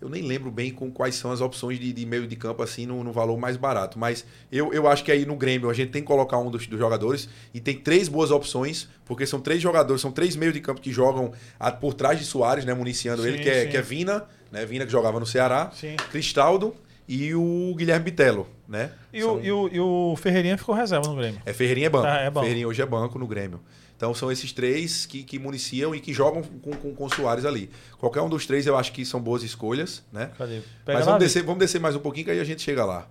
[0.01, 2.87] Eu nem lembro bem com quais são as opções de, de meio de campo assim
[2.87, 3.99] no, no valor mais barato.
[3.99, 6.66] Mas eu, eu acho que aí no Grêmio a gente tem que colocar um dos,
[6.69, 10.61] dos jogadores e tem três boas opções, porque são três jogadores, são três meios de
[10.61, 12.75] campo que jogam a- por trás de Soares, né?
[12.75, 13.69] Municiando Sim, ele, que é, sim.
[13.71, 14.64] que é Vina, né?
[14.66, 15.70] Vina que jogava no Ceará.
[15.74, 15.96] Sim.
[16.11, 16.74] Cristaldo
[17.09, 18.92] e o Guilherme Bitelo, né?
[19.12, 21.40] E, São- o, e, o, e o Ferreirinha ficou reserva no Grêmio.
[21.46, 22.07] É Ferreirinha é banco.
[22.07, 22.40] Ah, é banco.
[22.40, 23.61] Ferreirinha hoje é banco no Grêmio.
[23.96, 27.44] Então são esses três que, que municiam e que jogam com, com, com o Soares
[27.44, 27.68] ali.
[27.99, 30.30] Qualquer um dos três eu acho que são boas escolhas, né?
[30.38, 30.61] Cadê?
[30.86, 33.09] Mas vamos descer, vamos descer mais um pouquinho que aí a gente chega lá.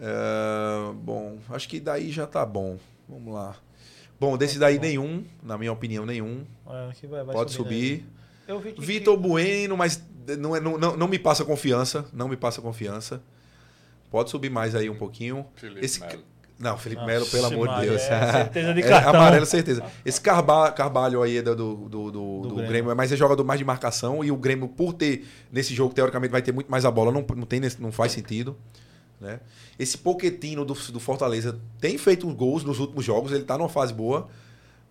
[0.00, 2.78] É, bom, acho que daí já tá bom.
[3.08, 3.56] Vamos lá.
[4.20, 6.44] Bom, desse daí nenhum, na minha opinião, nenhum.
[6.66, 8.06] É, vai- vai Pode subindo subir.
[8.48, 8.54] Aí.
[8.54, 10.02] Eu vi que, Vitor Bueno, mas
[10.38, 12.04] não, é- não, não, não me passa confiança.
[12.12, 13.22] Não me passa confiança.
[14.10, 15.46] Pode subir mais aí um pouquinho.
[15.54, 16.22] Felipe Esse, Melo.
[16.58, 18.02] não, Felipe Melo, pelo amor de Deus.
[18.02, 19.10] é certeza de É, cartão.
[19.20, 19.84] amarelo, certeza.
[20.04, 22.68] Esse Carba, Carvalho aí é do, do, do, do- do Grêmio.
[22.68, 24.24] Grêmio, mas é jogador mais de marcação.
[24.24, 27.12] E o Grêmio, por ter nesse jogo, teoricamente, vai ter muito mais a bola.
[27.12, 28.56] Não, não, tem, não faz sentido.
[29.20, 29.40] Né?
[29.78, 33.30] Esse Poquetino do, do Fortaleza tem feito uns gols nos últimos jogos.
[33.32, 34.28] Ele tá numa fase boa.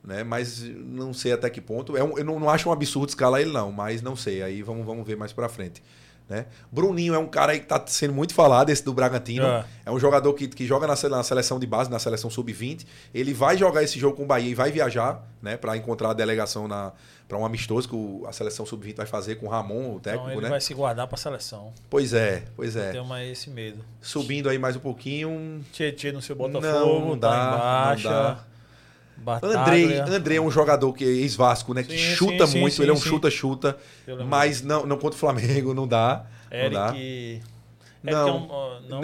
[0.08, 0.24] Né?
[0.24, 1.97] Mas não sei até que ponto.
[1.97, 3.74] É um- eu não, não acho um absurdo escalar ele, não.
[3.74, 4.41] Mas não sei.
[4.41, 5.84] Aí vamos, vamos ver mais pra frente.
[6.30, 6.45] Né?
[6.70, 9.45] Bruninho é um cara aí que tá sendo muito falado, esse do Bragantino.
[9.45, 9.66] É.
[9.86, 12.86] É um jogador que, que joga na, na seleção de base, na seleção sub-20.
[13.14, 15.55] Ele vai jogar esse jogo com o Bahia e vai viajar, né?
[15.58, 16.93] Para encontrar a delegação na
[17.30, 20.28] para um amistoso que o- a seleção sub-20 vai fazer com o Ramon, o técnico,
[20.28, 20.49] Então ele né?
[20.49, 21.74] vai se guardar pra seleção.
[21.89, 22.91] Pois é, pois é.
[22.93, 23.84] Tem uma, esse medo.
[24.01, 25.62] Subindo aí mais um pouquinho.
[25.74, 28.10] Tietê no seu Não, Botafogo, não tá dá, em baixa.
[28.10, 28.43] não dá.
[29.18, 29.59] Bataglia.
[30.03, 31.84] Andrei, Andrei é um jogador que é ex-Vasco, né?
[31.84, 33.78] Que Sim, chuta sim, muito, sim, ele é um chuta-chuta.
[34.28, 36.26] Mas não, não contra o Flamengo, não dá.
[36.51, 36.95] não dá.
[36.97, 37.41] Eric.
[38.03, 38.11] Não.
[38.13, 39.01] Eric é um, não.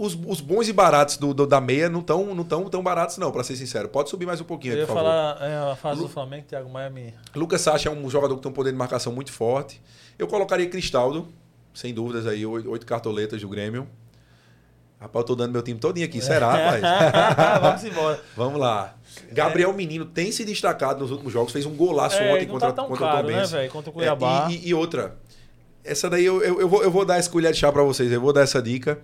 [0.00, 3.18] Os, os bons e baratos do, do- da meia não estão não tão, tão baratos,
[3.18, 3.88] não, pra ser sincero.
[3.88, 5.08] Pode subir mais um pouquinho Eu aí, ia por favor.
[5.10, 7.14] falar é, a fase Lu- do Flamengo, Thiago Maia me.
[7.34, 9.80] Lucas Sacha é um jogador que tem um poder de marcação muito forte.
[10.18, 11.28] Eu colocaria Cristaldo,
[11.74, 13.88] sem dúvidas aí, oito, oito cartoletas do Grêmio.
[15.00, 17.60] Rapaz, eu tô dando meu time todinho aqui, será, rapaz?
[17.62, 18.20] Vamos embora.
[18.36, 18.94] Vamos lá.
[19.32, 22.72] Gabriel Menino tem se destacado nos últimos jogos, fez um golaço É, ontem não contra,
[22.72, 23.52] tá contra caro, o né, Tombense.
[23.52, 23.70] velho?
[23.70, 24.48] Contra o Cuiabá.
[24.48, 25.16] É, e, e outra,
[25.84, 28.10] essa daí eu, eu, eu vou, eu vou dar essa colher de chá pra vocês,
[28.10, 28.98] eu vou dar essa dica.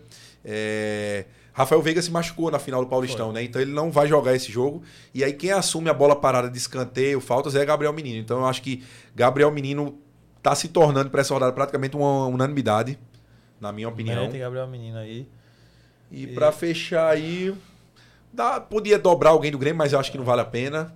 [0.44, 3.44] É, Rafael Veiga se machucou na final do Paulistão, né?
[3.44, 4.82] Então ele não vai jogar esse jogo.
[5.14, 8.18] E aí quem assume a bola parada de escanteio, faltas, é Gabriel Menino.
[8.18, 8.82] Então eu acho que
[9.14, 9.96] Gabriel Menino
[10.42, 12.98] tá se tornando para essa rodada praticamente uma unanimidade,
[13.60, 14.28] na minha opinião.
[14.28, 15.28] Tem Gabriel Menino aí.
[16.14, 17.54] E pra fechar aí,
[18.32, 20.94] dá, podia dobrar alguém do Grêmio, mas eu acho que não vale a pena.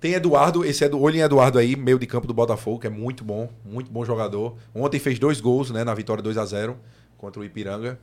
[0.00, 2.90] Tem Eduardo, esse é do Olhem Eduardo aí, meio de campo do Botafogo, que é
[2.90, 4.56] muito bom, muito bom jogador.
[4.74, 6.76] Ontem fez dois gols, né, na vitória 2 a 0
[7.16, 7.98] contra o Ipiranga.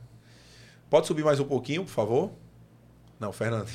[0.90, 2.30] Pode subir mais um pouquinho, por favor?
[3.18, 3.66] Não, Fernando.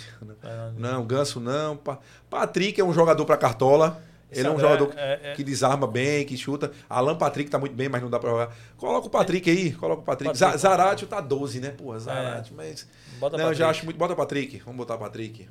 [0.78, 1.76] Não, Ganso não.
[1.76, 1.98] Pa-
[2.30, 4.02] Patrick é um jogador pra cartola.
[4.32, 6.72] Ele é um Esse jogador é- é- que desarma bem, que chuta.
[6.90, 8.56] Alan Patrick tá muito bem, mas não dá pra jogar.
[8.78, 10.32] Coloca o Patrick aí, coloca o Patrick.
[10.38, 10.58] Patrick.
[10.58, 11.70] Za- Zaratio tá 12, né?
[11.72, 12.88] Porra, Zaratio, mas.
[13.20, 13.78] Bota não, eu já Patrick.
[13.80, 13.98] acho muito.
[13.98, 14.58] Bota Patrick.
[14.60, 15.50] Vamos botar Patrick.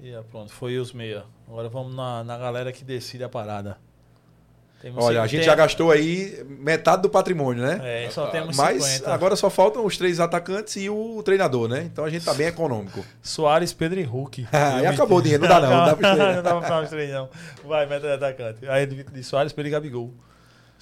[0.00, 1.24] E é, pronto, foi os meia.
[1.48, 3.76] Agora vamos na, na galera que decide a parada.
[4.84, 8.04] Temos Olha, a gente tem- já gastou aí metade do patrimônio, né?
[8.04, 9.14] É, só temos Mas 50.
[9.14, 11.88] agora só faltam os três atacantes e o treinador, né?
[11.90, 13.02] Então a gente tá bem econômico.
[13.22, 14.46] Soares, Pedro e Hulk.
[14.52, 16.34] Ah, e acabou o dinheiro, não dá não, não dá pra estrear.
[16.36, 17.28] não dá pra estrear, não.
[17.66, 18.68] Vai, meta de atacante.
[18.68, 20.12] Aí de Soares, Pedro e Gabigol.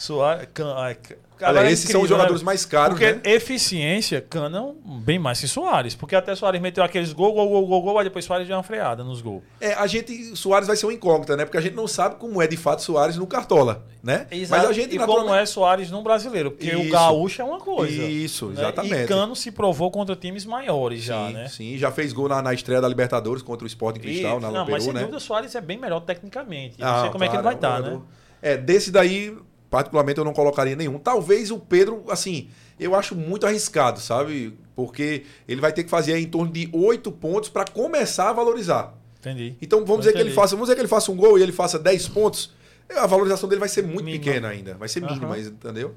[0.02, 0.96] Soares, Can, ai,
[1.44, 2.46] Olha, é esses são os incrível, jogadores né?
[2.46, 3.20] mais caros, Porque né?
[3.34, 5.94] eficiência, Cana um- bem mais que Soares.
[5.94, 8.62] Porque até Soares meteu aqueles gol, gol, gol, gol, gol, aí depois Soares deu uma
[8.62, 9.42] freada nos gols.
[9.60, 11.44] É, a gente, Soares vai ser uma incógnita, né?
[11.44, 14.26] Porque a gente não sabe como é de fato Soares no Cartola, né?
[14.48, 16.52] Mas a gente e naturalmente- como é Soares no brasileiro.
[16.52, 16.90] Porque o Isso.
[16.92, 18.02] gaúcho é uma coisa.
[18.04, 18.54] Isso, né?
[18.62, 19.02] exatamente.
[19.02, 21.48] E Cano se provou contra times maiores já, sim, né?
[21.48, 24.50] sim, já fez gol na, na estreia da Libertadores contra o Sporting Cristal, E- na
[24.50, 25.00] não, Peru, mas sem né?
[25.00, 26.76] dúvida o Soares é bem melhor tecnicamente.
[26.80, 28.02] Ah, não sei como é que ele vai claro, estar, é um né?
[28.44, 29.36] É, desse daí,
[29.72, 30.98] particularmente, eu não colocaria nenhum.
[30.98, 34.54] Talvez o Pedro, assim, eu acho muito arriscado, sabe?
[34.76, 38.92] Porque ele vai ter que fazer em torno de oito pontos para começar a valorizar.
[39.18, 39.56] Entendi.
[39.62, 40.36] Então vamos Eu dizer que ele entendi.
[40.36, 42.52] faça, vamos dizer que ele faça um gol e ele faça 10 pontos,
[42.94, 44.22] a valorização dele vai ser muito Mínima.
[44.24, 45.38] pequena ainda, vai ser mínima, Aham.
[45.38, 45.94] entendeu?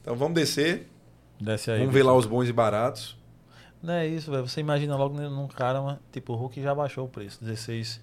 [0.00, 0.88] Então vamos descer,
[1.38, 1.80] Desce aí.
[1.80, 3.14] vamos ver lá os bons e baratos.
[3.82, 4.48] Não é isso, velho.
[4.48, 7.38] Você imagina logo num cara, tipo, o Hulk já baixou o preço.
[7.44, 8.00] 16,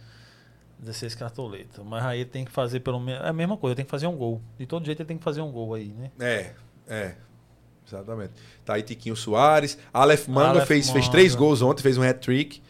[0.80, 1.84] 16 cartoletas.
[1.86, 3.24] Mas aí ele tem que fazer pelo menos.
[3.26, 4.42] É a mesma coisa, tem que fazer um gol.
[4.58, 6.12] De todo jeito ele tem que fazer um gol aí, né?
[6.20, 6.52] É,
[6.88, 7.16] é.
[7.88, 8.34] Exatamente.
[8.64, 9.78] Tá aí Tiquinho Soares.
[9.94, 12.62] Aleph Manga Aleph fez, fez três gols ontem, fez um hat-trick.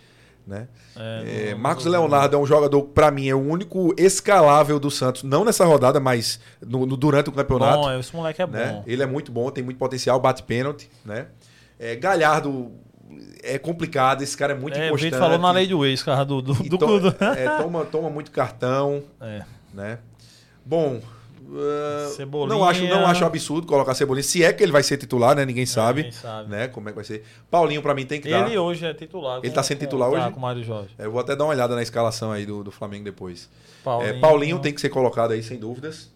[0.46, 0.68] Né?
[0.96, 5.24] É, É, Marcos Leonardo é um jogador pra mim, é o único escalável do Santos.
[5.24, 7.82] Não nessa rodada, mas no, no- durante o campeonato.
[7.82, 8.74] Bom, esse moleque é né?
[8.74, 8.84] bom.
[8.86, 10.88] Ele é muito bom, tem muito potencial, bate pênalti.
[11.04, 11.28] Né?
[11.80, 12.72] É, Galhardo
[13.44, 15.12] é complicado, esse cara é muito é, inconstante.
[15.12, 18.32] Vitor falou na lei do ex, cara, do, do, do, to- é, toma, toma muito
[18.32, 19.04] cartão.
[19.22, 19.44] É.
[19.74, 20.00] né?
[20.66, 21.00] Bom,
[21.48, 22.58] uh, Cebolinha.
[22.58, 24.24] não acho, não acho absurdo colocar Cebolinha.
[24.24, 25.46] Se é que ele vai ser titular, né?
[25.46, 26.50] Ninguém sabe, Quem sabe.
[26.50, 26.68] né?
[26.68, 27.24] Como é que vai ser.
[27.52, 28.48] Paulinho pra mim tem que dar.
[28.48, 29.40] Ele hoje é titular.
[29.44, 30.32] Ele tá sendo titular tá, hoje?
[30.32, 30.90] com o Mário Jorge.
[30.98, 33.48] Eu vou até dar uma olhada na escalação aí do, do Flamengo depois.
[33.84, 36.10] Paulinho, É, Paulinho tem que ser colocado aí sem dúvidas.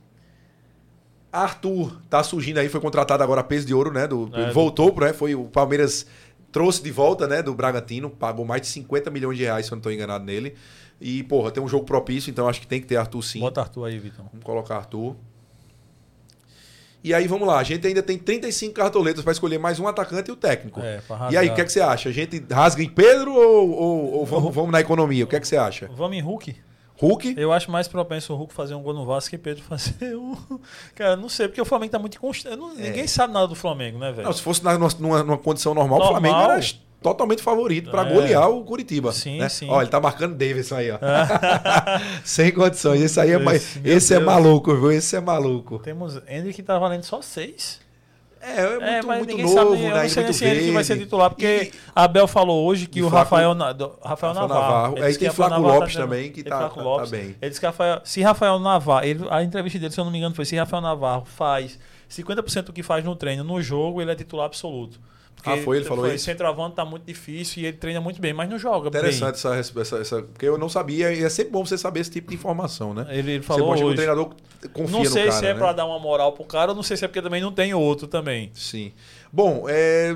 [1.31, 4.07] Arthur tá surgindo aí, foi contratado agora a peso de ouro, né?
[4.07, 5.13] Do, É, ele do- voltou, né?
[5.13, 6.07] Foi o Palmeiras
[6.51, 7.41] trouxe de volta, né?
[7.41, 10.55] Do Bragantino, pagou mais de 50 milhões de reais, se eu não tô enganado nele.
[11.01, 13.39] E, porra, tem um jogo propício, então acho que tem que ter Arthur sim.
[13.39, 14.25] Bota Arthur aí, Vitor.
[14.31, 15.15] Vamos colocar Arthur.
[17.01, 17.57] E aí, vamos lá.
[17.59, 20.81] A gente ainda tem 35 cartoletas para escolher mais um atacante e o técnico.
[20.81, 22.09] É, e aí, o que, é que você acha?
[22.09, 25.23] A gente rasga em Pedro ou, ou- ou vamos, vamos na economia?
[25.23, 25.89] O que é que você acha?
[25.95, 26.55] Vamos em Hulk?
[26.99, 27.33] Hulk?
[27.37, 30.35] Eu acho mais propenso o Hulk fazer um gol no Vasco que Pedro fazer um.
[30.93, 32.57] Cara, não sei, porque o Flamengo tá muito inconstante.
[32.57, 34.21] Não- Ninguém sabe nada do Flamengo, né, velho?
[34.21, 34.25] É.
[34.25, 36.17] Não, se fosse na- numa, numa condição normal, Normal.
[36.17, 36.61] o Flamengo era
[37.01, 38.13] totalmente favorito para É.
[38.13, 39.13] golear o Curitiba.
[39.13, 39.47] Sim, né?
[39.47, 39.69] sim.
[39.69, 40.97] Ó, ele tá marcando Davidson aí, ó.
[42.23, 43.01] Sem condições.
[43.01, 43.79] Esse aí é, ma- Esse,
[44.13, 44.25] é Deus.
[44.25, 44.91] maluco, viu?
[44.91, 45.79] Esse é maluco.
[45.79, 47.79] Temos Henry que tá valendo só seis.
[48.41, 49.83] É, é muito, É, mas muito ninguém novo, sabe.
[49.85, 50.01] Eu né?
[50.03, 53.01] não sei Muito se ele que vai ser titular, porque E- Abel falou hoje que
[53.01, 54.61] o Rafael, Rafael Rafael Navarro.
[54.71, 54.97] Navarro.
[54.97, 57.09] Ele Aí tem Navarro Lopes dando- também, que tá- tá- Lopes.
[57.11, 57.35] tá bem.
[57.41, 60.17] Ele disse que Rafael, se Rafael Navarro, ele, a entrevista dele, se eu não me
[60.17, 61.77] engano, foi se Rafael Navarro faz
[62.07, 64.99] 50% do que faz no treino, no jogo, ele é titular absoluto.
[65.41, 65.77] Porque Ah, foi?
[65.77, 66.25] Ele falou isso?
[66.25, 69.97] Centroavante tá muito difícil e ele treina muito bem, mas não joga Interessante essa, essa,
[69.97, 72.93] essa- Porque eu não sabia, e é sempre bom você saber esse tipo de informação,
[72.93, 73.05] né?
[73.09, 73.95] Ele, ele Você falou mostra que o hoje.
[73.95, 74.29] treinador
[74.73, 75.59] confia Não sei cara, se é né?
[75.59, 77.73] pra dar uma moral pro cara, ou não sei se é porque também não tem
[77.73, 78.51] outro também.
[78.53, 78.91] Sim.
[79.31, 80.13] Bom, é,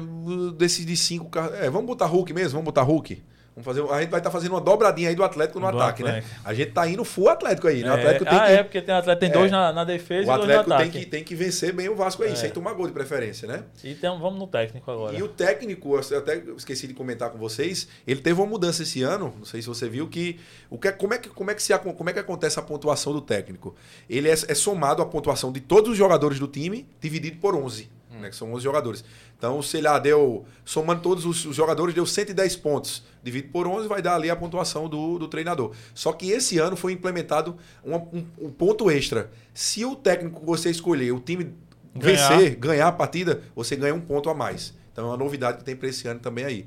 [0.58, 1.30] desses de cinco...
[1.56, 2.52] É, vamos botar Hulk mesmo?
[2.60, 3.24] Vamos botar Hulk?
[3.56, 6.02] Vamos fazer, a gente vai estar fazendo uma dobradinha aí do Atlético no Do ataque,
[6.02, 6.34] Atlético.
[6.34, 6.40] né?
[6.44, 7.90] A gente tá indo full Atlético aí, né?
[7.92, 8.52] O É, Atlético tem ah, que...
[8.52, 9.52] é, porque tem atleta, tem dois É.
[9.52, 11.00] na, na defesa O e dois Atlético no tem ataque.
[11.00, 12.36] que, tem que vencer bem o Vasco aí, É.
[12.36, 13.64] sem tomar gol de preferência, né?
[13.84, 15.16] Então vamos no técnico agora.
[15.16, 19.04] E o técnico, eu até esqueci de comentar com vocês, ele teve uma mudança esse
[19.04, 20.40] ano, não sei se você viu, que,
[20.70, 22.62] o que é- como, é que, como, é que se, como é que acontece a
[22.64, 23.76] pontuação do técnico?
[24.10, 27.88] Ele é, é somado a pontuação de todos os jogadores do time, dividido por 11,
[28.20, 29.04] né, que são 11 jogadores.
[29.38, 33.68] Então, se ele ah, deu, somando todos os, os jogadores, deu 110 pontos, dividido por
[33.68, 35.72] 11, vai dar ali a pontuação do, do treinador.
[35.94, 39.30] Só que esse ano foi implementado uma- um, um ponto extra.
[39.54, 41.54] Se o técnico que você escolher, o time
[41.96, 42.30] Ganhar.
[42.38, 44.74] vencer, ganhar a partida, você ganha um ponto a mais.
[44.92, 46.66] Então é uma novidade que tem para esse ano também aí.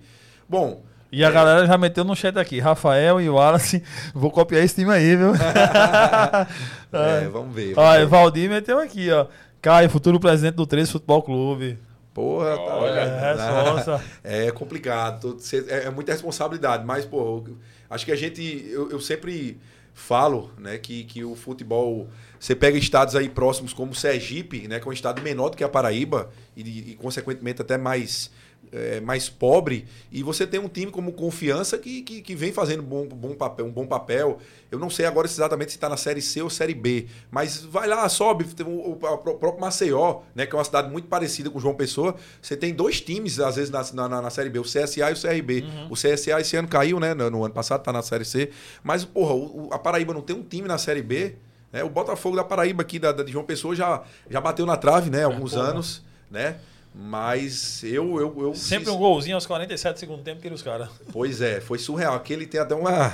[0.49, 2.59] Bom, E a galera já meteu no chat aqui.
[2.61, 3.82] Rafael e o Wallace.
[4.14, 5.32] Vou copiar esse time aí, viu?
[6.92, 7.72] é, vamos ver.
[7.76, 8.07] ó, vamos ver.
[8.07, 9.26] Valdir meteu aqui, ó.
[9.66, 11.76] Caio, futuro presidente do 13 Futebol Clube.
[12.14, 14.04] Porra, tá, Olha, É, resposta.
[14.22, 17.42] É complicado, tô- cê- é, é muita responsabilidade, mas, pô,
[17.90, 19.58] acho que a gente, eu, eu sempre
[19.92, 22.06] falo, né, que, que o futebol,
[22.38, 25.64] você pega estados aí próximos como Sergipe, né, que é um estado menor do que
[25.64, 28.30] a Paraíba e, e, consequentemente até mais
[28.72, 32.82] é, mais pobre e você tem um time como Confiança que, que, que vem fazendo
[32.82, 34.38] bom, bom papel, um bom papel.
[34.70, 37.86] Eu não sei agora exatamente se está na série C ou série B, mas vai
[37.86, 38.44] lá, sobe.
[38.44, 42.16] Tem o, o- próprio Maceió, né, que é uma cidade muito parecida com João Pessoa.
[42.42, 45.20] Você tem dois times, às vezes, na, na, na série B, o CSA e o
[45.20, 45.64] CRB.
[45.90, 47.14] O CSA esse ano caiu, né?
[47.14, 48.50] No, no ano passado, tá na série C.
[48.82, 51.34] Mas, porra, o- a Paraíba não tem um time na série B.
[51.72, 51.82] Né?
[51.84, 55.10] O Botafogo da Paraíba aqui, da, da- de João Pessoa, já, já bateu na trave,
[55.10, 55.22] né?
[55.22, 55.64] Há alguns porra.
[55.68, 56.56] anos, né?
[56.99, 58.18] Mas eu.
[58.18, 60.88] eu, eu Sempre um golzinho aos 47 do segundo tempo que os caras.
[61.12, 62.14] Pois é, foi surreal.
[62.14, 63.12] Aquele tem até uma,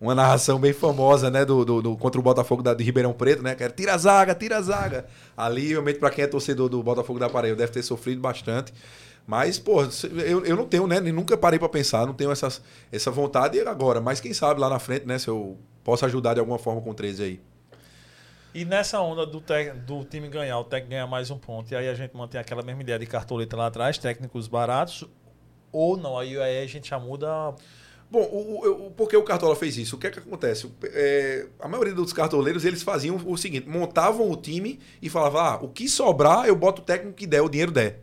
[0.00, 1.44] uma narração bem famosa, né?
[1.44, 3.54] Do, do, do- contra o Botafogo da, de Ribeirão Preto, né?
[3.54, 5.04] Que era tira a zaga, tira a zaga.
[5.36, 8.72] Ali, realmente, pra quem é torcedor do Botafogo da Paraíba, deve ter sofrido bastante.
[9.26, 9.82] Mas, pô,
[10.24, 10.98] eu, eu não tenho, né?
[11.00, 14.00] Nunca parei pra pensar, não tenho essas, essa vontade agora.
[14.00, 15.18] Mas quem sabe lá na frente, né?
[15.18, 17.40] Se eu posso ajudar de alguma forma com o 13 aí.
[18.54, 21.76] E nessa onda do, tec- do time ganhar, o técnico ganhar mais um ponto, e
[21.76, 25.04] aí a gente mantém aquela mesma ideia de cartoleta lá atrás, técnicos baratos,
[25.70, 27.54] ou não, aí, aí a gente já muda.
[28.10, 29.96] Bom, o, o- o- por que o Cartola fez isso?
[29.96, 30.66] O que é que acontece?
[30.84, 35.58] É, a maioria dos cartoleiros, eles faziam o seguinte, montavam o time e falavam, ah,
[35.60, 38.00] o que sobrar, eu boto o técnico que der, o dinheiro der.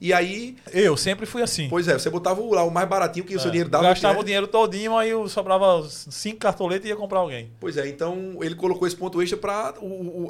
[0.00, 1.68] E aí, Eu sempre fui assim.
[1.70, 3.84] pois é, você botava o- lá o mais baratinho que o seu É, dinheiro dava.
[3.84, 4.20] Gastava né?
[4.20, 7.50] o dinheiro todinho, aí eu sobrava cinco cartoletas e ia comprar alguém.
[7.58, 9.72] Pois é, então ele colocou esse ponto extra para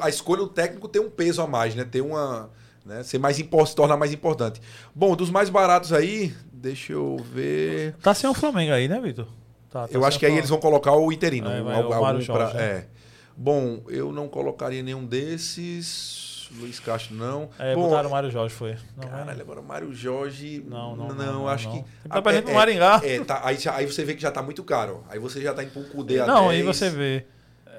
[0.01, 1.85] a escolha do técnico ter um peso a mais, né?
[1.85, 2.48] Ter uma.
[2.85, 3.03] Né?
[3.03, 4.61] Ser mais importante, se tornar mais importante.
[4.94, 7.95] Bom, dos mais baratos aí, deixa eu ver.
[8.03, 9.27] Tá sem o Flamengo aí, né, Vitor?
[9.70, 11.51] Tá, tá eu acho o que aí eles vão colocar o interino.
[11.51, 12.62] É, um- vai, algum o pra- Jorge, né?
[12.65, 12.87] é.
[13.37, 16.49] Bom, eu não colocaria nenhum desses.
[16.59, 17.51] Luiz Castro não.
[17.59, 18.77] É, Bom, botaram o Mário Jorge, foi.
[18.97, 20.65] Não, Caralho, agora o Mário Jorge.
[20.66, 21.83] Não, não, Não, não, não, acho não.
[21.83, 22.09] que.
[22.09, 23.01] Tá perdendo pro Maringá.
[23.05, 25.05] É, tá, aí, aí você vê que já tá muito caro.
[25.11, 27.27] Aí você já tá indo pra um Cudê a Não, 10, aí você vê.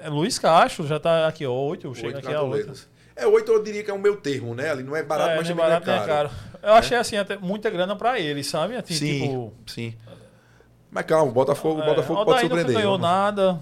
[0.02, 2.88] É, Luiz Castro já tá aqui, ó, 8, chega aqui a 8.
[3.18, 4.70] É, oito eu diria que é o meu termo, né?
[4.70, 6.08] Ali não é barato, é, mas também barato, não é caro.
[6.08, 6.30] caro.
[6.62, 8.76] Eu achei assim, até muita grana pra ele, sabe?
[8.76, 9.52] Assim, Sim, tipo.
[9.66, 9.94] sim.
[10.90, 12.66] Mas calma, o Botafogo, é, Botafogo pode surpreender.
[12.68, 13.60] nunca ganhou Vamos- nada.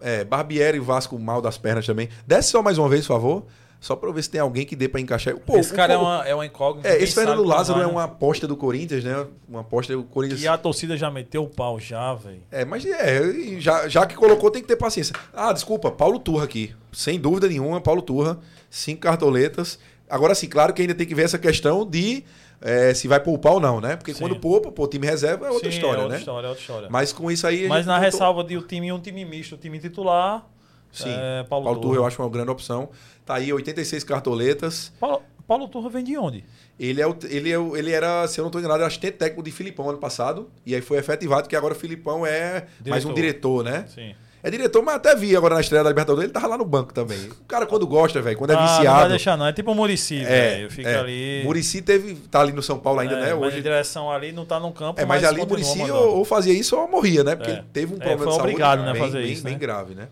[0.00, 2.08] É, Barbieri e Vasco mal das pernas também.
[2.26, 3.44] Desce só mais uma vez, por favor.
[3.78, 5.36] Só pra eu ver se tem alguém que dê pra encaixar.
[5.36, 6.88] Pô, esse cara é o- uma, é uma incógnita.
[6.88, 7.92] É, esse Fernando Lázaro vai, é né?
[7.92, 9.26] uma aposta do Corinthians, né?
[9.48, 10.42] Uma aposta do Corinthians.
[10.42, 12.42] E a torcida já meteu o pau já, velho.
[12.50, 15.14] É, mas é, já, já que colocou, tem que ter paciência.
[15.32, 16.74] Ah, desculpa, Paulo Turra aqui.
[16.92, 18.38] Sem dúvida nenhuma, Paulo Turra.
[18.76, 19.78] Cinco cartoletas.
[20.08, 22.22] Agora sim, claro que ainda tem que ver essa questão de
[22.60, 23.96] é, se vai poupar ou não, né?
[23.96, 24.20] Porque Sim.
[24.20, 26.18] quando poupa, pô, time reserva é outra Sim, história, é outra né?
[26.18, 26.88] história, é outra história.
[26.90, 27.68] Mas com isso aí.
[27.68, 30.46] Mas na ressalva de o time um time misto, o time titular.
[30.92, 31.96] Sim, é, Paulo, Paulo, Turra.
[31.96, 32.88] Eu acho uma grande opção.
[33.24, 34.92] Tá aí 86 cartoletas.
[35.00, 36.44] Paulo, Paulo Turra vem de onde?
[36.78, 39.42] Ele, é o, ele, é o- ele era, se eu não estou enganado, assistente técnico
[39.42, 40.48] de Filipão ano passado.
[40.64, 43.84] E aí foi efetivado que agora o Filipão é mais um diretor, né?
[43.88, 44.14] Sim.
[44.46, 46.94] É diretor, mas até vi agora na estreia da Libertadores, ele tava lá no banco
[46.94, 47.18] também.
[47.30, 49.08] O cara quando gosta, velho, quando é Ah, Não vai viciado.
[49.08, 49.44] deixar, não.
[49.44, 50.70] É tipo o Murici, É, velho.
[50.70, 50.98] Fica é.
[51.00, 51.42] ali.
[51.44, 53.34] Murici teve, tá ali no São Paulo ainda, é, né?
[53.34, 53.58] mas Hoje.
[53.58, 55.00] em direção ali, não tá no campo.
[55.00, 57.34] É, mas, ali o Murici ou, ou fazia isso ou morria, né?
[57.34, 57.54] Porque É.
[57.54, 59.52] ele teve um É, problema foi de saúde obrigado, né, bem, fazer bem, isso, bem
[59.54, 59.58] né?
[59.58, 60.08] grave, né?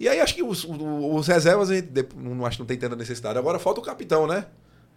[0.00, 2.96] E aí acho que os, os reservas, a gente não, acho que não tem tanta
[2.96, 3.38] necessidade.
[3.38, 4.46] Agora falta o capitão, né?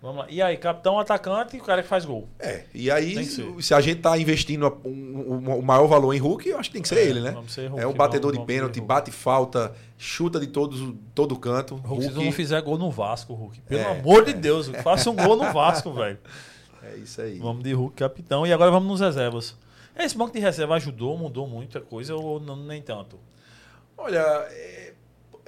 [0.02, 0.28] Vamos lá.
[0.30, 2.26] E aí, capitão, atacante e o cara que faz gol.
[2.40, 6.18] É, e aí, se a gente tá investindo a- um- um- o maior valor em
[6.20, 7.32] Hulk, eu acho que tem que ser É, ele, né?
[7.32, 8.88] vamos ser Hulk, é um batedor vamos- de pênalti, Hulk.
[8.88, 11.76] bate falta, chuta de todos, todo canto.
[11.76, 13.60] Hulk, se tu não fizer gol no Vasco, Hulk.
[13.62, 16.18] Pelo É, amor de Deus, Hulk, faça um gol no Vasco, velho.
[16.82, 17.38] É isso aí.
[17.38, 18.48] Vamos de Hulk, capitão.
[18.48, 19.54] E agora vamos nos reservas.
[19.98, 23.20] Esse banco de reserva ajudou, mudou muita coisa ou não, nem tanto?
[23.98, 24.18] Olha,
[24.50, 24.89] é,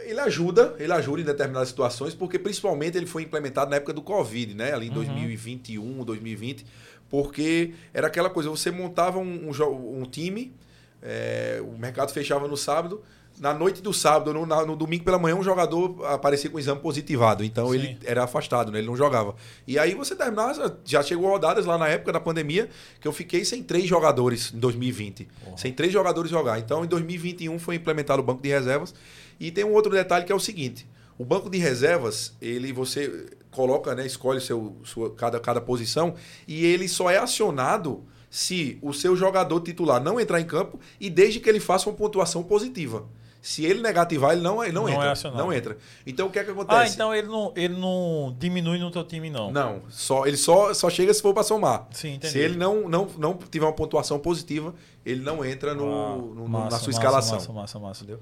[0.05, 4.01] ele ajuda, ele ajuda em determinadas situações, porque principalmente ele foi implementado na época do
[4.01, 4.73] Covid, né?
[4.73, 6.65] Ali em 2021, 2020,
[7.09, 10.53] porque era aquela coisa, você montava um, um um time,
[11.01, 13.01] é, o mercado fechava no sábado,
[13.39, 16.79] na noite do sábado, no, na- no domingo pela manhã, um jogador aparecia com exame
[16.79, 17.43] positivado.
[17.43, 17.75] Então Sim.
[17.75, 18.79] ele era afastado, né?
[18.79, 19.35] ele não jogava.
[19.65, 22.69] E aí você terminava, já chegou rodadas lá na época da pandemia,
[22.99, 25.27] que eu fiquei sem três jogadores em 2020.
[25.57, 26.59] Sem três jogadores jogar.
[26.59, 28.93] Então em 2021 foi implementado o banco de reservas.
[29.41, 30.87] E tem um outro detalhe que é o seguinte:
[31.17, 36.13] o banco de reservas, ele você coloca, né, escolhe seu, sua, cada, cada posição,
[36.47, 41.09] e ele só é acionado se o seu jogador titular não entrar em campo e
[41.09, 43.05] desde que ele faça uma pontuação positiva.
[43.41, 45.11] Se ele negativar, ele não, ele não, Não é entra.
[45.13, 45.43] acionado.
[45.43, 45.75] não entra.
[46.05, 46.79] Então o que é que acontece?
[46.79, 49.51] Ah, então ele não, ele não diminui no teu time, não.
[49.51, 51.87] Não, só, ele só, só chega se for para somar.
[51.91, 52.33] Sim, entendi.
[52.33, 56.35] Se ele não, não, não tiver uma pontuação positiva, ele não entra no, Ah, no-
[56.35, 57.35] no- massa, na sua massa, escalação.
[57.39, 58.03] Massa, massa, massa.
[58.03, 58.21] Entendeu?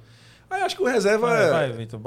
[0.49, 1.99] Aí acho que o reserva Vai, é- vai, Vitor.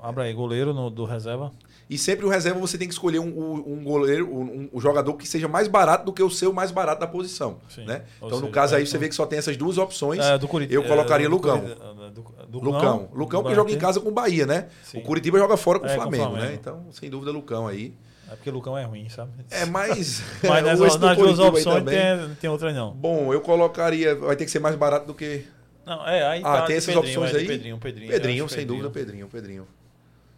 [0.00, 1.52] Abre aí, goleiro no, do reserva.
[1.88, 5.26] E sempre o reserva você tem que escolher um, um- goleiro, um, um jogador que
[5.28, 7.58] seja mais barato do que o seu mais barato da posição.
[7.68, 7.84] Sim.
[7.84, 8.02] Né?
[8.20, 9.78] Ou Então, no seja, caso aí, é, você então- vê que só tem essas duas
[9.78, 10.18] opções.
[10.24, 10.82] É, do Curitiba.
[10.82, 11.58] Eu colocaria é, Lucão.
[11.58, 13.08] É, do- do Lucão.
[13.12, 14.68] Lucão, porque joga em casa com o Bahia, né?
[14.82, 14.98] Sim.
[14.98, 16.46] O Curitiba joga fora com o É, com o Flamengo, Flamengo.
[16.48, 16.54] né?
[16.58, 17.94] Então, sem dúvida, Lucão aí.
[18.28, 19.30] É porque Lucão é ruim, sabe?
[19.50, 20.20] É mais.
[20.42, 22.90] Mas nas, nas duas aí opções tem, tem outra não.
[22.92, 24.16] Bom, eu colocaria.
[24.16, 25.46] Vai ter que ser mais barato do que.
[25.86, 27.46] Não, é, aí Ah, tá tem essas Pedrinho, opções é aí?
[27.46, 28.10] Pedrinho, Pedrinho.
[28.10, 29.68] Pedrinho, sem dúvida, Pedrinho, Pedrinho.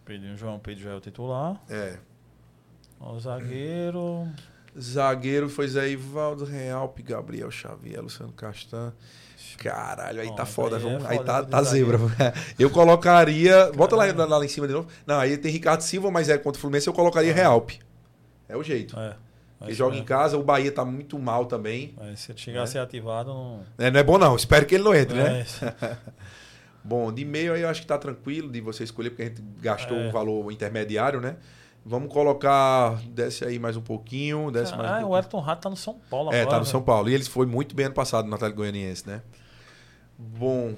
[0.04, 1.60] Pedrinho, João Pedro já é o titular.
[1.70, 1.96] É.
[3.00, 4.28] Ó, O zagueiro.
[4.78, 8.92] Zagueiro foi Zé Ivaldo, Realpe, Gabriel Xavier, Luciano Castan.
[9.56, 10.76] Caralho, aí Bom, tá aí foda.
[10.76, 11.98] é vamos- foda aí tá, tá zebra.
[12.58, 13.72] Eu colocaria.
[13.72, 14.88] Bota lá, lá, lá em cima de novo.
[15.06, 17.80] Não, aí tem Ricardo Silva, mas é contra o Fluminense, eu colocaria Realpe.
[18.48, 18.98] É o jeito.
[18.98, 19.16] É.
[19.60, 21.92] Ele Vai joga ser- em casa, o Bahia tá muito mal também.
[21.96, 23.60] Vai, se ele chegar a ser ativado, não.
[23.76, 25.44] É, não é bom não, espero que ele não entre, né?
[25.62, 25.96] É,
[26.84, 29.42] Bom, de meio aí eu acho que tá tranquilo de você escolher, porque a gente
[29.60, 30.08] gastou É.
[30.08, 31.36] um valor intermediário, né?
[31.84, 33.00] Vamos colocar.
[33.08, 34.50] Desce aí mais um pouquinho.
[34.50, 35.18] Desce mais um ah, o pouquinho.
[35.18, 36.56] Elton Rato tá no São Paulo É, agora.
[36.56, 36.64] tá no.
[36.66, 37.08] São Paulo.
[37.10, 39.22] E ele foi muito bem ano passado no Atlético Goianiense, né?
[40.18, 40.74] Bom.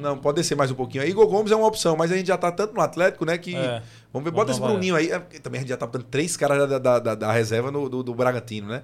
[0.00, 1.02] Não, pode descer mais um pouquinho.
[1.02, 1.10] aí.
[1.10, 3.36] Igor Gomes é uma opção, mas a gente já tá tanto no Atlético, né?
[3.38, 3.54] Que.
[3.56, 3.82] É.
[4.12, 5.10] Vamos ver, Vamos bota esse dar uma Bruninho aí.
[5.10, 7.88] É, também a gente já tá botando três caras da, da, da- da reserva no,
[7.88, 8.82] do, do Bragantino, né?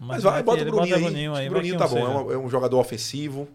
[0.00, 1.02] Mas, vai, bota o Bruninho aí.
[1.02, 1.98] Bruninho aí, o Bruninho tá bom.
[1.98, 3.48] É, uma- é um jogador ofensivo.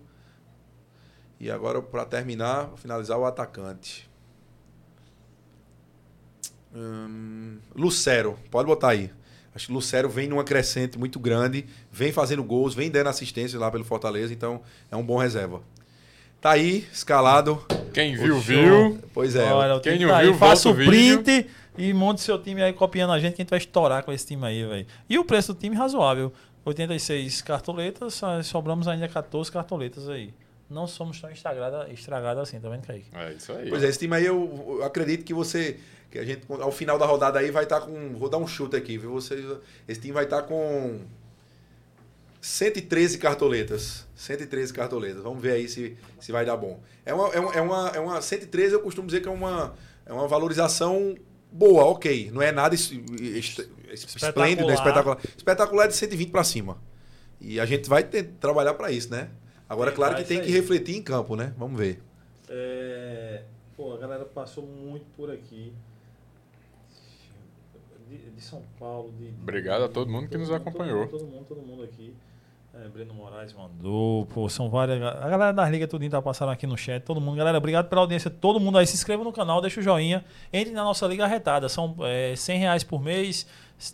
[1.40, 4.10] E agora, pra terminar, vou finalizar o atacante.
[6.74, 9.12] Hum, Lucero, pode botar aí.
[9.56, 13.72] Acho que Lucero vem numa crescente muito grande, vem fazendo gols, vem dando assistência lá
[13.72, 15.62] pelo Fortaleza, então é um bom reserva.
[16.40, 17.66] Tá aí, escalado.
[17.94, 19.00] Quem viu, viu.
[19.14, 19.52] Pois é.
[19.52, 20.34] Olha, o Quem não tá viu.
[20.36, 21.24] Faça o o vídeo.
[21.24, 21.48] print
[21.78, 24.26] e monte seu time aí copiando a gente, que a gente vai estourar com esse
[24.26, 24.86] time aí, velho.
[25.10, 26.32] E o preço do time razoável.
[26.64, 30.34] 86 cartoletas, sobramos ainda 14 cartoletas aí.
[30.70, 33.06] Não somos tão estragados estragado assim, tá vendo, Kaique?
[33.14, 33.70] É isso aí.
[33.70, 35.78] Pois é, esse time aí eu, eu acredito que você.
[36.12, 38.14] Que a gente, ao final da rodada aí, vai estar com.
[38.18, 39.14] Vou dar um chute aqui, viu?
[39.14, 39.58] Você,
[39.88, 41.00] esse time vai estar com
[42.42, 44.08] 113 cartoletas.
[44.16, 45.22] 113 cartoletas.
[45.24, 46.80] Vamos ver aí se, se vai dar bom.
[47.06, 48.22] É uma, é, uma, é, uma, é uma.
[48.22, 49.74] 113 eu costumo dizer que é uma,
[50.06, 51.16] é uma valorização
[51.52, 52.32] boa, ok.
[52.32, 53.58] Não é nada es- es-
[54.16, 54.74] esplêndido, né?
[54.74, 55.18] espetacular.
[55.38, 56.78] Espetacular é de 120 para cima.
[57.40, 59.30] E a gente vai ter, trabalhar para isso, né?
[59.70, 61.54] Agora, Tem, claro vai que tem que refletir em campo, né?
[61.58, 62.00] Vamos ver.
[62.50, 63.44] É...
[63.76, 65.72] Pô, a galera passou muito por aqui.
[68.10, 69.12] De, de São Paulo.
[69.18, 71.08] De, de- Obrigado a todo mundo que nos todo acompanhou.
[71.08, 72.14] Todo mundo, todo mundo aqui.
[72.74, 74.26] É, Breno Moraes mandou.
[74.28, 75.02] Pô, são várias.
[75.02, 77.02] A galera das ligas tudinho tá passando aqui no chat.
[77.04, 77.36] Todo mundo.
[77.38, 78.30] Galera, obrigado pela audiência.
[78.30, 78.86] Todo mundo aí.
[78.86, 80.24] Se inscreva no canal, deixa o joinha.
[80.54, 81.68] Entre na nossa liga arretada.
[81.70, 83.48] São é, 100 reais por mês,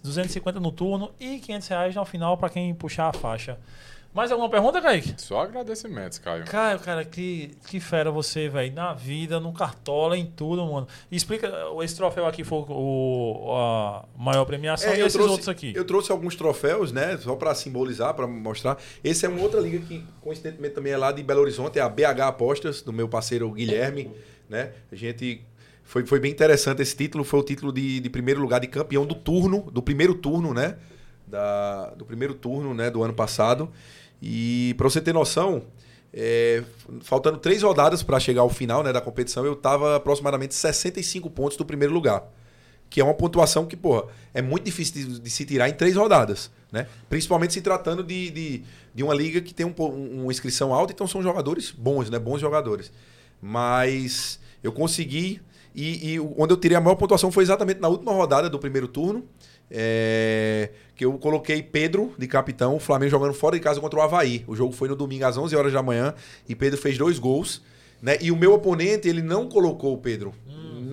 [0.03, 3.57] 250 no turno e 500 reais no final pra quem puxar a faixa.
[4.14, 5.15] Mais alguma pergunta, Kaique?
[5.18, 6.45] Só agradecimentos, Caio.
[6.45, 8.72] Caio, cara, que, que fera você, velho.
[8.72, 10.88] Na vida, no cartola, em tudo, mano.
[11.11, 15.73] Explica, esse troféu aqui foi o, a maior premiação É, e esses outros aqui.
[15.76, 17.18] Eu trouxe alguns troféus, né?
[17.18, 18.77] Só para simbolizar, para mostrar.
[19.03, 21.90] Esse é uma outra liga que, coincidentemente, também é lá de Belo Horizonte, é a
[21.90, 24.11] BH Apostas, do meu parceiro Guilherme,
[24.48, 24.73] né?
[24.91, 25.44] A gente.
[25.84, 29.06] Foi, foi bem interessante esse título, foi o título de, de primeiro lugar de campeão
[29.07, 30.77] do turno, do primeiro turno, né?
[31.26, 32.91] Da, do primeiro turno, né?
[32.91, 33.72] Do ano passado.
[34.26, 35.64] E para você ter noção,
[36.14, 36.64] é,
[37.02, 41.58] faltando três rodadas para chegar ao final né, da competição, eu estava aproximadamente 65 pontos
[41.58, 42.24] do primeiro lugar
[42.90, 44.04] que é uma pontuação que, porra,
[44.36, 46.86] é muito difícil de, de se tirar em três rodadas, né?
[47.10, 48.64] Principalmente se tratando de, de,
[48.94, 52.20] de uma liga que tem um, um- uma inscrição alta, então são jogadores bons, né?
[52.20, 52.91] Bons jogadores.
[53.41, 55.41] Mas eu consegui,
[55.74, 58.88] e, e onde eu tirei a maior pontuação foi exatamente na última rodada do primeiro
[58.88, 59.26] turno,
[59.72, 64.02] é, que eu coloquei Pedro de capitão, o Flamengo jogando fora de casa contra o
[64.02, 64.44] Havaí.
[64.48, 66.14] O jogo foi no domingo às 11 horas da manhã,
[66.48, 67.61] e Pedro fez dois gols,
[68.02, 68.18] né?
[68.22, 70.34] E o meu oponente, ele não colocou o Pedro.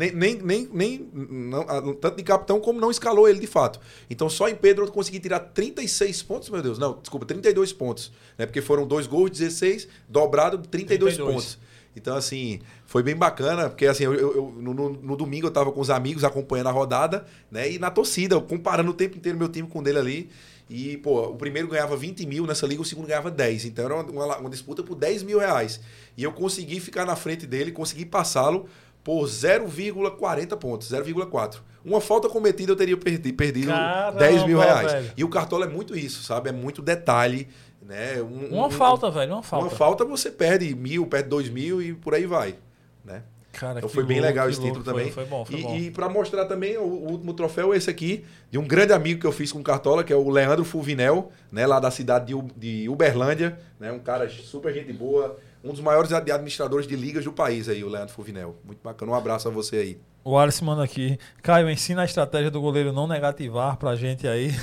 [0.00, 3.78] Nem, nem, nem, nem não, tanto de capitão como não escalou ele de fato.
[4.08, 6.78] Então só em Pedro eu consegui tirar 36 pontos, meu Deus.
[6.78, 8.10] Não, desculpa, 32 pontos.
[8.38, 8.46] Né?
[8.46, 11.34] Porque foram dois gols, 16, dobrado, 32, 32.
[11.34, 11.58] pontos.
[11.94, 12.60] Então, assim,
[12.90, 16.24] foi bem bacana, porque assim, eu, eu- no, no- domingo eu tava com os amigos
[16.24, 17.70] acompanhando a rodada, né?
[17.70, 20.30] E na torcida, comparando o tempo inteiro meu time com o dele ali.
[20.68, 23.64] E, pô, o primeiro ganhava 20 mil nessa liga, o segundo ganhava 10.
[23.66, 25.80] Então era uma, uma- disputa por 10 mil reais.
[26.16, 28.66] E eu consegui ficar na frente dele, consegui passá-lo
[29.04, 31.58] por 0,40 pontos, 0,4.
[31.84, 34.92] Uma falta cometida eu teria perdi, perdido Caramba, 10 mil reais.
[34.92, 35.12] velho.
[35.16, 36.48] E o cartola é muito isso, sabe?
[36.48, 37.46] É muito detalhe.
[37.82, 38.20] Né?
[38.20, 39.64] Um- Uma um- falta, velho, uma falta.
[39.66, 42.56] Uma falta você perde mil, perde dois mil e por aí vai.
[43.04, 43.22] Né?
[43.52, 45.10] Cara, Então foi bem louco, legal esse título também.
[45.10, 45.76] Foi, bom, foi e, bom.
[45.76, 49.20] e para mostrar também, o, o último troféu é esse aqui, de um grande amigo
[49.20, 52.26] que eu fiz com o Cartola, que é o Leandro Fulvinel, né, lá da cidade
[52.26, 56.86] de, U- de Uberlândia, né, um cara super gente boa, um dos maiores ad- administradores
[56.86, 58.54] de ligas do país aí, o Leandro Fulvinel.
[58.64, 59.98] Muito bacana, um abraço a você aí.
[60.22, 61.18] O Alice manda aqui.
[61.42, 64.54] Caio, ensina a estratégia do goleiro não negativar pra gente aí.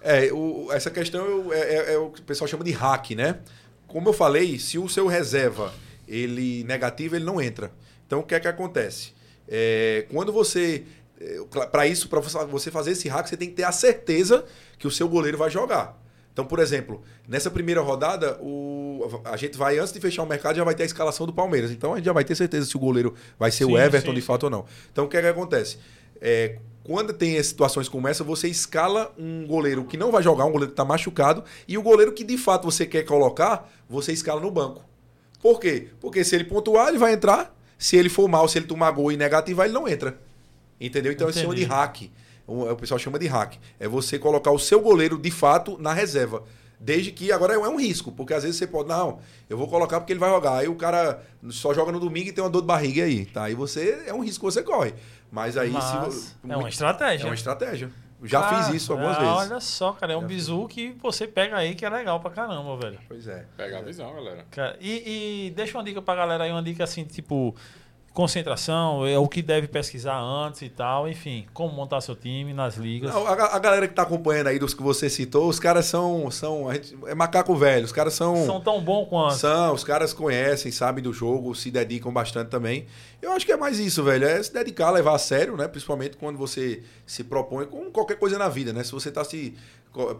[0.00, 3.38] É, o- essa questão é, é- é o que o pessoal chama de hack, né?
[3.86, 5.72] Como eu falei, se o seu reserva
[6.06, 7.72] ele negativo, ele não entra.
[8.06, 9.12] Então o que é que acontece?
[9.48, 10.84] É, quando você
[11.70, 14.44] para isso, para você fazer esse hack, você tem que ter a certeza
[14.78, 15.98] que o seu goleiro vai jogar.
[16.32, 20.56] Então, por exemplo, nessa primeira rodada, o, a gente vai, antes de fechar o mercado,
[20.56, 21.70] já vai ter a escalação do Palmeiras.
[21.70, 24.10] Então a gente já vai ter certeza se o goleiro vai ser Sim, o Everton
[24.10, 24.26] sim, de sim.
[24.26, 24.66] fato ou não.
[24.92, 25.78] Então o que é que acontece?
[26.20, 30.52] É, quando tem situações como essa, você escala um goleiro que não vai jogar, um
[30.52, 34.40] goleiro que está machucado, e o goleiro que de fato você quer colocar, você escala
[34.40, 34.84] no banco.
[35.46, 35.90] Por quê?
[36.00, 37.54] Porque se ele pontuar, ele vai entrar.
[37.78, 40.18] Se ele for mal, se ele tomar gol e negativar, ele não entra.
[40.80, 41.12] Entendeu?
[41.12, 42.10] Então, esse chama de hack.
[42.48, 43.54] o, pessoal chama de hack.
[43.78, 46.42] É você colocar o seu goleiro de fato na reserva.
[46.80, 50.00] Desde que agora é um risco, porque às vezes você pode, não, eu vou colocar
[50.00, 50.56] porque ele vai jogar.
[50.56, 53.44] Aí o cara só joga no domingo e tem uma dor de barriga aí, tá?
[53.44, 54.94] Aí você é um risco que você corre.
[55.30, 57.24] Mas aí Mas se é uma estratégia.
[57.24, 57.90] É uma estratégia.
[58.22, 59.34] Já Ah, fiz isso algumas ah, vezes.
[59.34, 62.30] Olha só, cara, é um Já bizu que você pega aí que é legal pra
[62.30, 62.98] caramba, velho.
[63.06, 63.44] Pois é.
[63.56, 64.44] Pega a visão, galera.
[64.50, 67.54] Cara, e, e deixa uma dica pra galera aí, uma dica assim, tipo,
[68.16, 72.76] concentração, é o que deve pesquisar antes e tal, enfim, como montar seu time nas
[72.76, 73.12] ligas.
[73.12, 76.30] Não, a, a galera que tá acompanhando aí dos que você citou, os caras são.
[76.30, 77.84] são gente- é macaco velho.
[77.84, 78.44] Os caras são.
[78.46, 79.34] São tão bom quanto.
[79.34, 82.86] São, os caras conhecem, sabem do jogo, se dedicam bastante também.
[83.20, 84.26] Eu acho que é mais isso, velho.
[84.26, 85.68] É se dedicar, levar a sério, né?
[85.68, 88.82] Principalmente quando você se propõe com qualquer coisa na vida, né?
[88.82, 89.54] Se você tá se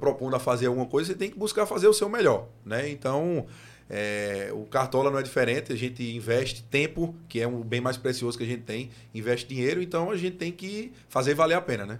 [0.01, 2.89] propondo a fazer alguma coisa, você tem que buscar fazer o seu melhor, né?
[2.89, 3.47] Então,
[3.89, 5.73] é, o Cartola não é diferente.
[5.73, 9.47] A gente investe tempo, que é um bem mais precioso que a gente tem, investe
[9.49, 11.99] dinheiro, então a gente tem que fazer valer a pena, né?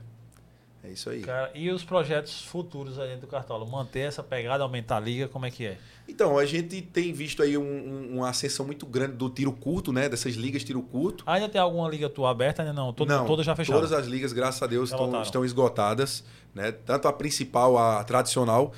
[0.85, 1.21] É isso aí.
[1.23, 3.67] Cara, e os projetos futuros aí dentro do Cartola?
[3.67, 5.79] Manter essa pegada, aumentar a liga, como é que é?
[6.09, 9.93] Então, a gente tem visto aí um- um- uma ascensão muito grande do tiro curto,
[9.93, 10.09] né?
[10.09, 11.25] Dessas ligas tiro curto.
[11.27, 12.63] Ainda tem alguma liga tua aberta?
[12.63, 12.93] Ainda não?
[12.93, 13.81] Todo, Não, todas já fecharam?
[13.81, 16.23] Todas as ligas, graças a Deus, estão, estão esgotadas.
[16.55, 16.71] Né?
[16.71, 18.73] Tanto a principal, a tradicional,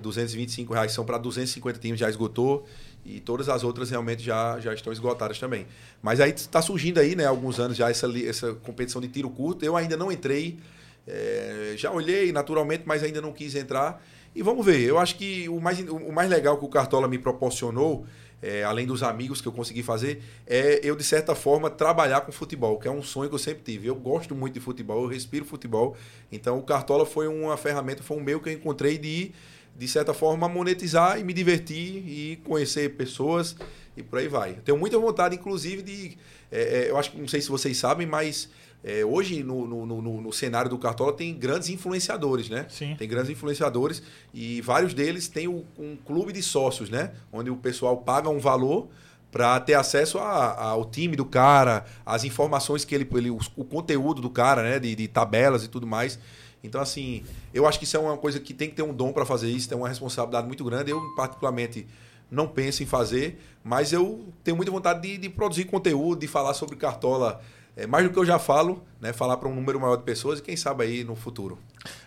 [0.00, 2.66] 225 reais são para 250 times, já esgotou.
[3.04, 5.66] E todas as outras realmente já, já estão esgotadas também.
[6.02, 9.28] Mas aí está surgindo aí, né, há alguns anos já essa, essa competição de tiro
[9.28, 9.64] curto.
[9.64, 10.58] Eu ainda não entrei.
[11.06, 14.02] é, já olhei naturalmente, mas ainda não quis entrar.
[14.34, 14.80] E vamos ver.
[14.80, 18.06] Eu acho que o mais, o mais legal que o Cartola me proporcionou,
[18.42, 22.32] é, além dos amigos que eu consegui fazer, é eu, de certa forma, trabalhar com
[22.32, 23.86] futebol, que é um sonho que eu sempre tive.
[23.86, 25.96] Eu gosto muito de futebol, eu respiro futebol.
[26.32, 29.32] Então, o Cartola foi uma ferramenta, foi um meio que eu encontrei de,
[29.76, 33.56] de certa forma, monetizar e me divertir e conhecer pessoas
[33.96, 34.50] e por aí vai.
[34.52, 36.16] Eu tenho muita vontade, inclusive, de.
[36.50, 38.48] é, é, eu acho que não sei se vocês sabem, mas
[38.82, 42.66] é, hoje no, no, no- no cenário do Cartola tem grandes influenciadores, né?
[42.68, 42.94] Sim.
[42.98, 44.02] Tem grandes influenciadores
[44.32, 47.12] e vários deles têm o- um clube de sócios, né?
[47.32, 48.88] Onde o pessoal paga um valor
[49.32, 53.64] para ter acesso a- ao time do cara, às informações que ele, ele o, o
[53.64, 54.78] conteúdo do cara, né?
[54.78, 56.18] De, de tabelas e tudo mais.
[56.64, 57.22] Então, assim,
[57.52, 59.48] eu acho que isso é uma coisa que tem que ter um dom para fazer
[59.50, 60.90] isso, tem uma responsabilidade muito grande.
[60.90, 61.86] Eu, particularmente,
[62.30, 66.54] não penso em fazer, mas eu tenho muita vontade de, de produzir conteúdo, de falar
[66.54, 67.40] sobre cartola.
[67.76, 69.12] é, mais do que eu já falo, né?
[69.12, 71.58] Falar para um número maior de pessoas e quem sabe aí no futuro.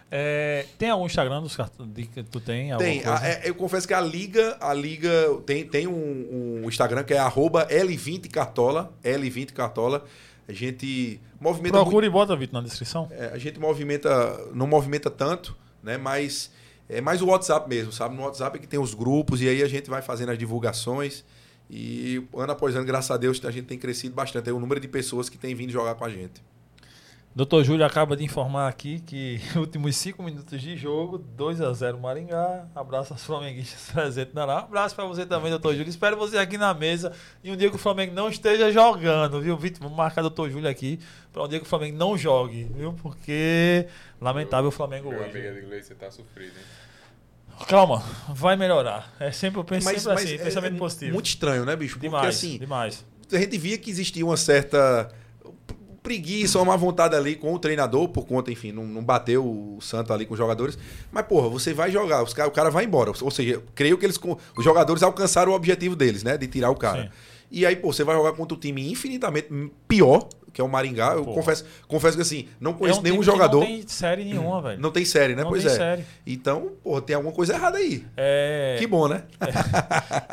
[0.10, 2.72] É, tem algum Instagram dos que tu tem?
[2.78, 3.04] Tem.
[3.06, 5.12] a- é- eu confesso que a Liga, a Liga
[5.46, 8.94] tem, tem um, um Instagram que é arroba L20Cartola.
[9.04, 10.06] L20Cartola.
[10.48, 13.08] A gente movimenta muito- Procura e bota, Vitor, na descrição.
[13.12, 15.98] é, a gente movimenta, não movimenta tanto, né?
[15.98, 16.52] Mas
[16.88, 18.16] é mais o WhatsApp mesmo, sabe?
[18.16, 21.26] No WhatsApp é que tem os grupos e aí a gente vai fazendo as divulgações.
[21.70, 24.50] E ano após ano, graças a Deus, a gente tem crescido bastante.
[24.50, 26.42] É o número de pessoas que tem vindo jogar com a gente.
[27.38, 32.00] Doutor Júlio acaba de informar aqui que últimos cinco minutos de jogo, 2 a 0
[32.00, 32.66] Maringá.
[32.74, 34.58] Abraço aos flamenguistas presentes na lá.
[34.62, 35.88] Abraço pra você também, doutor Júlio.
[35.88, 39.56] Espero você aqui na mesa e um dia que o Flamengo não esteja jogando, viu,
[39.56, 39.84] Vitor?
[39.84, 41.00] Vamos marcar doutor Júlio aqui
[41.32, 42.92] pra um dia que o Flamengo não jogue, viu?
[42.94, 43.86] Porque
[44.20, 45.30] lamentável o Flamengo Meu hoje.
[45.48, 47.58] amigo inglês, você tá sofrido, hein?
[47.68, 49.14] Calma, vai melhorar.
[49.20, 51.14] É sempre, eu penso Mas- sempre mas assim, é- pensamento é positivo.
[51.14, 51.98] Muito estranho, né, bicho?
[51.98, 53.06] Porque demais, assim, demais.
[53.32, 55.12] a gente via que existia uma certa
[56.08, 59.78] preguiça, uma má vontade ali com o treinador, por conta, enfim, não, não bateu o
[59.82, 60.80] santo ali com os jogadores.
[61.12, 63.12] Mas, porra, você vai jogar, os cara, o cara vai embora.
[63.22, 64.18] Ou seja, creio que eles,
[64.58, 66.38] os jogadores alcançaram o objetivo deles, né?
[66.38, 67.04] De tirar o cara.
[67.04, 67.10] Sim.
[67.50, 69.48] E aí, pô, você vai jogar contra um time infinitamente
[69.88, 71.14] pior, que é o Maringá.
[71.14, 73.60] Eu confesso, confesso que assim, não É conheço um nenhum jogador.
[73.62, 74.82] Não tem série nenhuma, velho.
[74.82, 75.44] Não tem série, né?
[75.44, 75.76] Não pois tem é.
[75.76, 76.06] série.
[76.26, 78.04] Então, porra, tem alguma coisa errada aí.
[78.18, 79.24] É, Que bom, né?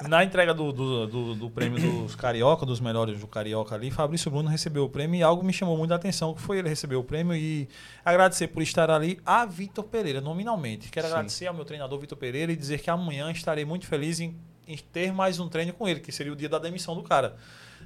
[0.09, 4.31] Na entrega do, do, do- do prêmio dos Carioca, dos melhores do Carioca ali, Fabrício
[4.31, 6.97] Bruno recebeu o prêmio e algo me chamou muito a atenção, que foi ele receber
[6.97, 7.69] o prêmio e
[8.05, 10.91] agradecer por estar ali a Vitor Pereira, nominalmente.
[10.91, 11.13] Quero Sim.
[11.13, 14.35] agradecer ao meu treinador Vitor Pereira e dizer que amanhã estarei muito feliz em
[14.93, 17.37] ter mais um treino com ele, que seria o dia da demissão do cara.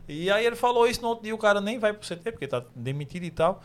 [0.08, 2.46] E aí ele falou isso no outro dia, o cara nem vai pro CT, porque
[2.46, 3.62] tá demitido e tal.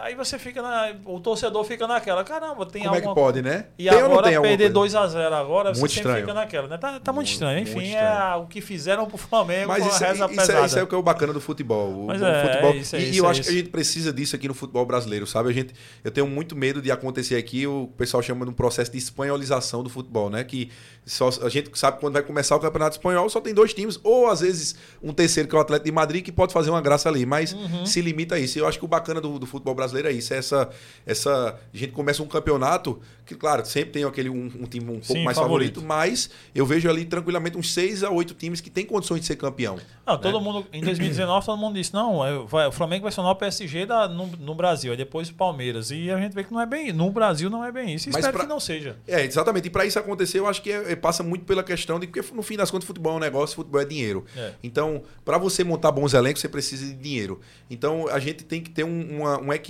[0.00, 0.92] Aí você fica na.
[1.06, 3.66] O torcedor fica naquela, caramba, tem Como é que alguma pode, né?
[3.78, 4.98] e Tem agora alguma perder coisa?
[4.98, 6.26] 2x0 agora, você Muito sempre estranho.
[6.26, 6.76] fica naquela, né?
[6.76, 7.56] Tá, tá muito Muito, estranho.
[7.64, 8.06] muito Enfim, estranho.
[8.06, 10.66] é o que fizeram pro Flamengo Mas isso, é- reza isso, é, pesada.
[10.66, 11.88] isso é o que é o bacana do futebol.
[12.02, 13.58] O, Mas é, futebol é isso, é e isso, eu é acho que a isso.
[13.60, 15.48] gente precisa disso aqui no futebol brasileiro, sabe?
[15.48, 15.72] A gente,
[16.04, 19.82] eu tenho muito medo de acontecer aqui o pessoal chama de um processo de espanholização
[19.84, 20.42] do futebol, né?
[20.44, 20.68] Que
[21.06, 24.26] só, a gente sabe quando vai começar o campeonato espanhol só tem dois times, ou
[24.28, 27.08] às vezes um terceiro que é o Atlético de Madrid que pode fazer uma graça
[27.08, 27.86] ali, mas Uhum.
[27.86, 28.58] se limita a isso.
[28.58, 30.68] E Eu acho que o bacana do, do futebol brasileiro é isso, é essa,
[31.04, 31.58] essa.
[31.72, 35.06] A gente começa um campeonato que, claro, sempre tem aquele um, um time um pouco
[35.06, 35.80] Sim, mais favorito.
[35.80, 35.82] favorito.
[35.86, 39.36] mas eu vejo ali tranquilamente uns seis a oito times que têm condições de ser
[39.36, 39.78] campeão.
[40.06, 43.32] Não, todo mundo, em 2019, todo mundo disse: não, é, vai- o Flamengo vai sonar
[43.32, 45.90] o PSG da, no, no Brasil, aí depois o Palmeiras.
[45.90, 48.08] E a gente vê que não é bem No Brasil não é bem isso.
[48.08, 48.96] E Mas espero pra- que não seja.
[49.08, 49.66] É, exatamente.
[49.66, 52.06] E para isso acontecer, eu acho que é- é- passa muito pela questão de.
[52.06, 54.24] Porque no fim das contas, futebol é um negócio, futebol é dinheiro.
[54.36, 54.52] É.
[54.62, 57.40] Então, para você montar bons elencos, você precisa de dinheiro.
[57.68, 59.65] Então, a gente tem que ter um, uma- um equilíbrio.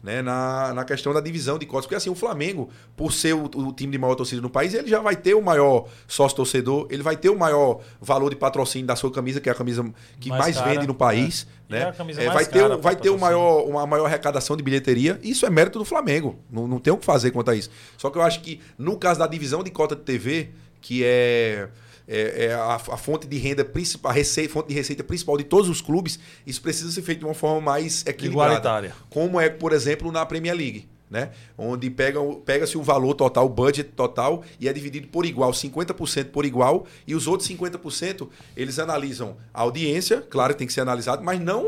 [0.00, 1.84] Né, na, na questão da divisão de cotas.
[1.86, 4.86] Porque assim, o Flamengo, por ser o, o time de maior torcida no país, ele
[4.86, 8.94] já vai ter o maior sócio-torcedor, ele vai ter o maior valor de patrocínio da
[8.94, 9.84] sua camisa, que é a camisa
[10.20, 11.48] que Mais mais, cara, vende no país.
[11.48, 11.68] é.
[11.68, 11.80] E Né?
[11.80, 11.92] é
[12.22, 15.18] É, vai ter, vai ter o maior, uma maior arrecadação de bilheteria.
[15.20, 16.38] Isso é mérito do Flamengo.
[16.48, 17.68] Não, não tem o que fazer quanto a isso.
[17.96, 20.50] Só que eu acho que no caso da divisão de cota de TV,
[20.80, 21.68] que é,
[22.08, 25.44] é, é a, a fonte de renda principal, a receita, fonte de receita principal de
[25.44, 28.52] todos os clubes, isso precisa ser feito de uma forma mais equilibrada.
[28.52, 28.94] Igualitária.
[29.10, 30.88] Como é, por exemplo, na Premier League.
[31.10, 31.30] Né?
[31.56, 35.52] Onde pega, o- pega-se o valor total, o budget total, e é dividido por igual,
[35.52, 40.72] 50% por igual, e os outros 50% eles analisam a audiência, claro que tem que
[40.72, 41.64] ser analisado, mas não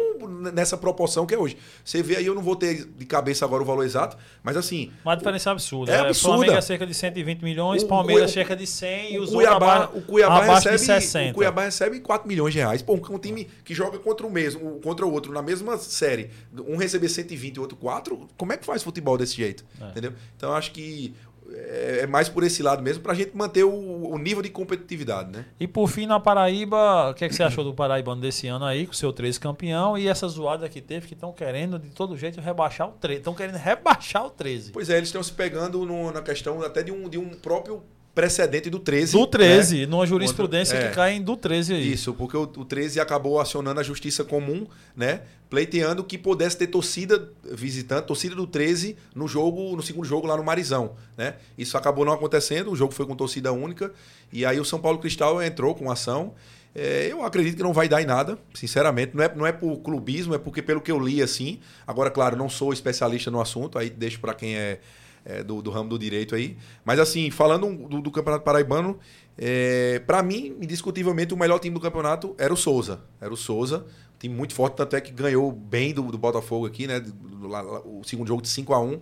[0.52, 1.56] nessa proporção que é hoje.
[1.82, 4.90] Você vê aí, eu não vou ter de cabeça agora o valor exato, mas assim,
[5.04, 5.90] Uma diferença absurda.
[5.90, 6.36] É É, absurda.
[6.36, 9.30] Flamengo é cerca de 120 milhões, O- Palmeiras o- cerca de 100 e o os
[9.30, 11.30] Cuiabá, outros o Cuiabá recebe, de 60.
[11.30, 12.82] o Cuiabá recebe 4 milhões de reais.
[12.82, 16.30] Pô, um time que joga contra o mesmo, contra o outro na mesma série,
[16.68, 19.64] um receber 120 e o outro 4, como é que faz futebol desse jeito?
[19.90, 20.12] Entendeu?
[20.36, 21.14] Então acho que
[21.52, 25.32] é é mais por esse lado mesmo pra gente manter o, o nível de competitividade,
[25.32, 25.44] né?
[25.58, 28.64] E por fim, na Paraíba, o que, é que você achou do Paraibano desse ano
[28.64, 31.88] aí, com o seu 13 campeão e essa zoada que teve, que estão querendo de
[31.90, 33.18] todo jeito rebaixar o 13.
[33.18, 34.70] Estão querendo rebaixar o 13.
[34.70, 37.82] Pois é, eles estão se pegando no- na questão até de um, de um próprio
[38.14, 39.12] precedente do 13.
[39.12, 39.86] Do 13, né?
[39.86, 40.96] numa jurisprudência Contra- que é.
[40.96, 41.92] cai em do 13 aí.
[41.92, 44.66] Isso, porque o, o 13 acabou acionando a justiça comum,
[44.96, 45.22] né?
[45.48, 50.36] Pleiteando que pudesse ter torcida visitante, torcida do 13 no jogo, no segundo jogo lá
[50.36, 51.34] no Marizão, né?
[51.56, 53.92] Isso acabou não acontecendo, o jogo foi com torcida única
[54.32, 56.34] e aí o São Paulo Cristal entrou com ação.
[56.72, 59.16] É, eu acredito que não vai dar em nada, sinceramente.
[59.16, 61.58] Não é, não é por clubismo, é porque pelo que eu li assim.
[61.84, 64.78] Agora, claro, não sou especialista no assunto, aí deixo para quem é,
[65.24, 66.56] é, do, do ramo do direito aí.
[66.84, 68.98] Mas assim, falando do, do Campeonato Paraibano,
[69.38, 73.00] é, para mim, indiscutivelmente, o melhor time do campeonato era o Souza.
[73.20, 73.78] Era o Souza,
[74.14, 77.02] um time muito forte, tanto é que ganhou bem do, do Botafogo aqui, né?
[77.42, 79.00] Lá- lá- o segundo jogo de 5 a 1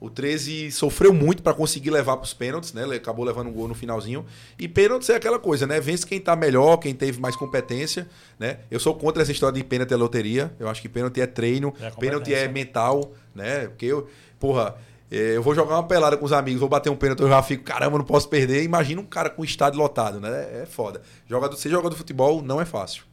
[0.00, 2.84] O 13 sofreu muito para conseguir levar para os pênaltis, né?
[2.84, 4.24] Ele acabou levando um gol no finalzinho.
[4.56, 5.80] E pênaltis é aquela coisa, né?
[5.80, 8.06] Vence quem tá melhor, quem teve mais competência,
[8.38, 8.60] né?
[8.70, 10.54] Eu sou contra essa história de pênalti é loteria.
[10.60, 13.66] Eu acho que pênalti é treino, É pênalti é mental, né?
[13.66, 14.08] Porque eu,
[14.38, 14.76] porra,
[15.10, 17.64] eu vou jogar uma pelada com os amigos, vou bater um pênalti, eu já fico,
[17.64, 18.62] caramba, não posso perder.
[18.62, 20.62] Imagina um cara com o estádio lotado, né?
[20.62, 21.00] É foda.
[21.26, 23.04] Jogador, ser jogador de futebol não é fácil.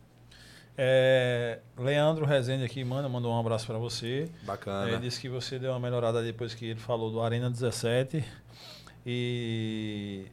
[0.78, 4.30] É, Leandro Rezende aqui, manda, mandou um abraço para você.
[4.44, 4.90] Bacana.
[4.90, 8.24] Ele disse que você deu uma melhorada depois que ele falou do Arena 17.
[9.06, 10.26] E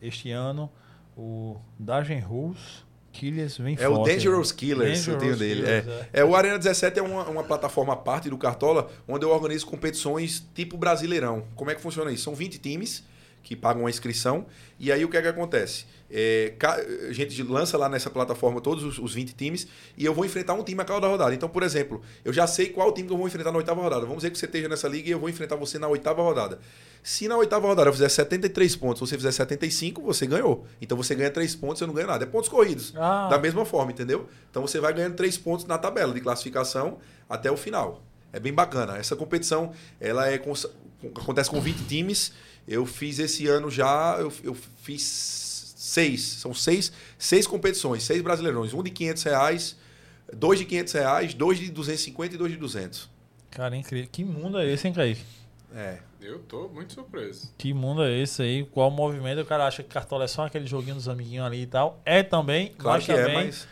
[0.00, 0.70] este ano
[1.16, 2.84] o Dagen Rules
[3.20, 4.56] Killers vem É o forte, Dangerous né?
[4.56, 5.62] Killers, o Dangerous tio dele.
[5.62, 6.08] Killers, é.
[6.14, 9.66] É, o Arena 17 é uma, uma plataforma à parte do Cartola, onde eu organizo
[9.66, 11.44] competições tipo Brasileirão.
[11.54, 12.24] Como é que funciona isso?
[12.24, 13.04] São 20 times
[13.42, 14.46] que pagam a inscrição,
[14.78, 15.86] e aí o que é que acontece?
[16.12, 16.54] É,
[17.08, 20.54] a gente lança lá nessa plataforma todos os, os 20 times e eu vou enfrentar
[20.54, 21.32] um time a cada rodada.
[21.32, 24.02] Então, por exemplo, eu já sei qual time que eu vou enfrentar na oitava rodada.
[24.02, 26.58] Vamos dizer que você esteja nessa liga e eu vou enfrentar você na oitava rodada.
[27.02, 30.66] Se na oitava rodada eu fizer 73 pontos, você fizer 75, você ganhou.
[30.82, 32.24] Então você ganha 3 pontos, eu não ganho nada.
[32.24, 32.92] É pontos corridos.
[32.96, 33.28] Ah.
[33.28, 34.28] Da mesma forma, entendeu?
[34.50, 36.98] Então você vai ganhando 3 pontos na tabela de classificação
[37.28, 38.02] até o final.
[38.32, 38.98] É bem bacana.
[38.98, 40.40] Essa competição, ela é
[41.16, 42.32] acontece com 20 times.
[42.66, 45.02] Eu fiz esse ano já, eu, eu fiz
[45.76, 46.22] seis.
[46.22, 48.72] São seis, seis competições, seis brasileirões.
[48.72, 49.76] Um de 500 reais,
[50.32, 53.10] dois de 500 reais, dois de 250 e dois de 200.
[53.50, 54.08] Cara, incrível.
[54.10, 55.22] Que mundo é esse, hein, Kaique?
[55.74, 55.98] É.
[56.20, 57.50] Eu tô muito surpreso.
[57.56, 58.64] Que mundo é esse aí?
[58.66, 59.40] Qual movimento?
[59.40, 62.00] O cara acha que cartola é só aquele joguinho dos amiguinhos ali e tal.
[62.04, 63.66] É também, Claro mas que também é, mas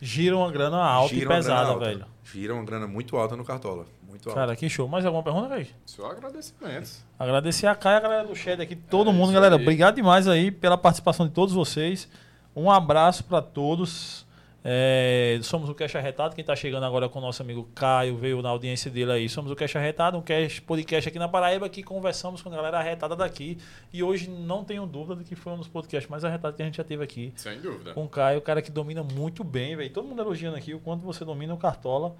[0.00, 1.84] gira uma grana alta gira e pesada, alta.
[1.84, 2.06] velho.
[2.24, 3.86] Gira uma grana muito alta no Cartola.
[4.12, 4.40] Muito alta.
[4.40, 4.86] Cara, que show.
[4.86, 5.72] Mais alguma pergunta, Kaique?
[5.86, 7.02] Só agradecimentos.
[7.18, 9.56] Agradecer a Caia, a galera do chat aqui, todo É, mundo, galera.
[9.56, 9.62] aí.
[9.62, 12.08] Obrigado demais aí pela participação de todos vocês.
[12.54, 14.26] Um abraço para todos.
[14.64, 16.36] É, somos o Cash Arretado.
[16.36, 19.28] Quem tá chegando agora com o nosso amigo Caio, veio na audiência dele aí.
[19.28, 22.78] Somos o Cash Arretado, um cash, podcast aqui na Paraíba que conversamos com a galera
[22.78, 23.58] arretada daqui.
[23.92, 26.66] E hoje não tenho dúvida de que foi um dos podcasts mais arretados que a
[26.66, 27.32] gente já teve aqui.
[27.34, 27.92] Sem dúvida.
[27.92, 29.90] Com o Caio, o cara que domina muito bem, velho.
[29.90, 32.14] Todo mundo elogiando aqui o quanto você domina o Cartola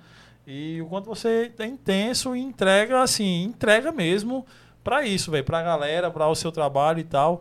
[0.47, 4.45] e o quanto você é intenso e entrega, assim, entrega mesmo
[4.83, 7.41] pra isso, velho, pra galera, pra o seu trabalho e tal.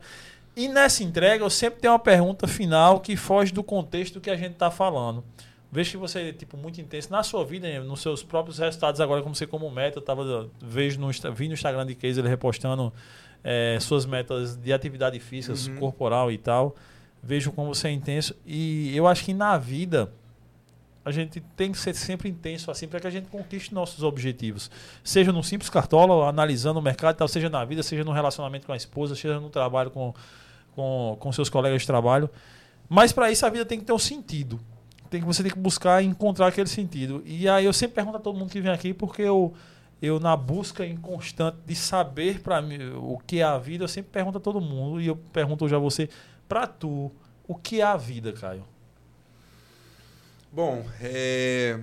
[0.55, 4.29] E nessa entrega eu sempre tenho uma pergunta final que foge do contexto do que
[4.29, 5.23] a gente tá falando.
[5.71, 9.21] Vejo que você é tipo, muito intenso na sua vida, nos seus próprios resultados agora,
[9.21, 9.99] como você como meta.
[9.99, 12.91] Eu tava, vejo no, vi no Instagram de Case ele repostando
[13.41, 15.77] eh, suas metas de atividade física, Uhum.
[15.79, 16.75] corporal e tal.
[17.23, 18.35] Vejo como você é intenso.
[18.45, 20.11] E eu acho que na vida
[21.03, 24.69] a gente tem que ser sempre intenso assim para que a gente conquiste nossos objetivos.
[25.03, 28.67] Seja num simples cartola, analisando o mercado e tal, seja na vida, seja no relacionamento
[28.67, 30.13] com a esposa, seja no trabalho com,
[30.75, 32.29] com, com seus colegas de trabalho.
[32.87, 34.59] Mas para isso a vida tem que ter um sentido.
[35.09, 37.23] Tem que, você tem que buscar encontrar aquele sentido.
[37.25, 39.53] E aí eu sempre pergunto a todo mundo que vem aqui, porque eu,
[40.01, 44.11] eu na busca inconstante de saber para mim o que é a vida, eu sempre
[44.11, 45.01] pergunto a todo mundo.
[45.01, 46.09] E eu pergunto hoje a você,
[46.47, 47.11] para tu,
[47.47, 48.70] o que é a vida, Caio?
[50.53, 51.79] Bom, é,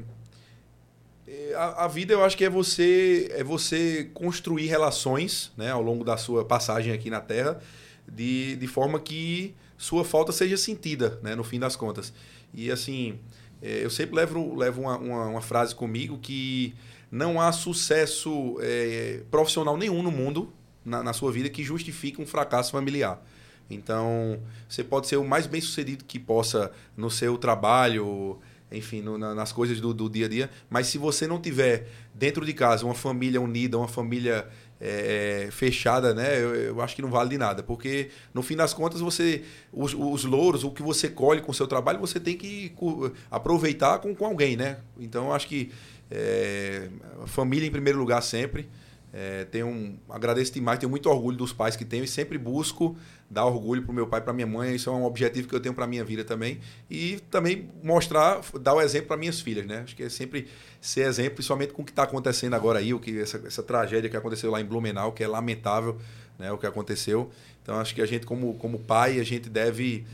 [1.26, 5.80] é, a, a vida eu acho que é você é você construir relações né, ao
[5.80, 7.62] longo da sua passagem aqui na Terra
[8.06, 12.12] de, de forma que sua falta seja sentida, né, no fim das contas.
[12.52, 13.18] E assim,
[13.62, 16.74] é, eu sempre levo, levo uma, uma, uma frase comigo que
[17.10, 20.52] não há sucesso é, profissional nenhum no mundo,
[20.84, 23.24] na, na sua vida, que justifique um fracasso familiar.
[23.70, 28.38] Então, você pode ser o mais bem sucedido que possa no seu trabalho,
[28.70, 31.88] enfim, no- na- nas coisas do, do dia a dia, mas se você não tiver
[32.14, 34.46] dentro de casa uma família unida, uma família
[34.80, 38.72] é, fechada, né, eu, eu acho que não vale de nada, porque no fim das
[38.72, 39.42] contas você
[39.72, 42.72] os, os louros, o que você colhe com o seu trabalho, você tem que
[43.30, 44.78] aproveitar com, com alguém, né?
[44.98, 45.70] Então, acho que
[46.10, 46.88] é,
[47.26, 48.68] família em primeiro lugar sempre.
[49.12, 52.94] É, tenho um, agradeço demais, tenho muito orgulho dos pais que tenho e sempre busco
[53.30, 54.74] dar orgulho para o meu pai para minha mãe.
[54.74, 56.60] Isso é um objetivo que eu tenho para minha vida também.
[56.90, 59.82] E também mostrar, dar o exemplo para minhas filhas, né?
[59.84, 60.48] Acho que é sempre
[60.80, 64.08] ser exemplo, principalmente com o que está acontecendo agora aí, o que essa, essa tragédia
[64.08, 65.98] que aconteceu lá em Blumenau, que é lamentável,
[66.38, 66.50] né?
[66.50, 67.30] O que aconteceu.
[67.62, 70.06] Então acho que a gente como como pai a gente deve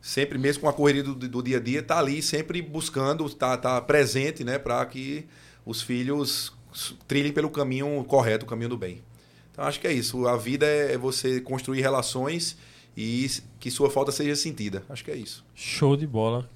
[0.00, 3.56] sempre mesmo com a correria do, do dia a dia tá ali sempre buscando estar
[3.58, 4.58] tá, tá presente, né?
[4.58, 5.26] Para que
[5.66, 6.52] os filhos
[7.06, 9.02] trilhem pelo caminho correto, o caminho do bem.
[9.54, 10.26] Então acho que é isso.
[10.26, 12.58] A vida é você construir relações
[12.96, 14.82] e que sua falta seja sentida.
[14.88, 15.44] Acho que é isso.
[15.54, 16.50] Show de bola.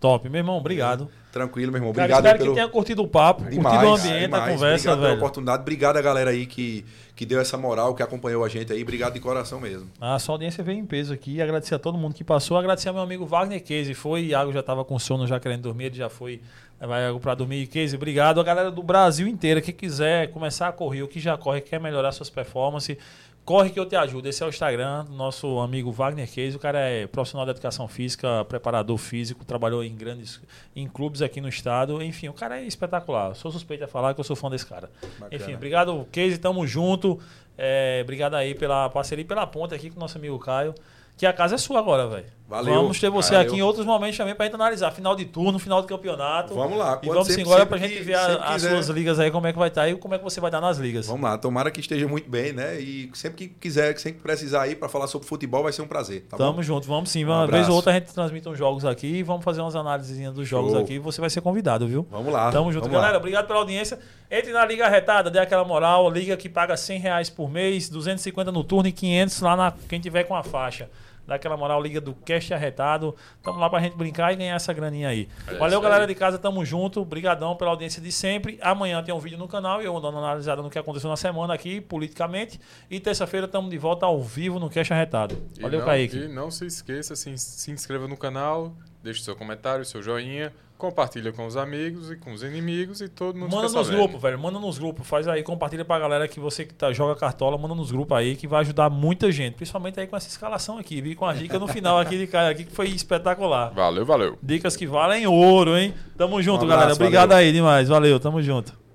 [0.00, 0.28] Top.
[0.28, 1.08] Meu irmão, obrigado.
[1.32, 1.92] Tranquilo, meu irmão.
[1.92, 4.42] Cara, Obrigado espero pelo que tenha curtido o papo, demais, curtido o ambiente, demais.
[4.42, 5.18] a conversa, Obrigado pela velho.
[5.18, 5.62] oportunidade.
[5.62, 6.84] Obrigado a galera aí que,
[7.14, 8.82] que deu essa moral, que acompanhou a gente aí.
[8.82, 9.88] Obrigado de coração mesmo.
[10.00, 11.40] A sua audiência veio em peso aqui.
[11.42, 12.56] Agradecer a todo mundo que passou.
[12.56, 13.92] Agradecer ao meu amigo Wagner Case.
[13.94, 15.86] Foi, Iago já estava com sono, já querendo dormir.
[15.86, 16.40] Ele já foi
[16.80, 17.66] Iago para dormir.
[17.66, 18.40] Case, obrigado.
[18.40, 21.80] A galera do Brasil inteira que quiser começar a correr, ou que já corre, quer
[21.80, 22.96] melhorar suas performances,
[23.44, 24.28] corre que eu te ajudo.
[24.28, 26.54] Esse é o Instagram do nosso amigo Wagner Case.
[26.54, 30.40] O cara é profissional de educação física, preparador físico, trabalhou em grandes
[30.76, 32.02] em clubes aqui no estado.
[32.02, 33.34] Enfim, o cara é espetacular.
[33.34, 34.90] Sou suspeito a falar que eu sou fã desse cara.
[35.18, 35.30] Bacana.
[35.34, 36.38] Enfim, obrigado, Case.
[36.38, 37.18] Tamo junto.
[37.56, 40.74] É, obrigado aí pela parceria e pela ponta aqui com o nosso amigo Caio.
[41.16, 42.37] Que a casa é sua agora, velho.
[42.48, 43.46] Valeu, Vamos ter você valeu.
[43.50, 44.90] aqui em outros momentos também pra gente analisar.
[44.90, 46.54] Final de turno, final do campeonato.
[46.54, 46.98] Vamos lá.
[47.02, 49.58] E vamos embora sempre pra gente ver a- as suas ligas aí, como é que
[49.58, 51.06] vai estar e como é que você vai dar nas ligas.
[51.06, 52.80] Vamos lá, tomara que esteja muito bem, né?
[52.80, 55.86] E sempre que quiser, sempre que precisar aí para falar sobre futebol, vai ser um
[55.86, 56.22] prazer.
[56.22, 56.62] Tá Tamo bom?
[56.62, 57.22] junto, vamos sim.
[57.22, 59.76] Um Uma vez ou outra a gente transmite uns jogos aqui e vamos fazer umas
[59.76, 60.80] análises dos jogos Show.
[60.80, 62.06] aqui e você vai ser convidado, viu?
[62.10, 62.50] Vamos lá.
[62.50, 63.00] Tamo junto, vamos lá.
[63.02, 63.18] galera.
[63.18, 63.98] Obrigado pela audiência.
[64.30, 66.10] Entre na Liga Retada, dê aquela moral.
[66.10, 70.00] Liga que paga 100 reais por mês, 250 no turno e 500 lá na quem
[70.00, 70.88] tiver com a faixa.
[71.28, 73.14] Dá aquela moral, Liga do Cast Arretado.
[73.42, 75.28] Tamo lá pra gente brincar e ganhar essa graninha aí.
[75.46, 76.08] É Valeu, galera aí.
[76.08, 76.38] de casa.
[76.38, 77.02] Tamo junto.
[77.02, 78.58] Obrigadão pela audiência de sempre.
[78.62, 81.18] Amanhã tem um vídeo no canal e eu dando uma analisada no que aconteceu na
[81.18, 82.58] semana aqui, politicamente.
[82.90, 85.36] E terça-feira tamo de volta ao vivo no Cast Arretado.
[85.58, 86.16] E Valeu, não, Kaique.
[86.16, 88.72] E não se esqueça, se, se inscreva no canal,
[89.02, 93.36] deixe seu comentário, seu joinha, compartilha com os amigos e com os inimigos e todo
[93.36, 94.38] mundo Manda nos grupos, velho.
[94.38, 95.06] Manda nos grupos.
[95.06, 98.36] Faz aí, compartilha pra galera que você que tá, joga cartola, manda nos grupos aí,
[98.36, 99.54] que vai ajudar muita gente.
[99.54, 101.00] Principalmente aí com essa escalação aqui.
[101.00, 103.72] Vi com a dica no final aqui de cara aqui, que foi espetacular.
[103.74, 104.38] Valeu, valeu.
[104.42, 105.92] Dicas que valem ouro, hein?
[106.16, 106.94] Tamo junto, Um abraço, galera.
[106.94, 107.46] Obrigado valeu.
[107.46, 107.88] aí demais.
[107.88, 108.87] Valeu, tamo junto.